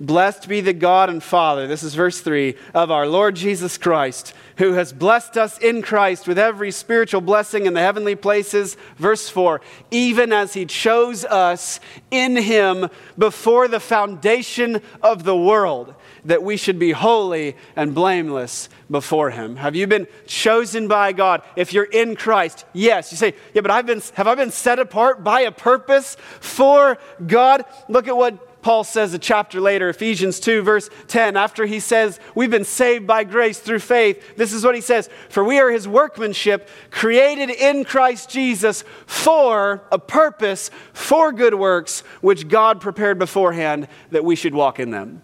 Blessed 0.00 0.48
be 0.48 0.62
the 0.62 0.72
God 0.72 1.10
and 1.10 1.22
Father, 1.22 1.66
this 1.66 1.82
is 1.82 1.94
verse 1.94 2.22
3, 2.22 2.54
of 2.72 2.90
our 2.90 3.06
Lord 3.06 3.36
Jesus 3.36 3.76
Christ, 3.76 4.32
who 4.56 4.72
has 4.72 4.94
blessed 4.94 5.36
us 5.36 5.58
in 5.58 5.82
Christ 5.82 6.26
with 6.26 6.38
every 6.38 6.70
spiritual 6.70 7.20
blessing 7.20 7.66
in 7.66 7.74
the 7.74 7.82
heavenly 7.82 8.14
places. 8.14 8.78
Verse 8.96 9.28
4, 9.28 9.60
even 9.90 10.32
as 10.32 10.54
he 10.54 10.64
chose 10.64 11.26
us 11.26 11.80
in 12.10 12.36
him 12.36 12.88
before 13.18 13.68
the 13.68 13.78
foundation 13.78 14.80
of 15.02 15.24
the 15.24 15.36
world, 15.36 15.94
that 16.24 16.42
we 16.42 16.56
should 16.56 16.78
be 16.78 16.92
holy 16.92 17.54
and 17.76 17.94
blameless 17.94 18.70
before 18.90 19.30
him. 19.30 19.56
Have 19.56 19.76
you 19.76 19.86
been 19.86 20.06
chosen 20.26 20.88
by 20.88 21.12
God? 21.12 21.42
If 21.56 21.74
you're 21.74 21.84
in 21.84 22.16
Christ, 22.16 22.64
yes. 22.72 23.12
You 23.12 23.18
say, 23.18 23.34
yeah, 23.52 23.60
but 23.60 23.70
I've 23.70 23.86
been, 23.86 24.02
have 24.14 24.26
I 24.26 24.34
been 24.34 24.50
set 24.50 24.78
apart 24.78 25.22
by 25.22 25.42
a 25.42 25.52
purpose 25.52 26.16
for 26.40 26.96
God? 27.26 27.66
Look 27.88 28.08
at 28.08 28.16
what 28.16 28.46
Paul 28.62 28.84
says 28.84 29.14
a 29.14 29.18
chapter 29.18 29.60
later, 29.60 29.88
Ephesians 29.88 30.38
2, 30.40 30.62
verse 30.62 30.90
10, 31.08 31.36
after 31.36 31.66
he 31.66 31.80
says, 31.80 32.20
We've 32.34 32.50
been 32.50 32.64
saved 32.64 33.06
by 33.06 33.24
grace 33.24 33.58
through 33.58 33.78
faith, 33.78 34.36
this 34.36 34.52
is 34.52 34.64
what 34.64 34.74
he 34.74 34.80
says 34.80 35.08
For 35.28 35.42
we 35.42 35.58
are 35.58 35.70
his 35.70 35.88
workmanship, 35.88 36.68
created 36.90 37.50
in 37.50 37.84
Christ 37.84 38.28
Jesus 38.28 38.84
for 39.06 39.82
a 39.90 39.98
purpose, 39.98 40.70
for 40.92 41.32
good 41.32 41.54
works, 41.54 42.00
which 42.20 42.48
God 42.48 42.80
prepared 42.80 43.18
beforehand 43.18 43.88
that 44.10 44.24
we 44.24 44.36
should 44.36 44.54
walk 44.54 44.78
in 44.78 44.90
them. 44.90 45.22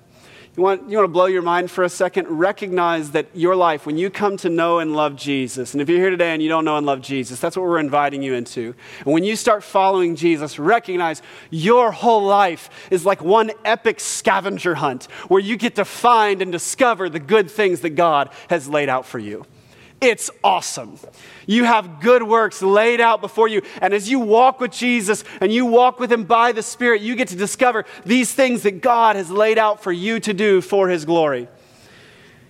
You 0.57 0.63
want, 0.63 0.89
you 0.89 0.97
want 0.97 1.05
to 1.05 1.13
blow 1.13 1.27
your 1.27 1.43
mind 1.43 1.71
for 1.71 1.85
a 1.85 1.89
second? 1.91 2.29
Recognize 2.29 3.11
that 3.11 3.27
your 3.35 3.55
life, 3.55 3.85
when 3.85 3.99
you 3.99 4.09
come 4.09 4.39
to 4.39 4.49
know 4.49 4.79
and 4.79 4.97
love 4.97 5.15
Jesus, 5.15 5.75
and 5.75 5.83
if 5.83 5.89
you're 5.91 5.99
here 5.99 6.09
today 6.09 6.33
and 6.33 6.43
you 6.43 6.49
don't 6.49 6.65
know 6.65 6.79
and 6.79 6.87
love 6.87 7.03
Jesus, 7.03 7.39
that's 7.41 7.59
what 7.59 7.67
we're 7.67 7.79
inviting 7.79 8.23
you 8.23 8.33
into. 8.33 8.75
And 9.05 9.13
when 9.13 9.23
you 9.23 9.37
start 9.37 9.63
following 9.63 10.17
Jesus, 10.17 10.59
recognize 10.59 11.21
your 11.51 11.93
whole 11.93 12.23
life 12.23 12.71
is 12.91 13.05
like 13.05 13.23
one 13.23 13.51
epic 13.67 14.01
scavenger 14.01 14.77
hunt 14.77 15.05
where 15.29 15.41
you 15.41 15.59
get 15.59 15.75
to 15.75 15.85
find 15.85 16.41
and 16.41 16.51
discover 16.51 17.11
the 17.11 17.21
good 17.21 17.51
things 17.51 17.83
that 17.83 17.91
God 17.91 18.31
has 18.49 18.67
laid 18.67 18.89
out 18.89 19.05
for 19.05 19.19
you. 19.19 19.45
It's 20.01 20.31
awesome. 20.45 20.99
You 21.47 21.65
have 21.65 22.01
good 22.01 22.23
works 22.23 22.61
laid 22.61 23.01
out 23.01 23.21
before 23.21 23.49
you. 23.49 23.63
And 23.81 23.95
as 23.95 24.11
you 24.11 24.21
walk 24.21 24.61
with 24.61 24.73
Jesus 24.73 25.25
and 25.41 25.51
you 25.51 25.65
walk 25.65 25.99
with 25.99 26.13
Him 26.13 26.25
by 26.25 26.53
the 26.53 26.63
Spirit, 26.63 27.01
you 27.01 27.17
get 27.17 27.29
to 27.29 27.37
discover 27.37 27.87
these 28.05 28.33
things 28.33 28.63
that 28.65 28.83
God 28.83 29.17
has 29.17 29.31
laid 29.31 29.59
out 29.59 29.83
for 29.83 29.93
you 29.93 30.21
to 30.21 30.35
do 30.35 30.61
for 30.61 30.89
His 30.89 31.05
glory. 31.05 31.49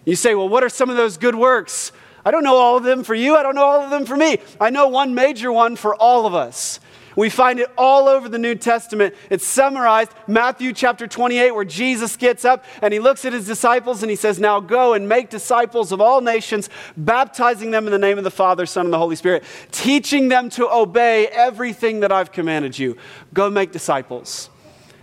You 0.05 0.17
say, 0.17 0.35
well, 0.35 0.49
what 0.49 0.65
are 0.65 0.69
some 0.69 0.91
of 0.91 0.97
those 0.97 1.19
good 1.19 1.35
works? 1.35 1.93
I 2.25 2.33
don't 2.33 2.43
know 2.43 2.57
all 2.57 2.77
of 2.77 2.83
them 2.83 3.05
for 3.05 3.15
you. 3.15 3.37
I 3.37 3.45
don't 3.45 3.55
know 3.55 3.65
all 3.65 3.83
of 3.83 3.91
them 3.91 4.07
for 4.07 4.17
me. 4.17 4.39
I 4.61 4.71
know 4.71 4.89
one 4.89 5.15
major 5.15 5.53
one 5.53 5.77
for 5.77 5.95
all 5.95 6.27
of 6.27 6.35
us. 6.35 6.81
We 7.17 7.31
find 7.31 7.59
it 7.59 7.71
all 7.77 8.09
over 8.09 8.29
the 8.29 8.39
New 8.39 8.55
Testament. 8.55 9.15
It's 9.31 9.47
summarized 9.47 10.13
Matthew 10.27 10.73
chapter 10.75 11.07
28 11.07 11.51
where 11.53 11.65
Jesus 11.65 12.17
gets 12.17 12.45
up 12.45 12.65
and 12.83 12.93
he 12.93 13.01
looks 13.01 13.25
at 13.25 13.33
his 13.33 13.47
disciples 13.47 14.03
and 14.03 14.11
he 14.11 14.17
says, 14.17 14.39
"Now 14.39 14.61
go 14.61 14.93
and 14.93 15.09
make 15.09 15.31
disciples 15.31 15.93
of 15.93 16.01
all 16.01 16.21
nations, 16.21 16.69
baptizing 16.97 17.71
them 17.71 17.87
in 17.87 17.93
the 17.93 17.99
name 17.99 18.19
of 18.19 18.25
the 18.25 18.31
Father, 18.31 18.67
Son, 18.67 18.87
and 18.87 18.93
the 18.93 18.99
Holy 18.99 19.17
Spirit, 19.17 19.43
teaching 19.73 20.29
them 20.29 20.51
to 20.51 20.71
obey 20.71 21.27
everything 21.29 22.01
that 22.01 22.13
I've 22.13 22.31
commanded 22.31 22.79
you. 22.79 22.97
Go 23.33 23.49
make 23.51 23.73
disciples." 23.73 24.51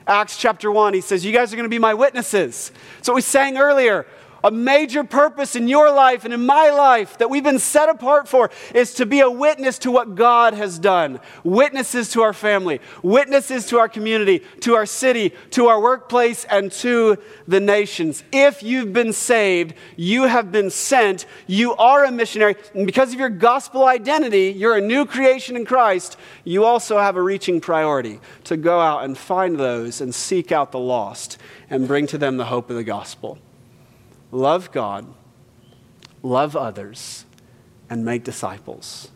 Acts 0.06 0.36
chapter 0.38 0.70
1, 0.70 0.94
he 0.94 1.02
says, 1.02 1.24
You 1.24 1.32
guys 1.32 1.54
are 1.54 1.56
going 1.56 1.64
to 1.64 1.70
be 1.70 1.80
my 1.80 1.94
witnesses. 1.94 2.72
So 3.02 3.14
we 3.14 3.22
sang 3.22 3.58
earlier 3.58 4.06
a 4.44 4.52
major 4.52 5.04
purpose 5.04 5.56
in 5.56 5.68
your 5.68 5.92
life 5.92 6.26
and 6.26 6.34
in 6.34 6.46
my 6.46 6.70
life 6.70 7.18
that 7.18 7.30
we've 7.30 7.44
been 7.44 7.60
set 7.60 7.88
apart 7.88 8.28
for 8.28 8.52
is 8.76 8.94
to 8.96 9.06
be 9.06 9.22
a 9.22 9.30
witness 9.30 9.80
to 9.80 9.92
what 9.92 10.16
God 10.16 10.54
has 10.54 10.78
done. 10.78 11.20
Witnesses 11.44 12.10
to 12.10 12.22
our 12.22 12.34
family, 12.34 12.82
witnesses 13.02 13.66
to 13.68 13.80
our 13.80 13.88
community, 13.88 14.42
to 14.62 14.76
our 14.76 14.86
city, 14.86 15.34
to 15.52 15.68
our 15.68 15.82
workplace, 15.82 16.44
and 16.46 16.72
to 16.72 17.18
the 17.48 17.60
nations. 17.60 18.24
If 18.32 18.62
you've 18.62 18.92
been 18.92 19.14
saved, 19.14 19.76
you 19.96 20.24
have 20.24 20.52
been 20.52 20.70
sent, 20.70 21.26
you 21.48 21.76
are 21.76 22.04
a 22.04 22.12
missionary, 22.12 22.56
and 22.74 22.86
because 22.86 23.14
of 23.14 23.20
your 23.20 23.30
gospel 23.30 23.86
identity, 23.86 24.54
you're 24.56 24.76
a 24.76 24.82
new 24.82 25.06
creation 25.06 25.56
in 25.56 25.66
Christ, 25.66 26.18
you 26.44 26.66
also 26.66 27.00
have 27.00 27.16
a 27.16 27.22
reaching 27.22 27.62
priority 27.62 28.20
to 28.46 28.58
go 28.58 28.80
out 28.80 29.04
and 29.04 29.18
find 29.18 29.58
those 29.58 30.02
and 30.02 30.14
seek 30.14 30.52
out 30.52 30.72
the 30.72 30.80
lost 30.80 31.38
and 31.70 31.88
bring 31.88 32.08
to 32.08 32.18
them 32.18 32.38
the 32.38 32.46
hope 32.46 32.70
of 32.70 32.76
the 32.76 32.84
gospel 32.84 33.38
love 34.34 34.72
God, 34.72 35.06
love 36.22 36.56
others, 36.56 37.26
and 37.90 38.04
make 38.04 38.24
disciples. 38.24 39.10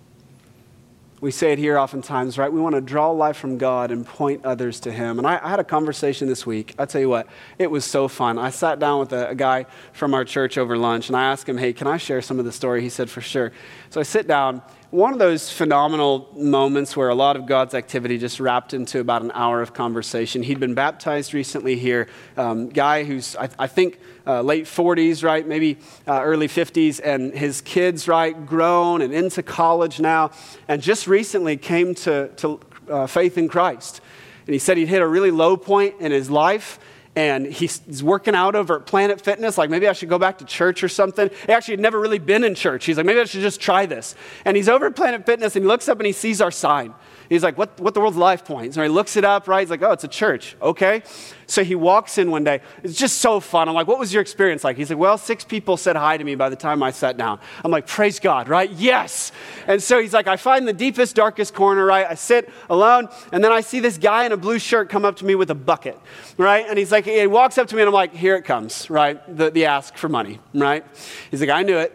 We 1.20 1.32
say 1.32 1.52
it 1.52 1.58
here 1.58 1.80
oftentimes, 1.80 2.38
right? 2.38 2.52
We 2.54 2.62
want 2.62 2.76
to 2.76 2.82
draw 2.82 3.10
life 3.10 3.38
from 3.38 3.58
God 3.58 3.90
and 3.90 4.06
point 4.06 4.46
others 4.46 4.80
to 4.82 4.92
Him. 4.92 5.18
And 5.18 5.26
I, 5.26 5.40
I 5.42 5.50
had 5.50 5.60
a 5.60 5.64
conversation 5.64 6.28
this 6.28 6.46
week. 6.46 6.76
I 6.78 6.86
tell 6.86 7.02
you 7.02 7.10
what, 7.10 7.28
it 7.58 7.72
was 7.72 7.86
so 7.86 8.08
fun. 8.08 8.38
I 8.38 8.52
sat 8.52 8.78
down 8.78 9.00
with 9.00 9.14
a, 9.14 9.30
a, 9.30 9.36
guy 9.36 9.66
from 9.94 10.14
our 10.14 10.24
church 10.24 10.60
over 10.60 10.78
lunch 10.78 11.08
and 11.08 11.16
I 11.18 11.24
asked 11.24 11.50
him, 11.50 11.58
hey, 11.58 11.74
can 11.74 11.88
I 11.88 11.98
share 11.98 12.22
some 12.22 12.38
of 12.38 12.46
the 12.46 12.52
story? 12.52 12.84
He 12.84 12.90
said, 12.90 13.10
for 13.10 13.22
sure. 13.22 13.52
So 13.90 14.00
I 14.00 14.04
sit 14.04 14.28
down. 14.28 14.62
One 14.92 15.12
of 15.12 15.20
those 15.20 15.52
phenomenal 15.52 16.30
moments 16.34 16.96
where 16.96 17.10
a 17.10 17.16
lot 17.16 17.36
of 17.36 17.46
God's 17.46 17.74
activity 17.74 18.18
just 18.18 18.40
wrapped 18.40 18.74
into 18.74 19.02
about 19.02 19.22
an 19.22 19.32
hour 19.34 19.62
of 19.62 19.74
conversation. 19.74 20.42
He'd 20.44 20.62
been 20.62 20.76
baptized 20.76 21.34
recently 21.34 21.78
here. 21.78 22.08
Um, 22.38 22.70
guy 22.70 23.04
who's, 23.04 23.36
I, 23.36 23.50
I 23.60 23.68
think, 23.68 24.00
uh, 24.26 24.42
late 24.44 24.64
40s, 24.64 25.26
right? 25.26 25.46
Maybe 25.46 25.78
uh, 26.08 26.22
early 26.24 26.48
50s, 26.48 27.02
and 27.04 27.34
his 27.34 27.60
kids, 27.60 28.08
right, 28.08 28.46
grown 28.46 29.02
and 29.02 29.14
into 29.14 29.44
college 29.44 30.00
now, 30.00 30.32
and 30.70 30.82
just 30.82 31.06
recently 31.06 31.58
came 31.58 31.94
to, 31.96 32.30
to 32.38 32.58
uh, 32.90 33.08
faith 33.08 33.38
in 33.38 33.50
Christ. 33.50 34.00
And 34.46 34.54
he 34.54 34.60
said 34.60 34.78
he'd 34.78 34.88
hit 34.88 35.02
a 35.02 35.08
really 35.08 35.32
low 35.32 35.58
point 35.58 35.96
in 36.00 36.14
his 36.14 36.30
life 36.30 36.80
and 37.18 37.48
he's 37.48 38.04
working 38.04 38.36
out 38.36 38.54
over 38.54 38.76
at 38.76 38.86
Planet 38.86 39.20
Fitness. 39.20 39.58
Like, 39.58 39.72
maybe 39.72 39.88
I 39.88 39.94
should 39.94 40.08
go 40.08 40.20
back 40.20 40.38
to 40.38 40.46
church 40.46 40.84
or 40.84 40.88
something. 40.88 41.32
He 41.48 41.52
actually 41.52 41.72
had 41.72 41.80
never 41.80 42.00
really 42.00 42.20
been 42.20 42.44
in 42.44 42.54
church. 42.54 42.86
He's 42.86 42.96
like, 42.96 43.08
maybe 43.08 43.20
I 43.20 43.24
should 43.24 43.42
just 43.42 43.60
try 43.60 43.88
this. 43.88 44.14
And 44.46 44.56
he's 44.56 44.70
over 44.70 44.86
at 44.86 44.96
Planet 44.96 45.26
Fitness 45.26 45.56
and 45.56 45.66
he 45.66 45.68
looks 45.68 45.90
up 45.90 45.98
and 45.98 46.06
he 46.06 46.14
sees 46.14 46.42
our 46.42 46.52
sign. 46.52 46.94
He's 47.28 47.44
like, 47.44 47.58
what, 47.58 47.80
what 47.82 47.94
the 47.94 48.00
world's 48.00 48.18
life 48.18 48.46
point? 48.46 48.74
So 48.74 48.84
he 48.84 48.88
looks 48.88 49.18
it 49.18 49.26
up, 49.26 49.48
right? 49.48 49.62
He's 49.62 49.70
like, 49.70 49.82
oh, 49.82 49.92
it's 49.92 50.04
a 50.04 50.08
church. 50.08 50.56
Okay. 50.62 51.02
So 51.46 51.64
he 51.64 51.76
walks 51.76 52.18
in 52.18 52.30
one 52.32 52.44
day. 52.44 52.62
It's 52.84 52.98
just 52.98 53.18
so 53.18 53.40
fun. 53.40 53.68
I'm 53.68 53.76
like, 53.76 53.88
what 53.88 54.00
was 54.00 54.14
your 54.14 54.22
experience 54.22 54.64
like? 54.64 54.78
He's 54.78 54.90
like, 54.90 55.00
well, 55.00 55.18
six 55.18 55.44
people 55.44 55.76
said 55.76 55.96
hi 55.96 56.18
to 56.18 56.24
me 56.24 56.36
by 56.36 56.50
the 56.50 56.56
time 56.56 56.84
I 56.84 56.92
sat 56.92 57.18
down. 57.18 57.40
I'm 57.66 57.72
like, 57.72 57.88
praise 57.88 58.20
God, 58.20 58.48
right? 58.48 58.70
Yes. 58.72 59.32
And 59.66 59.82
so 59.82 60.00
he's 60.02 60.14
like, 60.14 60.28
I 60.28 60.38
find 60.38 60.68
the 60.68 60.74
deepest, 60.74 61.16
darkest 61.16 61.54
corner, 61.54 61.86
right? 61.86 62.06
I 62.10 62.16
sit 62.16 62.50
alone, 62.70 63.10
and 63.32 63.44
then 63.44 63.52
I 63.52 63.62
see 63.62 63.80
this 63.80 63.98
guy 63.98 64.26
in 64.26 64.32
a 64.34 64.38
blue 64.38 64.60
shirt 64.60 64.90
come 64.90 65.06
up 65.06 65.18
to 65.18 65.26
me 65.26 65.36
with 65.36 65.50
a 65.50 65.56
bucket, 65.56 65.98
right? 66.38 66.66
And 66.68 66.78
he's 66.78 66.92
like, 66.92 67.07
he 67.08 67.28
walks 67.28 67.58
up 67.58 67.68
to 67.68 67.76
me, 67.76 67.82
and 67.82 67.88
I'm 67.88 67.94
like, 67.94 68.14
here 68.14 68.36
it 68.36 68.44
comes, 68.44 68.90
right? 68.90 69.22
The, 69.36 69.50
the 69.50 69.66
ask 69.66 69.96
for 69.98 70.10
money, 70.10 70.40
right? 70.54 70.86
He's 71.32 71.42
like, 71.42 71.50
I 71.50 71.64
knew 71.64 71.78
it. 71.78 71.94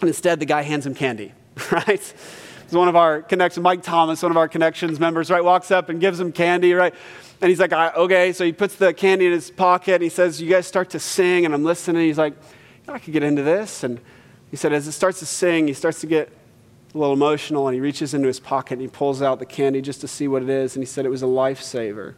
And 0.00 0.08
instead, 0.08 0.40
the 0.40 0.46
guy 0.46 0.62
hands 0.62 0.86
him 0.86 0.94
candy, 0.94 1.32
right? 1.72 2.14
One 2.70 2.88
of 2.88 2.96
our 2.96 3.22
connections, 3.22 3.62
Mike 3.62 3.82
Thomas, 3.82 4.22
one 4.22 4.32
of 4.32 4.36
our 4.36 4.48
connections 4.48 4.98
members, 4.98 5.30
right, 5.30 5.42
walks 5.42 5.70
up 5.70 5.88
and 5.88 6.00
gives 6.00 6.18
him 6.18 6.32
candy, 6.32 6.74
right? 6.74 6.94
And 7.40 7.48
he's 7.48 7.60
like, 7.60 7.72
okay. 7.72 8.32
So 8.32 8.44
he 8.44 8.52
puts 8.52 8.74
the 8.74 8.92
candy 8.92 9.26
in 9.26 9.32
his 9.32 9.50
pocket 9.50 9.94
and 9.94 10.02
he 10.02 10.08
says, 10.08 10.40
You 10.40 10.50
guys 10.50 10.66
start 10.66 10.90
to 10.90 10.98
sing. 10.98 11.44
And 11.44 11.54
I'm 11.54 11.64
listening. 11.64 12.06
He's 12.06 12.18
like, 12.18 12.34
I 12.88 12.98
could 12.98 13.12
get 13.12 13.22
into 13.22 13.42
this. 13.42 13.84
And 13.84 14.00
he 14.50 14.56
said, 14.56 14.72
as 14.72 14.86
it 14.86 14.92
starts 14.92 15.18
to 15.20 15.26
sing, 15.26 15.68
he 15.68 15.74
starts 15.74 16.00
to 16.00 16.06
get 16.06 16.30
a 16.94 16.98
little 16.98 17.14
emotional 17.14 17.68
and 17.68 17.74
he 17.74 17.80
reaches 17.80 18.14
into 18.14 18.26
his 18.26 18.40
pocket 18.40 18.74
and 18.74 18.82
he 18.82 18.88
pulls 18.88 19.20
out 19.22 19.38
the 19.38 19.46
candy 19.46 19.82
just 19.82 20.00
to 20.00 20.08
see 20.08 20.28
what 20.28 20.42
it 20.42 20.48
is. 20.48 20.76
And 20.76 20.82
he 20.82 20.86
said, 20.86 21.04
It 21.04 21.10
was 21.10 21.22
a 21.22 21.26
lifesaver. 21.26 22.14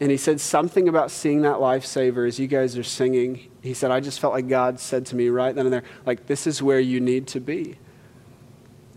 And 0.00 0.10
he 0.10 0.16
said, 0.16 0.40
Something 0.40 0.88
about 0.88 1.10
seeing 1.10 1.42
that 1.42 1.56
lifesaver 1.56 2.26
as 2.26 2.38
you 2.38 2.46
guys 2.46 2.78
are 2.78 2.84
singing. 2.84 3.50
He 3.62 3.74
said, 3.74 3.90
I 3.90 4.00
just 4.00 4.20
felt 4.20 4.32
like 4.32 4.48
God 4.48 4.78
said 4.78 5.06
to 5.06 5.16
me 5.16 5.28
right 5.28 5.54
then 5.54 5.66
and 5.66 5.72
there, 5.72 5.84
like, 6.06 6.26
this 6.26 6.46
is 6.46 6.62
where 6.62 6.80
you 6.80 7.00
need 7.00 7.26
to 7.28 7.40
be. 7.40 7.76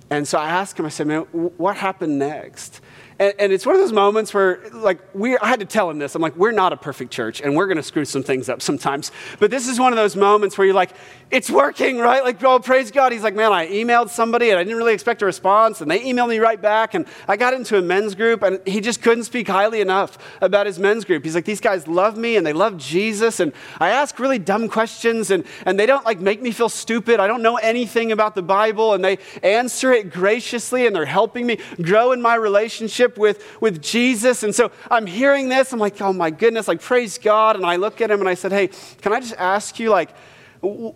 And 0.09 0.27
so 0.27 0.37
I 0.37 0.49
asked 0.49 0.77
him, 0.77 0.85
I 0.85 0.89
said, 0.89 1.07
man, 1.07 1.21
what 1.31 1.77
happened 1.77 2.19
next? 2.19 2.81
And, 3.21 3.35
and, 3.37 3.53
it's 3.53 3.67
one 3.67 3.75
of 3.75 3.81
those 3.81 3.91
moments 3.91 4.33
where, 4.33 4.59
like, 4.73 4.97
we, 5.13 5.37
I 5.37 5.45
had 5.45 5.59
to 5.59 5.65
tell 5.67 5.87
him 5.91 5.99
this. 5.99 6.15
I'm 6.15 6.23
like, 6.23 6.35
we're 6.35 6.51
not 6.51 6.73
a 6.73 6.77
perfect 6.77 7.11
church, 7.11 7.39
and 7.39 7.55
we're 7.55 7.67
going 7.67 7.77
to 7.77 7.83
screw 7.83 8.03
some 8.03 8.23
things 8.23 8.49
up 8.49 8.63
sometimes. 8.63 9.11
But 9.37 9.51
this 9.51 9.67
is 9.67 9.79
one 9.79 9.93
of 9.93 9.97
those 9.97 10.15
moments 10.15 10.57
where 10.57 10.65
you're 10.65 10.73
like, 10.73 10.89
it's 11.29 11.47
working, 11.47 11.99
right? 11.99 12.23
Like, 12.23 12.43
oh, 12.43 12.57
praise 12.57 12.89
God. 12.89 13.11
He's 13.11 13.21
like, 13.21 13.35
man, 13.35 13.53
I 13.53 13.67
emailed 13.67 14.09
somebody, 14.09 14.49
and 14.49 14.57
I 14.57 14.63
didn't 14.63 14.79
really 14.79 14.95
expect 14.95 15.21
a 15.21 15.27
response, 15.27 15.81
and 15.81 15.91
they 15.91 15.99
emailed 15.99 16.29
me 16.29 16.39
right 16.39 16.59
back. 16.59 16.95
And 16.95 17.05
I 17.27 17.37
got 17.37 17.53
into 17.53 17.77
a 17.77 17.81
men's 17.83 18.15
group, 18.15 18.41
and 18.41 18.59
he 18.65 18.81
just 18.81 19.03
couldn't 19.03 19.25
speak 19.25 19.47
highly 19.47 19.81
enough 19.81 20.17
about 20.41 20.65
his 20.65 20.79
men's 20.79 21.05
group. 21.05 21.23
He's 21.23 21.35
like, 21.35 21.45
these 21.45 21.61
guys 21.61 21.87
love 21.87 22.17
me, 22.17 22.37
and 22.37 22.47
they 22.47 22.53
love 22.53 22.75
Jesus. 22.77 23.39
And 23.39 23.53
I 23.79 23.89
ask 23.89 24.17
really 24.17 24.39
dumb 24.39 24.67
questions, 24.67 25.29
and, 25.29 25.45
and 25.67 25.79
they 25.79 25.85
don't, 25.85 26.03
like, 26.07 26.19
make 26.19 26.41
me 26.41 26.49
feel 26.49 26.69
stupid. 26.69 27.19
I 27.19 27.27
don't 27.27 27.43
know 27.43 27.57
anything 27.57 28.11
about 28.11 28.33
the 28.33 28.41
Bible, 28.41 28.95
and 28.95 29.05
they 29.05 29.19
answer 29.43 29.91
it 29.91 30.11
graciously, 30.11 30.87
and 30.87 30.95
they're 30.95 31.05
helping 31.05 31.45
me 31.45 31.59
grow 31.83 32.13
in 32.13 32.21
my 32.23 32.33
relationship 32.33 33.10
relationship 33.17 33.17
with, 33.17 33.61
with 33.61 33.81
Jesus. 33.81 34.43
And 34.43 34.53
so 34.53 34.71
I'm 34.89 35.05
hearing 35.05 35.49
this. 35.49 35.73
I'm 35.73 35.79
like, 35.79 35.99
oh 36.01 36.13
my 36.13 36.31
goodness, 36.31 36.67
like, 36.67 36.81
praise 36.81 37.17
God. 37.17 37.55
And 37.55 37.65
I 37.65 37.77
look 37.77 38.01
at 38.01 38.11
him 38.11 38.19
and 38.19 38.29
I 38.29 38.35
said, 38.35 38.51
hey, 38.51 38.69
can 39.01 39.13
I 39.13 39.19
just 39.19 39.35
ask 39.37 39.79
you, 39.79 39.89
like, 39.89 40.09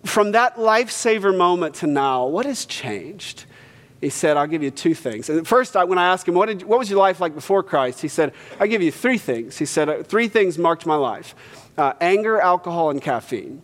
from 0.04 0.32
that 0.32 0.56
lifesaver 0.56 1.36
moment 1.36 1.76
to 1.76 1.86
now, 1.86 2.26
what 2.26 2.46
has 2.46 2.64
changed? 2.66 3.46
He 4.00 4.10
said, 4.10 4.36
I'll 4.36 4.46
give 4.46 4.62
you 4.62 4.70
two 4.70 4.94
things. 4.94 5.28
And 5.28 5.48
first, 5.48 5.74
when 5.74 5.98
I 5.98 6.12
asked 6.12 6.28
him, 6.28 6.34
what, 6.34 6.46
did, 6.46 6.62
what 6.62 6.78
was 6.78 6.90
your 6.90 6.98
life 7.00 7.18
like 7.18 7.34
before 7.34 7.62
Christ? 7.62 8.00
He 8.00 8.08
said, 8.08 8.32
I'll 8.60 8.68
give 8.68 8.82
you 8.82 8.92
three 8.92 9.18
things. 9.18 9.58
He 9.58 9.64
said, 9.64 9.88
uh, 9.88 10.02
three 10.02 10.28
things 10.28 10.58
marked 10.58 10.86
my 10.86 10.96
life 10.96 11.34
uh, 11.78 11.92
anger, 12.00 12.40
alcohol, 12.40 12.90
and 12.90 13.02
caffeine. 13.02 13.60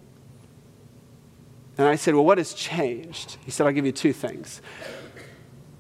And 1.79 1.87
I 1.87 1.97
said, 1.97 2.15
Well, 2.15 2.27
what 2.27 2.37
has 2.37 2.53
changed? 2.53 3.39
He 3.45 3.51
said, 3.51 3.67
I'll 3.67 3.73
give 3.73 3.87
you 3.87 3.93
two 3.93 4.13
things. 4.13 4.61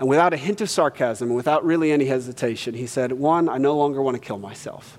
And 0.02 0.08
without 0.08 0.34
a 0.34 0.36
hint 0.36 0.60
of 0.60 0.68
sarcasm, 0.68 1.32
without 1.32 1.64
really 1.64 1.92
any 1.92 2.06
hesitation, 2.06 2.74
he 2.74 2.88
said, 2.88 3.12
One, 3.12 3.48
I 3.48 3.58
no 3.58 3.76
longer 3.76 4.02
want 4.02 4.16
to 4.16 4.20
kill 4.20 4.36
myself. 4.36 4.98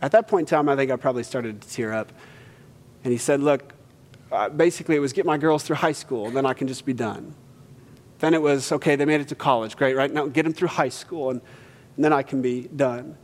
At 0.00 0.12
that 0.12 0.28
point 0.28 0.42
in 0.48 0.56
time, 0.56 0.68
I 0.68 0.76
think 0.76 0.92
I 0.92 0.96
probably 0.96 1.24
started 1.24 1.60
to 1.60 1.68
tear 1.68 1.92
up. 1.92 2.12
And 3.02 3.10
he 3.10 3.18
said, 3.18 3.40
Look, 3.40 3.72
uh, 4.30 4.48
basically, 4.48 4.94
it 4.94 5.00
was 5.00 5.12
get 5.12 5.26
my 5.26 5.36
girls 5.36 5.64
through 5.64 5.74
high 5.74 5.90
school, 5.90 6.28
and 6.28 6.36
then 6.36 6.46
I 6.46 6.54
can 6.54 6.68
just 6.68 6.84
be 6.84 6.92
done. 6.92 7.34
Then 8.20 8.32
it 8.32 8.40
was, 8.40 8.70
okay, 8.70 8.94
they 8.94 9.04
made 9.04 9.20
it 9.20 9.26
to 9.26 9.34
college. 9.34 9.76
Great, 9.76 9.96
right? 9.96 10.12
Now 10.12 10.28
get 10.28 10.44
them 10.44 10.52
through 10.52 10.68
high 10.68 10.88
school, 10.88 11.30
and, 11.30 11.40
and 11.96 12.04
then 12.04 12.12
I 12.12 12.22
can 12.22 12.42
be 12.42 12.68
done. 12.68 13.16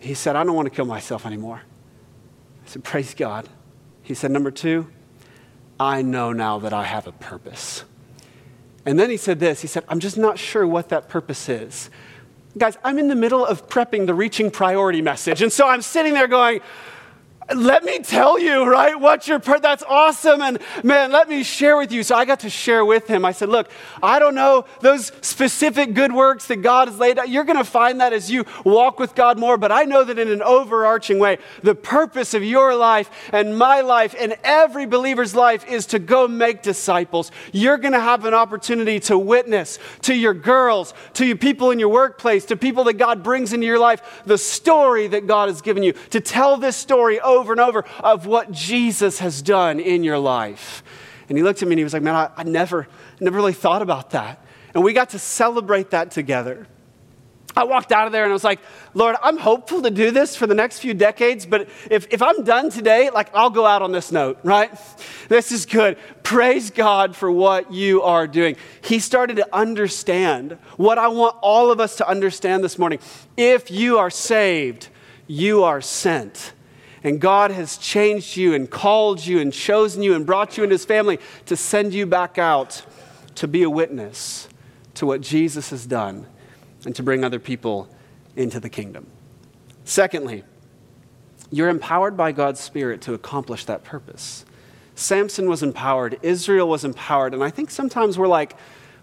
He 0.00 0.12
said, 0.12 0.36
I 0.36 0.44
don't 0.44 0.54
want 0.54 0.66
to 0.66 0.74
kill 0.74 0.84
myself 0.84 1.24
anymore. 1.24 1.62
I 2.62 2.68
said, 2.68 2.84
Praise 2.84 3.14
God. 3.14 3.48
He 4.02 4.12
said, 4.12 4.30
Number 4.30 4.50
two, 4.50 4.86
I 5.80 6.02
know 6.02 6.34
now 6.34 6.58
that 6.58 6.74
I 6.74 6.84
have 6.84 7.06
a 7.06 7.12
purpose. 7.12 7.84
And 8.88 8.98
then 8.98 9.10
he 9.10 9.18
said 9.18 9.38
this 9.38 9.60
he 9.60 9.66
said, 9.66 9.84
I'm 9.86 10.00
just 10.00 10.16
not 10.16 10.38
sure 10.38 10.66
what 10.66 10.88
that 10.88 11.10
purpose 11.10 11.50
is. 11.50 11.90
Guys, 12.56 12.78
I'm 12.82 12.98
in 12.98 13.08
the 13.08 13.14
middle 13.14 13.44
of 13.44 13.68
prepping 13.68 14.06
the 14.06 14.14
reaching 14.14 14.50
priority 14.50 15.02
message. 15.02 15.42
And 15.42 15.52
so 15.52 15.68
I'm 15.68 15.82
sitting 15.82 16.14
there 16.14 16.26
going, 16.26 16.60
let 17.54 17.82
me 17.82 18.00
tell 18.00 18.38
you, 18.38 18.64
right? 18.64 18.98
What's 18.98 19.26
your 19.26 19.38
part? 19.38 19.62
That's 19.62 19.82
awesome. 19.82 20.42
And 20.42 20.58
man, 20.84 21.10
let 21.10 21.28
me 21.28 21.42
share 21.42 21.78
with 21.78 21.90
you. 21.90 22.02
So 22.02 22.14
I 22.14 22.26
got 22.26 22.40
to 22.40 22.50
share 22.50 22.84
with 22.84 23.06
him. 23.06 23.24
I 23.24 23.32
said, 23.32 23.48
look, 23.48 23.70
I 24.02 24.18
don't 24.18 24.34
know 24.34 24.66
those 24.80 25.12
specific 25.22 25.94
good 25.94 26.12
works 26.12 26.46
that 26.48 26.56
God 26.56 26.88
has 26.88 26.98
laid 26.98 27.18
out. 27.18 27.30
You're 27.30 27.44
going 27.44 27.58
to 27.58 27.64
find 27.64 28.00
that 28.00 28.12
as 28.12 28.30
you 28.30 28.44
walk 28.64 28.98
with 28.98 29.14
God 29.14 29.38
more. 29.38 29.56
But 29.56 29.72
I 29.72 29.84
know 29.84 30.04
that 30.04 30.18
in 30.18 30.28
an 30.28 30.42
overarching 30.42 31.18
way, 31.18 31.38
the 31.62 31.74
purpose 31.74 32.34
of 32.34 32.44
your 32.44 32.74
life 32.74 33.10
and 33.32 33.56
my 33.56 33.80
life 33.80 34.14
and 34.18 34.36
every 34.44 34.84
believer's 34.84 35.34
life 35.34 35.66
is 35.66 35.86
to 35.86 35.98
go 35.98 36.28
make 36.28 36.62
disciples. 36.62 37.30
You're 37.52 37.78
going 37.78 37.94
to 37.94 38.00
have 38.00 38.26
an 38.26 38.34
opportunity 38.34 39.00
to 39.00 39.18
witness 39.18 39.78
to 40.02 40.14
your 40.14 40.34
girls, 40.34 40.92
to 41.14 41.24
your 41.24 41.36
people 41.36 41.70
in 41.70 41.78
your 41.78 41.88
workplace, 41.88 42.44
to 42.46 42.56
people 42.56 42.84
that 42.84 42.94
God 42.94 43.22
brings 43.22 43.54
into 43.54 43.66
your 43.66 43.78
life, 43.78 44.22
the 44.26 44.38
story 44.38 45.06
that 45.08 45.26
God 45.26 45.48
has 45.48 45.62
given 45.62 45.82
you, 45.82 45.94
to 46.10 46.20
tell 46.20 46.58
this 46.58 46.76
story 46.76 47.18
over 47.20 47.37
over 47.38 47.52
and 47.52 47.60
over 47.60 47.84
of 48.00 48.26
what 48.26 48.52
Jesus 48.52 49.18
has 49.20 49.42
done 49.42 49.80
in 49.80 50.04
your 50.04 50.18
life. 50.18 50.82
And 51.28 51.36
he 51.36 51.44
looked 51.44 51.62
at 51.62 51.68
me 51.68 51.74
and 51.74 51.78
he 51.78 51.84
was 51.84 51.92
like, 51.92 52.02
Man, 52.02 52.14
I, 52.14 52.30
I 52.36 52.42
never, 52.42 52.88
never 53.20 53.36
really 53.36 53.52
thought 53.52 53.82
about 53.82 54.10
that. 54.10 54.44
And 54.74 54.84
we 54.84 54.92
got 54.92 55.10
to 55.10 55.18
celebrate 55.18 55.90
that 55.90 56.10
together. 56.10 56.66
I 57.58 57.64
walked 57.64 57.90
out 57.90 58.06
of 58.06 58.12
there 58.12 58.22
and 58.22 58.30
I 58.30 58.34
was 58.34 58.44
like, 58.44 58.60
Lord, 58.94 59.16
I'm 59.20 59.36
hopeful 59.36 59.82
to 59.82 59.90
do 59.90 60.12
this 60.12 60.36
for 60.36 60.46
the 60.46 60.54
next 60.54 60.78
few 60.78 60.94
decades, 60.94 61.44
but 61.44 61.68
if, 61.90 62.06
if 62.12 62.22
I'm 62.22 62.44
done 62.44 62.70
today, 62.70 63.10
like 63.10 63.34
I'll 63.34 63.50
go 63.50 63.66
out 63.66 63.82
on 63.82 63.90
this 63.90 64.12
note, 64.12 64.38
right? 64.44 64.70
This 65.28 65.50
is 65.50 65.66
good. 65.66 65.98
Praise 66.22 66.70
God 66.70 67.16
for 67.16 67.32
what 67.32 67.72
you 67.72 68.02
are 68.02 68.28
doing. 68.28 68.56
He 68.82 69.00
started 69.00 69.38
to 69.38 69.48
understand 69.52 70.52
what 70.76 70.98
I 70.98 71.08
want 71.08 71.36
all 71.40 71.72
of 71.72 71.80
us 71.80 71.96
to 71.96 72.08
understand 72.08 72.62
this 72.62 72.78
morning. 72.78 73.00
If 73.36 73.72
you 73.72 73.98
are 73.98 74.10
saved, 74.10 74.88
you 75.26 75.64
are 75.64 75.80
sent. 75.80 76.52
And 77.08 77.22
God 77.22 77.50
has 77.52 77.78
changed 77.78 78.36
you 78.36 78.52
and 78.52 78.70
called 78.70 79.24
you 79.24 79.40
and 79.40 79.50
chosen 79.50 80.02
you 80.02 80.14
and 80.14 80.26
brought 80.26 80.58
you 80.58 80.62
into 80.62 80.74
his 80.74 80.84
family 80.84 81.18
to 81.46 81.56
send 81.56 81.94
you 81.94 82.04
back 82.04 82.36
out 82.36 82.82
to 83.36 83.48
be 83.48 83.62
a 83.62 83.70
witness 83.70 84.46
to 84.92 85.06
what 85.06 85.22
Jesus 85.22 85.70
has 85.70 85.86
done 85.86 86.26
and 86.84 86.94
to 86.94 87.02
bring 87.02 87.24
other 87.24 87.38
people 87.38 87.88
into 88.36 88.60
the 88.60 88.68
kingdom. 88.68 89.06
Secondly, 89.84 90.44
you're 91.50 91.70
empowered 91.70 92.14
by 92.14 92.30
God's 92.30 92.60
Spirit 92.60 93.00
to 93.00 93.14
accomplish 93.14 93.64
that 93.64 93.84
purpose. 93.84 94.44
Samson 94.94 95.48
was 95.48 95.62
empowered, 95.62 96.18
Israel 96.20 96.68
was 96.68 96.84
empowered, 96.84 97.32
and 97.32 97.42
I 97.42 97.48
think 97.48 97.70
sometimes 97.70 98.18
we're 98.18 98.28
like, 98.28 98.54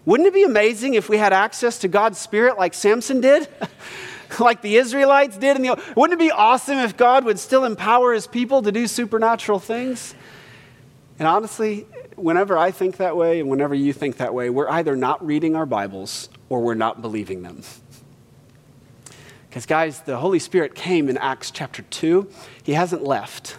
wouldn't 0.04 0.28
it 0.28 0.32
be 0.32 0.44
amazing 0.44 0.94
if 0.94 1.08
we 1.08 1.18
had 1.18 1.32
access 1.32 1.80
to 1.80 1.88
God's 1.88 2.20
Spirit 2.20 2.56
like 2.56 2.72
Samson 2.72 3.20
did? 3.20 3.48
like 4.40 4.62
the 4.62 4.76
Israelites 4.76 5.36
did. 5.36 5.56
In 5.56 5.62
the, 5.62 5.82
wouldn't 5.96 6.20
it 6.20 6.24
be 6.24 6.30
awesome 6.30 6.78
if 6.78 6.96
God 6.96 7.24
would 7.24 7.38
still 7.38 7.64
empower 7.64 8.12
his 8.12 8.26
people 8.26 8.62
to 8.62 8.72
do 8.72 8.86
supernatural 8.86 9.58
things? 9.58 10.14
And 11.18 11.26
honestly, 11.26 11.86
whenever 12.16 12.58
I 12.58 12.70
think 12.70 12.98
that 12.98 13.16
way 13.16 13.40
and 13.40 13.48
whenever 13.48 13.74
you 13.74 13.92
think 13.92 14.18
that 14.18 14.34
way, 14.34 14.50
we're 14.50 14.68
either 14.68 14.96
not 14.96 15.24
reading 15.24 15.56
our 15.56 15.66
Bibles 15.66 16.28
or 16.48 16.60
we're 16.60 16.74
not 16.74 17.02
believing 17.02 17.42
them. 17.42 17.62
Because, 19.48 19.64
guys, 19.64 20.02
the 20.02 20.18
Holy 20.18 20.38
Spirit 20.38 20.74
came 20.74 21.08
in 21.08 21.16
Acts 21.16 21.50
chapter 21.50 21.80
2. 21.80 22.28
He 22.62 22.74
hasn't 22.74 23.02
left, 23.02 23.56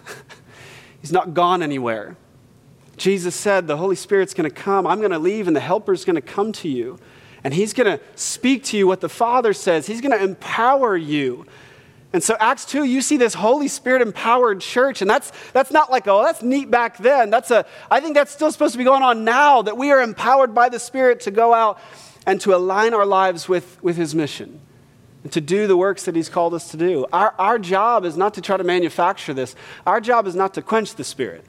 He's 1.01 1.11
not 1.11 1.34
gone 1.34 1.63
anywhere. 1.63 2.15
Jesus 2.97 3.34
said, 3.34 3.65
The 3.65 3.78
Holy 3.78 3.95
Spirit's 3.95 4.36
going 4.36 4.47
to 4.47 4.55
come. 4.55 4.86
I'm 4.86 4.99
going 4.99 5.09
to 5.09 5.18
leave, 5.18 5.47
and 5.47 5.55
the 5.55 5.59
Helper's 5.59 6.05
going 6.05 6.15
to 6.15 6.22
come 6.22 6.51
to 6.51 6.70
you. 6.70 6.99
And 7.43 7.53
He's 7.53 7.73
going 7.73 7.97
to 7.97 8.03
speak 8.15 8.63
to 8.65 8.77
you 8.77 8.88
what 8.88 9.01
the 9.01 9.09
Father 9.09 9.53
says. 9.53 9.88
He's 9.88 10.01
going 10.01 10.17
to 10.17 10.23
empower 10.23 10.95
you. 10.97 11.45
And 12.13 12.23
so, 12.23 12.38
Acts 12.39 12.65
2, 12.65 12.85
you 12.85 13.01
see 13.01 13.17
this 13.17 13.33
Holy 13.33 13.67
Spirit 13.67 14.01
empowered 14.01 14.61
church. 14.61 15.01
And 15.01 15.09
that's, 15.09 15.31
that's 15.51 15.71
not 15.71 15.91
like, 15.91 16.07
oh, 16.07 16.23
that's 16.23 16.41
neat 16.41 16.71
back 16.71 16.97
then. 16.97 17.29
That's 17.29 17.51
a, 17.51 17.65
I 17.91 17.99
think 17.99 18.15
that's 18.15 18.31
still 18.31 18.51
supposed 18.51 18.71
to 18.73 18.77
be 18.77 18.83
going 18.83 19.03
on 19.03 19.23
now, 19.23 19.61
that 19.61 19.77
we 19.77 19.91
are 19.91 20.01
empowered 20.01 20.55
by 20.55 20.69
the 20.69 20.79
Spirit 20.79 21.21
to 21.21 21.31
go 21.31 21.53
out 21.53 21.79
and 22.25 22.39
to 22.41 22.55
align 22.55 22.93
our 22.93 23.05
lives 23.05 23.49
with, 23.49 23.81
with 23.83 23.97
His 23.97 24.15
mission 24.15 24.59
and 25.23 25.31
to 25.33 25.41
do 25.41 25.67
the 25.67 25.75
works 25.75 26.05
that 26.05 26.15
He's 26.15 26.29
called 26.29 26.53
us 26.53 26.71
to 26.71 26.77
do. 26.77 27.05
Our, 27.11 27.33
our 27.38 27.59
job 27.59 28.05
is 28.05 28.15
not 28.15 28.33
to 28.35 28.41
try 28.41 28.57
to 28.57 28.63
manufacture 28.63 29.33
this, 29.33 29.55
our 29.85 29.99
job 29.99 30.27
is 30.27 30.35
not 30.35 30.53
to 30.53 30.61
quench 30.61 30.95
the 30.95 31.03
Spirit. 31.03 31.45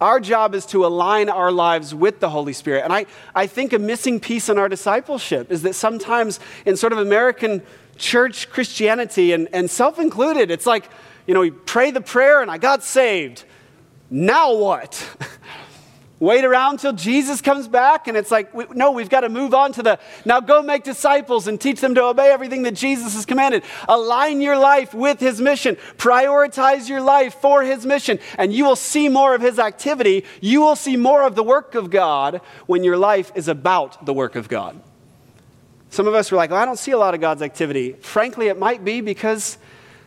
Our 0.00 0.18
job 0.18 0.54
is 0.54 0.64
to 0.66 0.86
align 0.86 1.28
our 1.28 1.52
lives 1.52 1.94
with 1.94 2.20
the 2.20 2.30
Holy 2.30 2.52
Spirit. 2.52 2.84
And 2.84 2.92
I, 2.92 3.06
I 3.34 3.46
think 3.46 3.72
a 3.72 3.78
missing 3.78 4.18
piece 4.18 4.48
in 4.48 4.58
our 4.58 4.68
discipleship 4.68 5.52
is 5.52 5.62
that 5.62 5.74
sometimes 5.74 6.40
in 6.64 6.76
sort 6.76 6.92
of 6.92 6.98
American 6.98 7.62
church 7.98 8.48
Christianity, 8.48 9.32
and, 9.32 9.48
and 9.52 9.70
self 9.70 9.98
included, 9.98 10.50
it's 10.50 10.66
like, 10.66 10.88
you 11.26 11.34
know, 11.34 11.40
we 11.40 11.50
pray 11.50 11.90
the 11.90 12.00
prayer 12.00 12.40
and 12.40 12.50
I 12.50 12.58
got 12.58 12.82
saved. 12.82 13.44
Now 14.10 14.54
what? 14.54 15.06
Wait 16.20 16.44
around 16.44 16.78
till 16.78 16.92
Jesus 16.92 17.40
comes 17.40 17.66
back, 17.66 18.06
and 18.06 18.14
it's 18.14 18.30
like, 18.30 18.54
no, 18.76 18.90
we've 18.90 19.08
got 19.08 19.22
to 19.22 19.30
move 19.30 19.54
on 19.54 19.72
to 19.72 19.82
the 19.82 19.98
now 20.26 20.38
go 20.38 20.60
make 20.60 20.84
disciples 20.84 21.48
and 21.48 21.58
teach 21.58 21.80
them 21.80 21.94
to 21.94 22.04
obey 22.04 22.30
everything 22.30 22.62
that 22.64 22.74
Jesus 22.74 23.14
has 23.14 23.24
commanded. 23.24 23.64
Align 23.88 24.42
your 24.42 24.58
life 24.58 24.92
with 24.92 25.18
his 25.18 25.40
mission, 25.40 25.76
prioritize 25.96 26.90
your 26.90 27.00
life 27.00 27.36
for 27.40 27.62
his 27.62 27.86
mission, 27.86 28.18
and 28.36 28.52
you 28.52 28.66
will 28.66 28.76
see 28.76 29.08
more 29.08 29.34
of 29.34 29.40
his 29.40 29.58
activity. 29.58 30.26
You 30.42 30.60
will 30.60 30.76
see 30.76 30.98
more 30.98 31.22
of 31.22 31.36
the 31.36 31.42
work 31.42 31.74
of 31.74 31.88
God 31.88 32.42
when 32.66 32.84
your 32.84 32.98
life 32.98 33.32
is 33.34 33.48
about 33.48 34.04
the 34.04 34.12
work 34.12 34.36
of 34.36 34.46
God. 34.46 34.78
Some 35.88 36.06
of 36.06 36.14
us 36.14 36.30
were 36.30 36.36
like, 36.36 36.50
well, 36.50 36.60
I 36.60 36.66
don't 36.66 36.78
see 36.78 36.92
a 36.92 36.98
lot 36.98 37.14
of 37.14 37.22
God's 37.22 37.40
activity. 37.40 37.94
Frankly, 37.94 38.48
it 38.48 38.58
might 38.58 38.84
be 38.84 39.00
because 39.00 39.56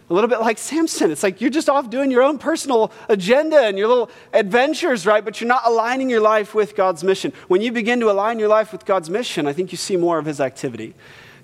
a 0.09 0.13
little 0.13 0.29
bit 0.29 0.41
like 0.41 0.57
Samson. 0.57 1.11
It's 1.11 1.23
like 1.23 1.41
you're 1.41 1.49
just 1.49 1.69
off 1.69 1.89
doing 1.89 2.11
your 2.11 2.23
own 2.23 2.37
personal 2.37 2.91
agenda 3.09 3.57
and 3.57 3.77
your 3.77 3.87
little 3.87 4.09
adventures, 4.33 5.05
right? 5.05 5.23
But 5.23 5.39
you're 5.39 5.47
not 5.47 5.63
aligning 5.65 6.09
your 6.09 6.21
life 6.21 6.53
with 6.53 6.75
God's 6.75 7.03
mission. 7.03 7.33
When 7.47 7.61
you 7.61 7.71
begin 7.71 7.99
to 8.01 8.11
align 8.11 8.39
your 8.39 8.49
life 8.49 8.71
with 8.71 8.85
God's 8.85 9.09
mission, 9.09 9.47
I 9.47 9.53
think 9.53 9.71
you 9.71 9.77
see 9.77 9.95
more 9.95 10.19
of 10.19 10.25
his 10.25 10.41
activity. 10.41 10.93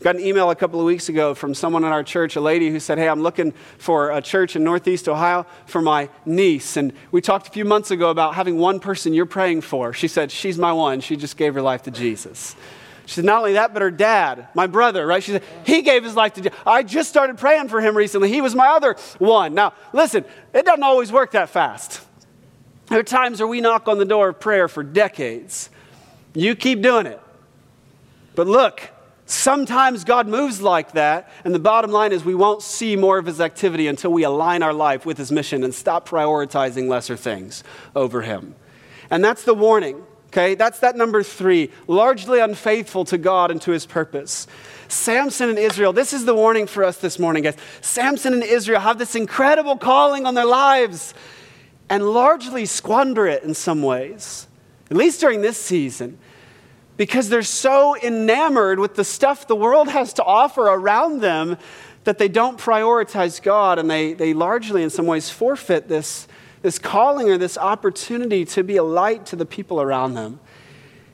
Got 0.01 0.15
an 0.15 0.21
email 0.21 0.49
a 0.49 0.55
couple 0.55 0.79
of 0.79 0.85
weeks 0.85 1.09
ago 1.09 1.33
from 1.33 1.53
someone 1.53 1.83
in 1.83 1.91
our 1.91 2.03
church, 2.03 2.37
a 2.37 2.41
lady 2.41 2.69
who 2.69 2.79
said, 2.79 2.97
Hey, 2.97 3.09
I'm 3.09 3.21
looking 3.21 3.51
for 3.77 4.11
a 4.11 4.21
church 4.21 4.55
in 4.55 4.63
Northeast 4.63 5.09
Ohio 5.09 5.45
for 5.65 5.81
my 5.81 6.09
niece. 6.25 6.77
And 6.77 6.93
we 7.11 7.19
talked 7.19 7.49
a 7.49 7.51
few 7.51 7.65
months 7.65 7.91
ago 7.91 8.09
about 8.09 8.35
having 8.35 8.57
one 8.57 8.79
person 8.79 9.13
you're 9.13 9.25
praying 9.25 9.61
for. 9.61 9.91
She 9.91 10.07
said, 10.07 10.31
She's 10.31 10.57
my 10.57 10.71
one. 10.71 11.01
She 11.01 11.17
just 11.17 11.35
gave 11.35 11.53
her 11.53 11.61
life 11.61 11.83
to 11.83 11.91
Jesus. 11.91 12.55
She 13.09 13.15
said, 13.15 13.25
not 13.25 13.39
only 13.39 13.53
that, 13.53 13.73
but 13.73 13.81
her 13.81 13.89
dad, 13.89 14.49
my 14.53 14.67
brother, 14.67 15.07
right? 15.07 15.23
She 15.23 15.31
said, 15.31 15.43
he 15.65 15.81
gave 15.81 16.03
his 16.03 16.15
life 16.15 16.33
to 16.33 16.41
Jesus. 16.41 16.59
I 16.63 16.83
just 16.83 17.09
started 17.09 17.39
praying 17.39 17.69
for 17.69 17.81
him 17.81 17.97
recently. 17.97 18.29
He 18.29 18.39
was 18.39 18.53
my 18.53 18.67
other 18.67 18.95
one. 19.17 19.55
Now, 19.55 19.73
listen, 19.93 20.23
it 20.53 20.63
doesn't 20.63 20.83
always 20.83 21.11
work 21.11 21.31
that 21.31 21.49
fast. 21.49 22.05
There 22.85 22.99
are 22.99 23.03
times 23.03 23.39
where 23.39 23.47
we 23.47 23.61
knock 23.61 23.87
on 23.87 23.97
the 23.97 24.05
door 24.05 24.29
of 24.29 24.39
prayer 24.39 24.67
for 24.67 24.83
decades. 24.83 25.71
You 26.35 26.53
keep 26.53 26.83
doing 26.83 27.07
it. 27.07 27.19
But 28.35 28.45
look, 28.45 28.91
sometimes 29.25 30.03
God 30.03 30.27
moves 30.27 30.61
like 30.61 30.91
that, 30.91 31.31
and 31.43 31.55
the 31.55 31.57
bottom 31.57 31.89
line 31.89 32.11
is 32.11 32.23
we 32.23 32.35
won't 32.35 32.61
see 32.61 32.95
more 32.95 33.17
of 33.17 33.25
his 33.25 33.41
activity 33.41 33.87
until 33.87 34.13
we 34.13 34.21
align 34.21 34.61
our 34.61 34.71
life 34.71 35.03
with 35.03 35.17
his 35.17 35.31
mission 35.31 35.63
and 35.63 35.73
stop 35.73 36.07
prioritizing 36.07 36.87
lesser 36.87 37.17
things 37.17 37.63
over 37.95 38.21
him. 38.21 38.53
And 39.09 39.25
that's 39.25 39.45
the 39.45 39.55
warning. 39.55 40.03
Okay, 40.29 40.53
that's 40.53 40.79
that 40.79 40.95
number 40.95 41.23
three, 41.23 41.71
largely 41.87 42.39
unfaithful 42.39 43.03
to 43.05 43.17
God 43.17 43.49
and 43.49 43.59
to 43.63 43.71
his 43.71 43.87
purpose. 43.87 44.45
Samson 44.87 45.49
and 45.49 45.57
Israel, 45.57 45.91
this 45.91 46.13
is 46.13 46.25
the 46.25 46.35
warning 46.35 46.67
for 46.67 46.83
us 46.83 46.97
this 46.97 47.17
morning, 47.17 47.43
guys. 47.43 47.57
Samson 47.81 48.33
and 48.33 48.43
Israel 48.43 48.79
have 48.79 48.99
this 48.99 49.15
incredible 49.15 49.75
calling 49.75 50.27
on 50.27 50.35
their 50.35 50.45
lives 50.45 51.15
and 51.89 52.03
largely 52.03 52.67
squander 52.67 53.25
it 53.25 53.41
in 53.41 53.55
some 53.55 53.81
ways, 53.81 54.47
at 54.91 54.97
least 54.97 55.19
during 55.19 55.41
this 55.41 55.57
season, 55.57 56.19
because 56.95 57.29
they're 57.29 57.41
so 57.41 57.97
enamored 57.97 58.77
with 58.77 58.93
the 58.95 59.03
stuff 59.03 59.47
the 59.47 59.55
world 59.55 59.87
has 59.89 60.13
to 60.13 60.23
offer 60.23 60.61
around 60.61 61.21
them 61.21 61.57
that 62.03 62.19
they 62.19 62.27
don't 62.27 62.59
prioritize 62.59 63.41
God 63.41 63.79
and 63.79 63.89
they, 63.89 64.13
they 64.13 64.33
largely, 64.33 64.83
in 64.83 64.91
some 64.91 65.07
ways, 65.07 65.31
forfeit 65.31 65.87
this 65.87 66.27
this 66.61 66.79
calling 66.79 67.29
or 67.29 67.37
this 67.37 67.57
opportunity 67.57 68.45
to 68.45 68.63
be 68.63 68.77
a 68.77 68.83
light 68.83 69.25
to 69.27 69.35
the 69.35 69.45
people 69.45 69.81
around 69.81 70.13
them. 70.13 70.39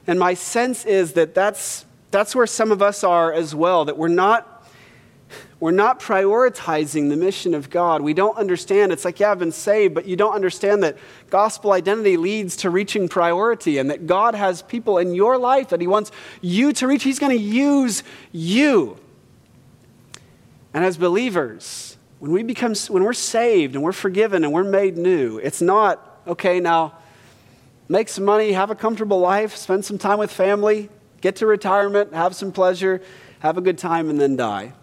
And 0.08 0.20
my 0.20 0.34
sense 0.34 0.86
is 0.86 1.14
that 1.14 1.34
that's, 1.34 1.86
that's 2.12 2.36
where 2.36 2.48
some 2.48 2.72
of 2.72 2.82
us 2.82 3.04
are 3.04 3.34
as 3.34 3.56
well, 3.56 3.86
that 3.86 3.98
we're 3.98 4.08
not, 4.08 4.52
we're 5.60 5.72
not 5.72 6.00
prioritizing 6.00 7.10
the 7.10 7.16
mission 7.16 7.54
of 7.54 7.70
God. 7.70 8.02
We 8.02 8.14
don't 8.14 8.38
understand. 8.38 8.92
It's 8.92 9.06
like, 9.06 9.20
yeah, 9.20 9.32
I've 9.32 9.40
been 9.40 9.52
saved, 9.52 9.96
but 9.96 10.06
you 10.06 10.16
don't 10.16 10.34
understand 10.34 10.84
that 10.84 10.98
gospel 11.30 11.72
identity 11.72 12.18
leads 12.18 12.58
to 12.58 12.70
reaching 12.70 13.08
priority 13.08 13.78
and 13.78 13.90
that 13.90 14.06
God 14.06 14.36
has 14.36 14.62
people 14.62 14.98
in 14.98 15.16
your 15.16 15.38
life 15.38 15.70
that 15.70 15.82
He 15.82 15.88
wants 15.88 16.12
you 16.42 16.74
to 16.74 16.88
reach. 16.88 17.04
He's 17.04 17.20
going 17.20 17.36
to 17.36 17.44
use 17.44 18.04
you. 18.32 18.98
And 20.74 20.84
as 20.84 20.98
believers, 20.98 21.95
when 22.26 22.34
we 22.34 22.42
become, 22.42 22.74
when 22.90 23.04
we're 23.04 23.14
saved 23.14 23.76
and 23.76 23.84
we're 23.84 23.92
forgiven 23.92 24.44
and 24.44 24.52
we're 24.52 24.64
made 24.64 24.98
new, 24.98 25.38
it's 25.38 25.62
not, 25.62 26.22
okay, 26.26 26.60
now 26.60 26.96
make 27.88 28.10
some 28.10 28.26
money, 28.26 28.54
have 28.54 28.72
a 28.72 28.76
comfortable 28.76 29.20
life, 29.20 29.56
spend 29.56 29.86
some 29.86 30.00
time 30.00 30.18
with 30.18 30.32
family, 30.32 30.90
get 31.22 31.36
to 31.36 31.46
retirement, 31.46 32.16
have 32.16 32.36
some 32.36 32.52
pleasure, 32.52 33.00
have 33.42 33.60
a 33.60 33.62
good 33.62 33.78
time, 33.78 34.10
and 34.10 34.20
then 34.20 34.36
die. 34.36 34.74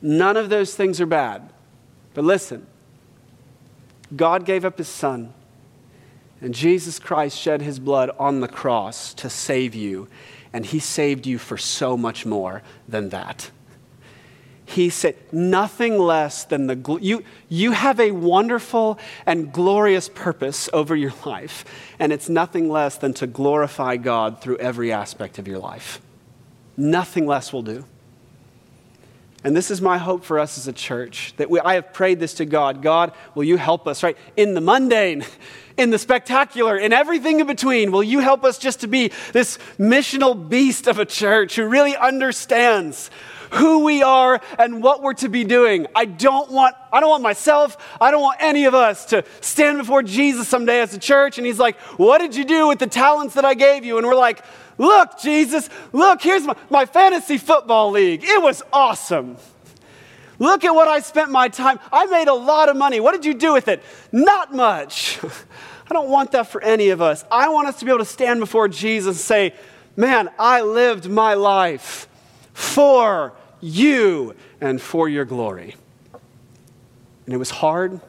None 0.00 0.36
of 0.36 0.48
those 0.48 0.76
things 0.76 1.00
are 1.00 1.06
bad. 1.06 1.50
But 2.14 2.22
listen, 2.22 2.68
God 4.14 4.44
gave 4.44 4.64
up 4.64 4.78
his 4.78 4.86
son, 4.86 5.34
and 6.40 6.54
Jesus 6.54 7.00
Christ 7.00 7.36
shed 7.36 7.62
his 7.62 7.80
blood 7.80 8.10
on 8.16 8.38
the 8.38 8.46
cross 8.46 9.12
to 9.14 9.28
save 9.28 9.74
you, 9.74 10.06
and 10.52 10.64
he 10.64 10.78
saved 10.78 11.26
you 11.26 11.36
for 11.36 11.58
so 11.58 11.96
much 11.96 12.24
more 12.24 12.62
than 12.86 13.08
that 13.08 13.50
he 14.66 14.88
said, 14.88 15.16
nothing 15.30 15.98
less 15.98 16.44
than 16.44 16.66
the, 16.66 16.98
you, 17.00 17.22
you 17.48 17.72
have 17.72 18.00
a 18.00 18.12
wonderful 18.12 18.98
and 19.26 19.52
glorious 19.52 20.08
purpose 20.08 20.70
over 20.72 20.96
your 20.96 21.12
life, 21.26 21.64
and 21.98 22.12
it's 22.12 22.28
nothing 22.28 22.70
less 22.70 22.96
than 22.96 23.12
to 23.14 23.26
glorify 23.26 23.96
God 23.96 24.40
through 24.40 24.58
every 24.58 24.92
aspect 24.92 25.38
of 25.38 25.46
your 25.46 25.58
life. 25.58 26.00
Nothing 26.76 27.26
less 27.26 27.52
will 27.52 27.62
do. 27.62 27.84
And 29.44 29.54
this 29.54 29.70
is 29.70 29.82
my 29.82 29.98
hope 29.98 30.24
for 30.24 30.38
us 30.38 30.56
as 30.56 30.66
a 30.68 30.72
church 30.72 31.34
that 31.36 31.50
we, 31.50 31.60
I 31.60 31.74
have 31.74 31.92
prayed 31.92 32.18
this 32.18 32.32
to 32.34 32.46
God. 32.46 32.80
God, 32.80 33.12
will 33.34 33.44
you 33.44 33.58
help 33.58 33.86
us, 33.86 34.02
right? 34.02 34.16
In 34.38 34.54
the 34.54 34.62
mundane, 34.62 35.26
in 35.76 35.90
the 35.90 35.98
spectacular, 35.98 36.78
in 36.78 36.94
everything 36.94 37.40
in 37.40 37.46
between, 37.46 37.92
will 37.92 38.02
you 38.02 38.20
help 38.20 38.42
us 38.42 38.56
just 38.56 38.80
to 38.80 38.86
be 38.86 39.12
this 39.34 39.58
missional 39.78 40.48
beast 40.48 40.86
of 40.86 40.98
a 40.98 41.04
church 41.04 41.56
who 41.56 41.66
really 41.66 41.94
understands 41.94 43.10
who 43.52 43.84
we 43.84 44.02
are 44.02 44.40
and 44.58 44.82
what 44.82 45.02
we're 45.02 45.14
to 45.14 45.28
be 45.28 45.44
doing. 45.44 45.86
I 45.94 46.04
don't 46.04 46.50
want 46.50 46.74
I 46.92 47.00
don't 47.00 47.10
want 47.10 47.22
myself, 47.22 47.76
I 48.00 48.10
don't 48.10 48.22
want 48.22 48.38
any 48.40 48.66
of 48.66 48.74
us 48.74 49.06
to 49.06 49.24
stand 49.40 49.78
before 49.78 50.02
Jesus 50.02 50.46
someday 50.46 50.80
as 50.80 50.94
a 50.94 50.98
church 50.98 51.38
and 51.38 51.46
he's 51.46 51.58
like, 51.58 51.78
"What 51.98 52.18
did 52.18 52.36
you 52.36 52.44
do 52.44 52.68
with 52.68 52.78
the 52.78 52.86
talents 52.86 53.34
that 53.34 53.44
I 53.44 53.54
gave 53.54 53.84
you?" 53.84 53.98
And 53.98 54.06
we're 54.06 54.14
like, 54.14 54.44
"Look, 54.78 55.18
Jesus, 55.20 55.68
look, 55.92 56.22
here's 56.22 56.44
my, 56.44 56.54
my 56.70 56.86
fantasy 56.86 57.38
football 57.38 57.90
league. 57.90 58.22
It 58.24 58.42
was 58.42 58.62
awesome." 58.72 59.36
Look 60.38 60.64
at 60.64 60.74
what 60.74 60.88
I 60.88 60.98
spent 60.98 61.30
my 61.30 61.48
time. 61.48 61.78
I 61.92 62.06
made 62.06 62.26
a 62.26 62.34
lot 62.34 62.68
of 62.68 62.76
money. 62.76 62.98
What 62.98 63.12
did 63.12 63.24
you 63.24 63.34
do 63.34 63.52
with 63.52 63.68
it? 63.68 63.82
Not 64.10 64.52
much. 64.52 65.20
I 65.90 65.92
don't 65.92 66.08
want 66.08 66.32
that 66.32 66.48
for 66.48 66.62
any 66.62 66.90
of 66.90 67.00
us. 67.00 67.24
I 67.30 67.50
want 67.50 67.68
us 67.68 67.78
to 67.78 67.84
be 67.84 67.90
able 67.90 68.00
to 68.00 68.04
stand 68.04 68.40
before 68.40 68.68
Jesus 68.68 69.16
and 69.16 69.24
say, 69.24 69.54
Man, 69.96 70.28
I 70.40 70.62
lived 70.62 71.08
my 71.08 71.34
life 71.34 72.08
for 72.54 73.34
you 73.60 74.34
and 74.60 74.80
for 74.80 75.08
your 75.08 75.26
glory. 75.26 75.74
And 77.26 77.34
it 77.34 77.38
was 77.38 77.50
hard, 77.50 78.00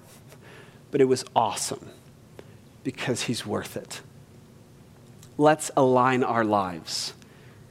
but 0.92 1.02
it 1.02 1.06
was 1.06 1.26
awesome 1.36 1.90
because 2.84 3.24
he's 3.24 3.46
worth 3.46 3.76
it. 3.76 4.02
Let's 5.38 5.72
align 5.76 6.24
our 6.24 6.46
lives 6.46 7.14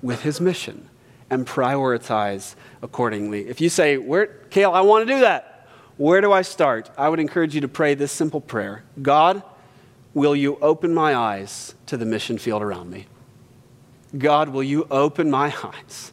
with 0.03 0.22
his 0.22 0.41
mission 0.41 0.91
and 1.31 1.47
prioritize 1.47 2.55
accordingly. 2.83 3.49
If 3.49 3.61
you 3.61 3.68
say, 3.70 3.97
Where, 3.97 4.27
Kale, 4.27 4.72
I 4.72 4.83
want 4.83 5.07
to 5.07 5.14
do 5.14 5.20
that, 5.20 5.66
where 5.97 6.20
do 6.20 6.33
I 6.33 6.43
start? 6.43 6.91
I 6.99 7.09
would 7.09 7.20
encourage 7.20 7.55
you 7.55 7.61
to 7.62 7.68
pray 7.68 7.95
this 7.95 8.12
simple 8.12 8.41
prayer 8.41 8.83
God, 9.01 9.43
will 10.12 10.37
you 10.37 10.57
open 10.61 10.93
my 10.93 11.14
eyes 11.14 11.75
to 11.87 11.97
the 11.97 12.05
mission 12.05 12.39
field 12.39 12.62
around 12.62 12.91
me? 12.91 13.07
God, 14.16 14.51
will 14.51 14.62
you 14.62 14.87
open 14.91 15.31
my 15.31 15.55
eyes 15.62 16.12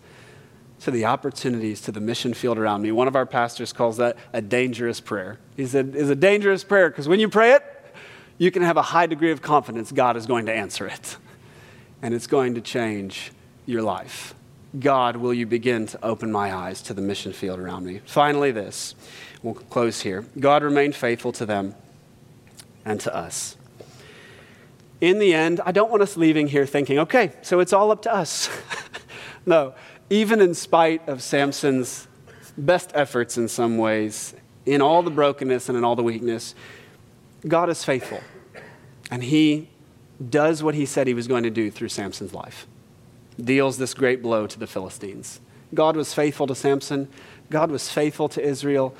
to 0.81 0.91
the 0.91 1.05
opportunities 1.05 1.81
to 1.81 1.91
the 1.91 1.99
mission 1.99 2.33
field 2.33 2.57
around 2.57 2.81
me? 2.81 2.91
One 2.91 3.07
of 3.07 3.15
our 3.15 3.25
pastors 3.25 3.73
calls 3.73 3.97
that 3.97 4.17
a 4.33 4.41
dangerous 4.41 4.99
prayer. 4.99 5.39
He 5.55 5.65
said, 5.65 5.93
it's 5.95 6.09
a 6.09 6.15
dangerous 6.15 6.63
prayer 6.63 6.89
because 6.89 7.07
when 7.07 7.19
you 7.19 7.29
pray 7.29 7.53
it, 7.53 7.63
you 8.37 8.51
can 8.51 8.63
have 8.63 8.77
a 8.77 8.81
high 8.81 9.05
degree 9.05 9.31
of 9.31 9.41
confidence 9.41 9.91
God 9.91 10.17
is 10.17 10.25
going 10.25 10.47
to 10.47 10.53
answer 10.53 10.87
it. 10.87 11.17
And 12.03 12.15
it's 12.15 12.25
going 12.25 12.55
to 12.55 12.61
change 12.61 13.31
your 13.67 13.83
life. 13.83 14.33
God, 14.79 15.17
will 15.17 15.35
you 15.35 15.45
begin 15.45 15.85
to 15.85 16.03
open 16.03 16.31
my 16.31 16.51
eyes 16.51 16.81
to 16.83 16.95
the 16.95 17.01
mission 17.01 17.31
field 17.31 17.59
around 17.59 17.85
me? 17.85 18.01
Finally, 18.05 18.51
this. 18.51 18.95
We'll 19.43 19.53
close 19.53 20.01
here. 20.01 20.25
God 20.39 20.63
remained 20.63 20.95
faithful 20.95 21.31
to 21.33 21.45
them 21.45 21.75
and 22.85 22.99
to 23.01 23.15
us. 23.15 23.55
In 25.01 25.19
the 25.19 25.33
end, 25.33 25.59
I 25.65 25.71
don't 25.71 25.89
want 25.89 26.03
us 26.03 26.15
leaving 26.15 26.47
here 26.47 26.65
thinking, 26.65 26.99
okay, 26.99 27.33
so 27.41 27.59
it's 27.59 27.73
all 27.73 27.91
up 27.91 28.03
to 28.03 28.13
us. 28.13 28.49
no, 29.45 29.73
even 30.11 30.41
in 30.41 30.53
spite 30.53 31.07
of 31.07 31.23
Samson's 31.23 32.05
best 32.57 32.91
efforts 32.93 33.37
in 33.37 33.47
some 33.47 33.77
ways, 33.77 34.35
in 34.65 34.81
all 34.81 35.01
the 35.01 35.09
brokenness 35.09 35.69
and 35.69 35.77
in 35.77 35.85
all 35.85 35.95
the 35.95 36.03
weakness, 36.03 36.53
God 37.47 37.69
is 37.69 37.85
faithful. 37.85 38.19
And 39.09 39.23
he 39.23 39.69
does 40.29 40.61
what 40.61 40.75
he 40.75 40.85
said 40.85 41.07
he 41.07 41.13
was 41.13 41.27
going 41.27 41.43
to 41.43 41.49
do 41.49 41.71
through 41.71 41.87
Samson's 41.87 42.33
life 42.33 42.67
deals 43.41 43.77
this 43.77 43.93
great 43.93 44.21
blow 44.21 44.45
to 44.45 44.59
the 44.59 44.67
Philistines. 44.67 45.39
God 45.73 45.95
was 45.95 46.13
faithful 46.13 46.45
to 46.47 46.55
Samson, 46.55 47.07
God 47.49 47.71
was 47.71 47.89
faithful 47.89 48.27
to 48.29 48.41
Israel. 48.43 48.93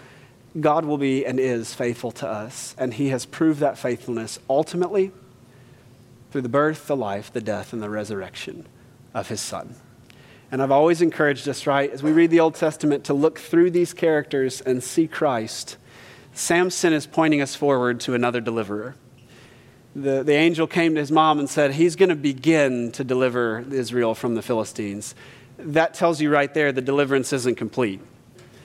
God 0.60 0.84
will 0.84 0.98
be 0.98 1.26
and 1.26 1.40
is 1.40 1.74
faithful 1.74 2.12
to 2.12 2.28
us, 2.28 2.76
and 2.78 2.94
he 2.94 3.08
has 3.08 3.26
proved 3.26 3.62
that 3.62 3.78
faithfulness 3.78 4.38
ultimately 4.50 5.14
through 6.30 6.42
the 6.42 6.50
birth, 6.50 6.88
the 6.88 6.96
life, 6.96 7.32
the 7.32 7.40
death, 7.40 7.72
and 7.72 7.82
the 7.82 7.90
resurrection 7.90 8.68
of 9.14 9.30
his 9.30 9.40
son. 9.40 9.76
And 10.52 10.62
I've 10.62 10.72
always 10.72 11.02
encouraged 11.02 11.48
us, 11.48 11.66
right, 11.66 11.90
as 11.90 12.04
we 12.04 12.12
read 12.12 12.30
the 12.30 12.42
Old 12.42 12.56
Testament, 12.56 13.06
to 13.06 13.14
look 13.14 13.40
through 13.40 13.72
these 13.72 13.94
characters 13.94 14.62
and 14.62 14.84
see 14.84 15.08
Christ. 15.08 15.78
Samson 16.34 16.94
is 16.94 17.08
pointing 17.08 17.42
us 17.42 17.56
forward 17.56 18.02
to 18.02 18.14
another 18.14 18.42
deliverer 18.42 18.96
the, 19.96 20.24
the 20.24 20.34
angel 20.34 20.68
came 20.68 20.94
to 20.96 21.00
his 21.00 21.12
mom 21.12 21.40
and 21.40 21.50
said, 21.50 21.74
He's 21.74 21.96
going 21.96 22.10
to 22.10 22.16
begin 22.16 22.92
to 22.94 23.04
deliver 23.04 23.66
Israel 23.72 24.16
from 24.16 24.36
the 24.36 24.42
Philistines. 24.42 25.16
That 25.58 25.94
tells 25.94 26.22
you 26.22 26.32
right 26.32 26.54
there 26.54 26.72
the 26.72 26.82
deliverance 26.82 27.34
isn't 27.34 27.56
complete. 27.56 28.02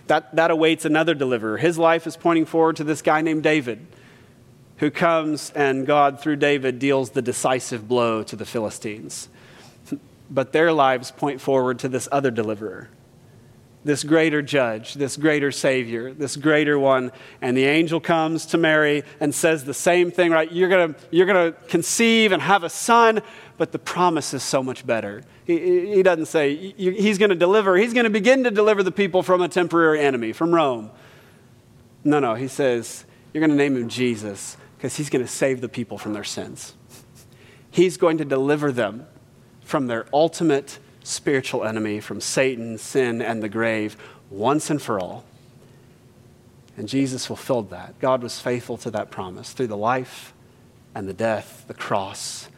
That, 0.07 0.35
that 0.37 0.51
awaits 0.51 0.85
another 0.85 1.15
deliverer. 1.15 1.59
His 1.59 1.79
life 1.79 2.07
is 2.07 2.17
pointing 2.17 2.47
forward 2.47 2.77
to 2.77 2.85
this 2.85 3.03
guy 3.03 3.23
named 3.23 3.43
David, 3.43 3.87
who 4.77 4.91
comes 4.91 5.51
and 5.51 5.85
God, 5.85 6.21
through 6.21 6.37
David, 6.37 6.79
deals 6.79 7.11
the 7.11 7.23
decisive 7.23 7.89
blow 7.89 8.23
to 8.23 8.37
the 8.37 8.47
Philistines. 8.47 9.29
But 10.31 10.53
their 10.53 10.73
lives 10.73 11.11
point 11.11 11.41
forward 11.41 11.79
to 11.81 11.89
this 11.89 12.09
other 12.11 12.31
deliverer 12.31 12.91
this 13.87 14.03
greater 14.03 14.43
judge, 14.43 14.95
this 14.95 15.17
greater 15.17 15.53
savior, 15.53 16.13
this 16.13 16.35
greater 16.35 16.77
one. 16.77 17.13
And 17.41 17.57
the 17.57 17.65
angel 17.65 18.01
comes 18.01 18.45
to 18.47 18.59
Mary 18.59 19.05
and 19.21 19.33
says 19.33 19.65
the 19.65 19.73
same 19.73 20.11
thing, 20.11 20.33
right? 20.33 20.51
You're 20.51 20.69
going 20.69 20.97
you're 21.13 21.27
to 21.27 21.55
conceive 21.69 22.33
and 22.33 22.43
have 22.43 22.65
a 22.65 22.69
son, 22.69 23.23
but 23.59 23.71
the 23.71 23.79
promise 23.79 24.35
is 24.35 24.43
so 24.43 24.61
much 24.61 24.85
better. 24.85 25.23
He, 25.45 25.95
he 25.95 26.03
doesn't 26.03 26.27
say 26.27 26.57
he's 26.57 27.17
going 27.17 27.31
to 27.31 27.37
deliver, 27.37 27.77
he's 27.77 27.95
going 27.95 28.05
to 28.05 28.11
begin 28.11 28.43
to 28.43 28.51
deliver 28.51 28.83
the 28.83 28.91
people 28.91 29.23
from 29.23 29.41
a 29.41 29.49
temporary 29.49 30.01
enemy, 30.01 30.33
from 30.33 30.53
Rome. 30.53 30.91
No, 32.03 32.19
no, 32.19 32.35
he 32.35 32.49
says, 32.49 33.05
you're 33.33 33.41
going 33.41 33.51
to 33.51 33.57
name 33.57 33.77
him 33.77 33.89
Jesus 33.89 34.57
because 34.77 34.97
he's 34.97 35.11
going 35.11 35.25
to 35.25 35.31
save 35.31 35.61
the 35.61 35.69
people 35.69 35.97
from 35.97 36.13
their 36.13 36.25
sins. 36.25 36.75
He's 37.71 37.97
going 37.97 38.19
to 38.19 38.25
deliver 38.25 38.73
them 38.73 39.07
from 39.67 39.89
their 39.89 40.07
ultimate 40.13 40.79
spiritual 41.03 41.65
enemy 41.65 42.01
from 42.01 42.21
Satan, 42.21 42.79
sin, 42.79 43.21
and 43.21 43.43
the 43.43 43.49
grave 43.49 43.97
once 44.31 44.71
and 44.71 44.81
for 44.81 44.99
all. 44.99 45.25
And 46.77 46.89
Jesus 46.89 47.27
fulfilled 47.27 47.71
that. 47.71 47.99
God 47.99 48.23
was 48.23 48.41
faithful 48.41 48.77
to 48.79 48.91
that 48.93 49.11
promise 49.11 49.53
through 49.53 49.67
the 49.67 49.77
life 49.77 50.33
and 50.95 51.09
the 51.09 51.13
death, 51.13 51.65
the 51.67 51.75
cross, 51.75 52.49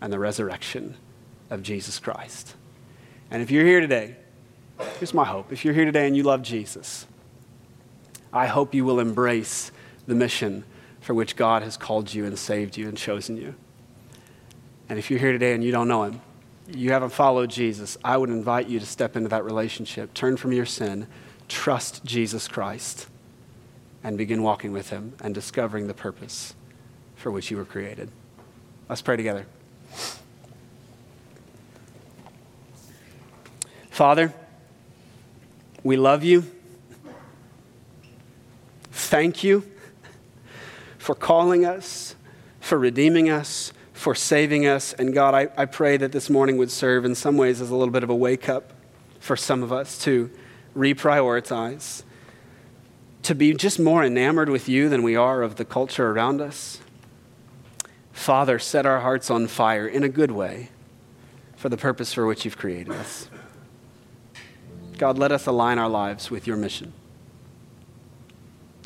and 0.00 0.12
the 0.12 0.18
resurrection 0.18 0.96
of 1.50 1.62
Jesus 1.62 1.98
Christ. 1.98 2.54
And 3.30 3.42
if 3.42 3.50
you're 3.50 3.64
here 3.64 3.80
today, 3.80 4.16
here's 4.98 5.14
my 5.14 5.24
hope. 5.24 5.52
If 5.52 5.64
you're 5.64 5.74
here 5.74 5.84
today 5.84 6.06
and 6.06 6.16
you 6.16 6.24
love 6.24 6.42
Jesus, 6.42 7.06
I 8.32 8.46
hope 8.46 8.74
you 8.74 8.84
will 8.84 9.00
embrace 9.00 9.70
the 10.06 10.14
mission 10.14 10.64
for 11.00 11.14
which 11.14 11.36
God 11.36 11.62
has 11.62 11.76
called 11.76 12.12
you 12.12 12.24
and 12.24 12.36
saved 12.36 12.76
you 12.76 12.88
and 12.88 12.96
chosen 12.96 13.36
you. 13.36 13.54
And 14.88 14.98
if 14.98 15.10
you're 15.10 15.20
here 15.20 15.32
today 15.32 15.54
and 15.54 15.62
you 15.62 15.72
don't 15.72 15.88
know 15.88 16.04
Him, 16.04 16.20
you 16.68 16.92
haven't 16.92 17.10
followed 17.10 17.50
Jesus, 17.50 17.96
I 18.02 18.16
would 18.16 18.30
invite 18.30 18.68
you 18.68 18.80
to 18.80 18.86
step 18.86 19.16
into 19.16 19.28
that 19.28 19.44
relationship. 19.44 20.12
Turn 20.14 20.36
from 20.36 20.52
your 20.52 20.66
sin, 20.66 21.06
trust 21.48 22.04
Jesus 22.04 22.48
Christ, 22.48 23.06
and 24.02 24.18
begin 24.18 24.42
walking 24.42 24.72
with 24.72 24.90
Him 24.90 25.14
and 25.20 25.34
discovering 25.34 25.86
the 25.86 25.94
purpose 25.94 26.54
for 27.14 27.30
which 27.30 27.50
you 27.50 27.56
were 27.56 27.64
created. 27.64 28.10
Let's 28.88 29.02
pray 29.02 29.16
together. 29.16 29.46
Father, 33.90 34.34
we 35.82 35.96
love 35.96 36.22
you. 36.22 36.44
Thank 38.92 39.42
you 39.42 39.64
for 40.98 41.14
calling 41.14 41.64
us, 41.64 42.16
for 42.60 42.76
redeeming 42.76 43.30
us, 43.30 43.72
for 43.96 44.14
saving 44.14 44.66
us. 44.66 44.92
And 44.92 45.14
God, 45.14 45.34
I, 45.34 45.48
I 45.56 45.64
pray 45.64 45.96
that 45.96 46.12
this 46.12 46.28
morning 46.28 46.58
would 46.58 46.70
serve 46.70 47.06
in 47.06 47.14
some 47.14 47.38
ways 47.38 47.62
as 47.62 47.70
a 47.70 47.74
little 47.74 47.92
bit 47.92 48.02
of 48.02 48.10
a 48.10 48.14
wake 48.14 48.46
up 48.46 48.74
for 49.18 49.36
some 49.36 49.62
of 49.62 49.72
us 49.72 49.98
to 50.04 50.30
reprioritize, 50.76 52.02
to 53.22 53.34
be 53.34 53.54
just 53.54 53.80
more 53.80 54.04
enamored 54.04 54.50
with 54.50 54.68
you 54.68 54.90
than 54.90 55.02
we 55.02 55.16
are 55.16 55.42
of 55.42 55.56
the 55.56 55.64
culture 55.64 56.10
around 56.10 56.42
us. 56.42 56.78
Father, 58.12 58.58
set 58.58 58.84
our 58.84 59.00
hearts 59.00 59.30
on 59.30 59.46
fire 59.46 59.88
in 59.88 60.04
a 60.04 60.10
good 60.10 60.30
way 60.30 60.68
for 61.56 61.70
the 61.70 61.78
purpose 61.78 62.12
for 62.12 62.26
which 62.26 62.44
you've 62.44 62.58
created 62.58 62.92
us. 62.92 63.30
God, 64.98 65.16
let 65.16 65.32
us 65.32 65.46
align 65.46 65.78
our 65.78 65.88
lives 65.88 66.30
with 66.30 66.46
your 66.46 66.58
mission. 66.58 66.92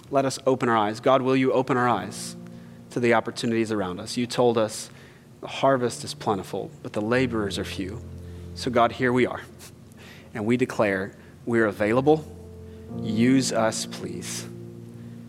Let 0.09 0.25
us 0.25 0.39
open 0.47 0.69
our 0.69 0.77
eyes. 0.77 1.01
God, 1.01 1.23
will 1.23 1.37
you 1.37 1.53
open 1.53 1.77
our 1.77 1.89
eyes 1.89 2.37
to 2.91 3.01
the 3.01 3.15
opportunities 3.15 3.73
around 3.73 3.99
us? 3.99 4.17
You 4.17 4.27
told 4.29 4.57
us 4.57 4.89
the 5.41 5.49
harvest 5.49 6.05
is 6.05 6.15
plentiful, 6.15 6.71
but 6.83 6.93
the 6.93 7.01
laborers 7.01 7.59
are 7.59 7.65
few. 7.65 8.01
So, 8.55 8.71
God, 8.71 8.93
here 8.93 9.13
we 9.13 9.27
are. 9.27 9.41
And 10.35 10.45
we 10.45 10.57
declare 10.57 11.13
we're 11.47 11.67
available. 11.67 12.25
Use 13.01 13.53
us, 13.53 13.87
please, 13.87 14.47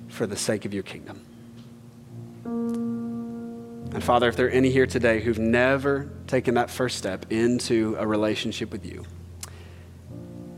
for 0.09 0.27
the 0.27 0.35
sake 0.35 0.65
of 0.65 0.73
your 0.73 0.83
kingdom. 0.83 1.21
And 3.93 4.03
Father, 4.03 4.27
if 4.27 4.35
there 4.35 4.47
are 4.47 4.51
any 4.51 4.69
here 4.69 4.85
today 4.85 5.21
who've 5.21 5.39
never 5.39 6.09
taken 6.27 6.55
that 6.55 6.69
first 6.69 6.97
step 6.97 7.25
into 7.31 7.95
a 7.99 8.07
relationship 8.07 8.71
with 8.71 8.85
you, 8.85 9.05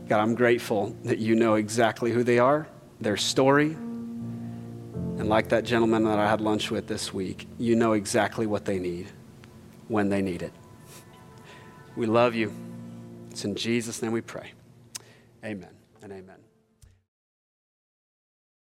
God, 0.08 0.20
I'm 0.20 0.34
grateful 0.34 0.96
that 1.04 1.18
you 1.18 1.34
know 1.34 1.54
exactly 1.54 2.12
who 2.12 2.22
they 2.22 2.38
are, 2.38 2.66
their 3.00 3.16
story, 3.16 3.72
and 3.72 5.28
like 5.28 5.48
that 5.50 5.64
gentleman 5.64 6.04
that 6.04 6.18
I 6.18 6.28
had 6.28 6.40
lunch 6.40 6.70
with 6.70 6.86
this 6.86 7.14
week, 7.14 7.46
you 7.58 7.76
know 7.76 7.92
exactly 7.92 8.46
what 8.46 8.64
they 8.64 8.78
need 8.78 9.08
when 9.88 10.08
they 10.08 10.22
need 10.22 10.42
it. 10.42 10.52
We 11.96 12.06
love 12.06 12.34
you. 12.34 12.52
It's 13.30 13.44
in 13.44 13.54
Jesus' 13.54 14.02
name 14.02 14.12
we 14.12 14.20
pray. 14.20 14.52
Amen 15.44 15.70
and 16.02 16.12
amen. 16.12 16.43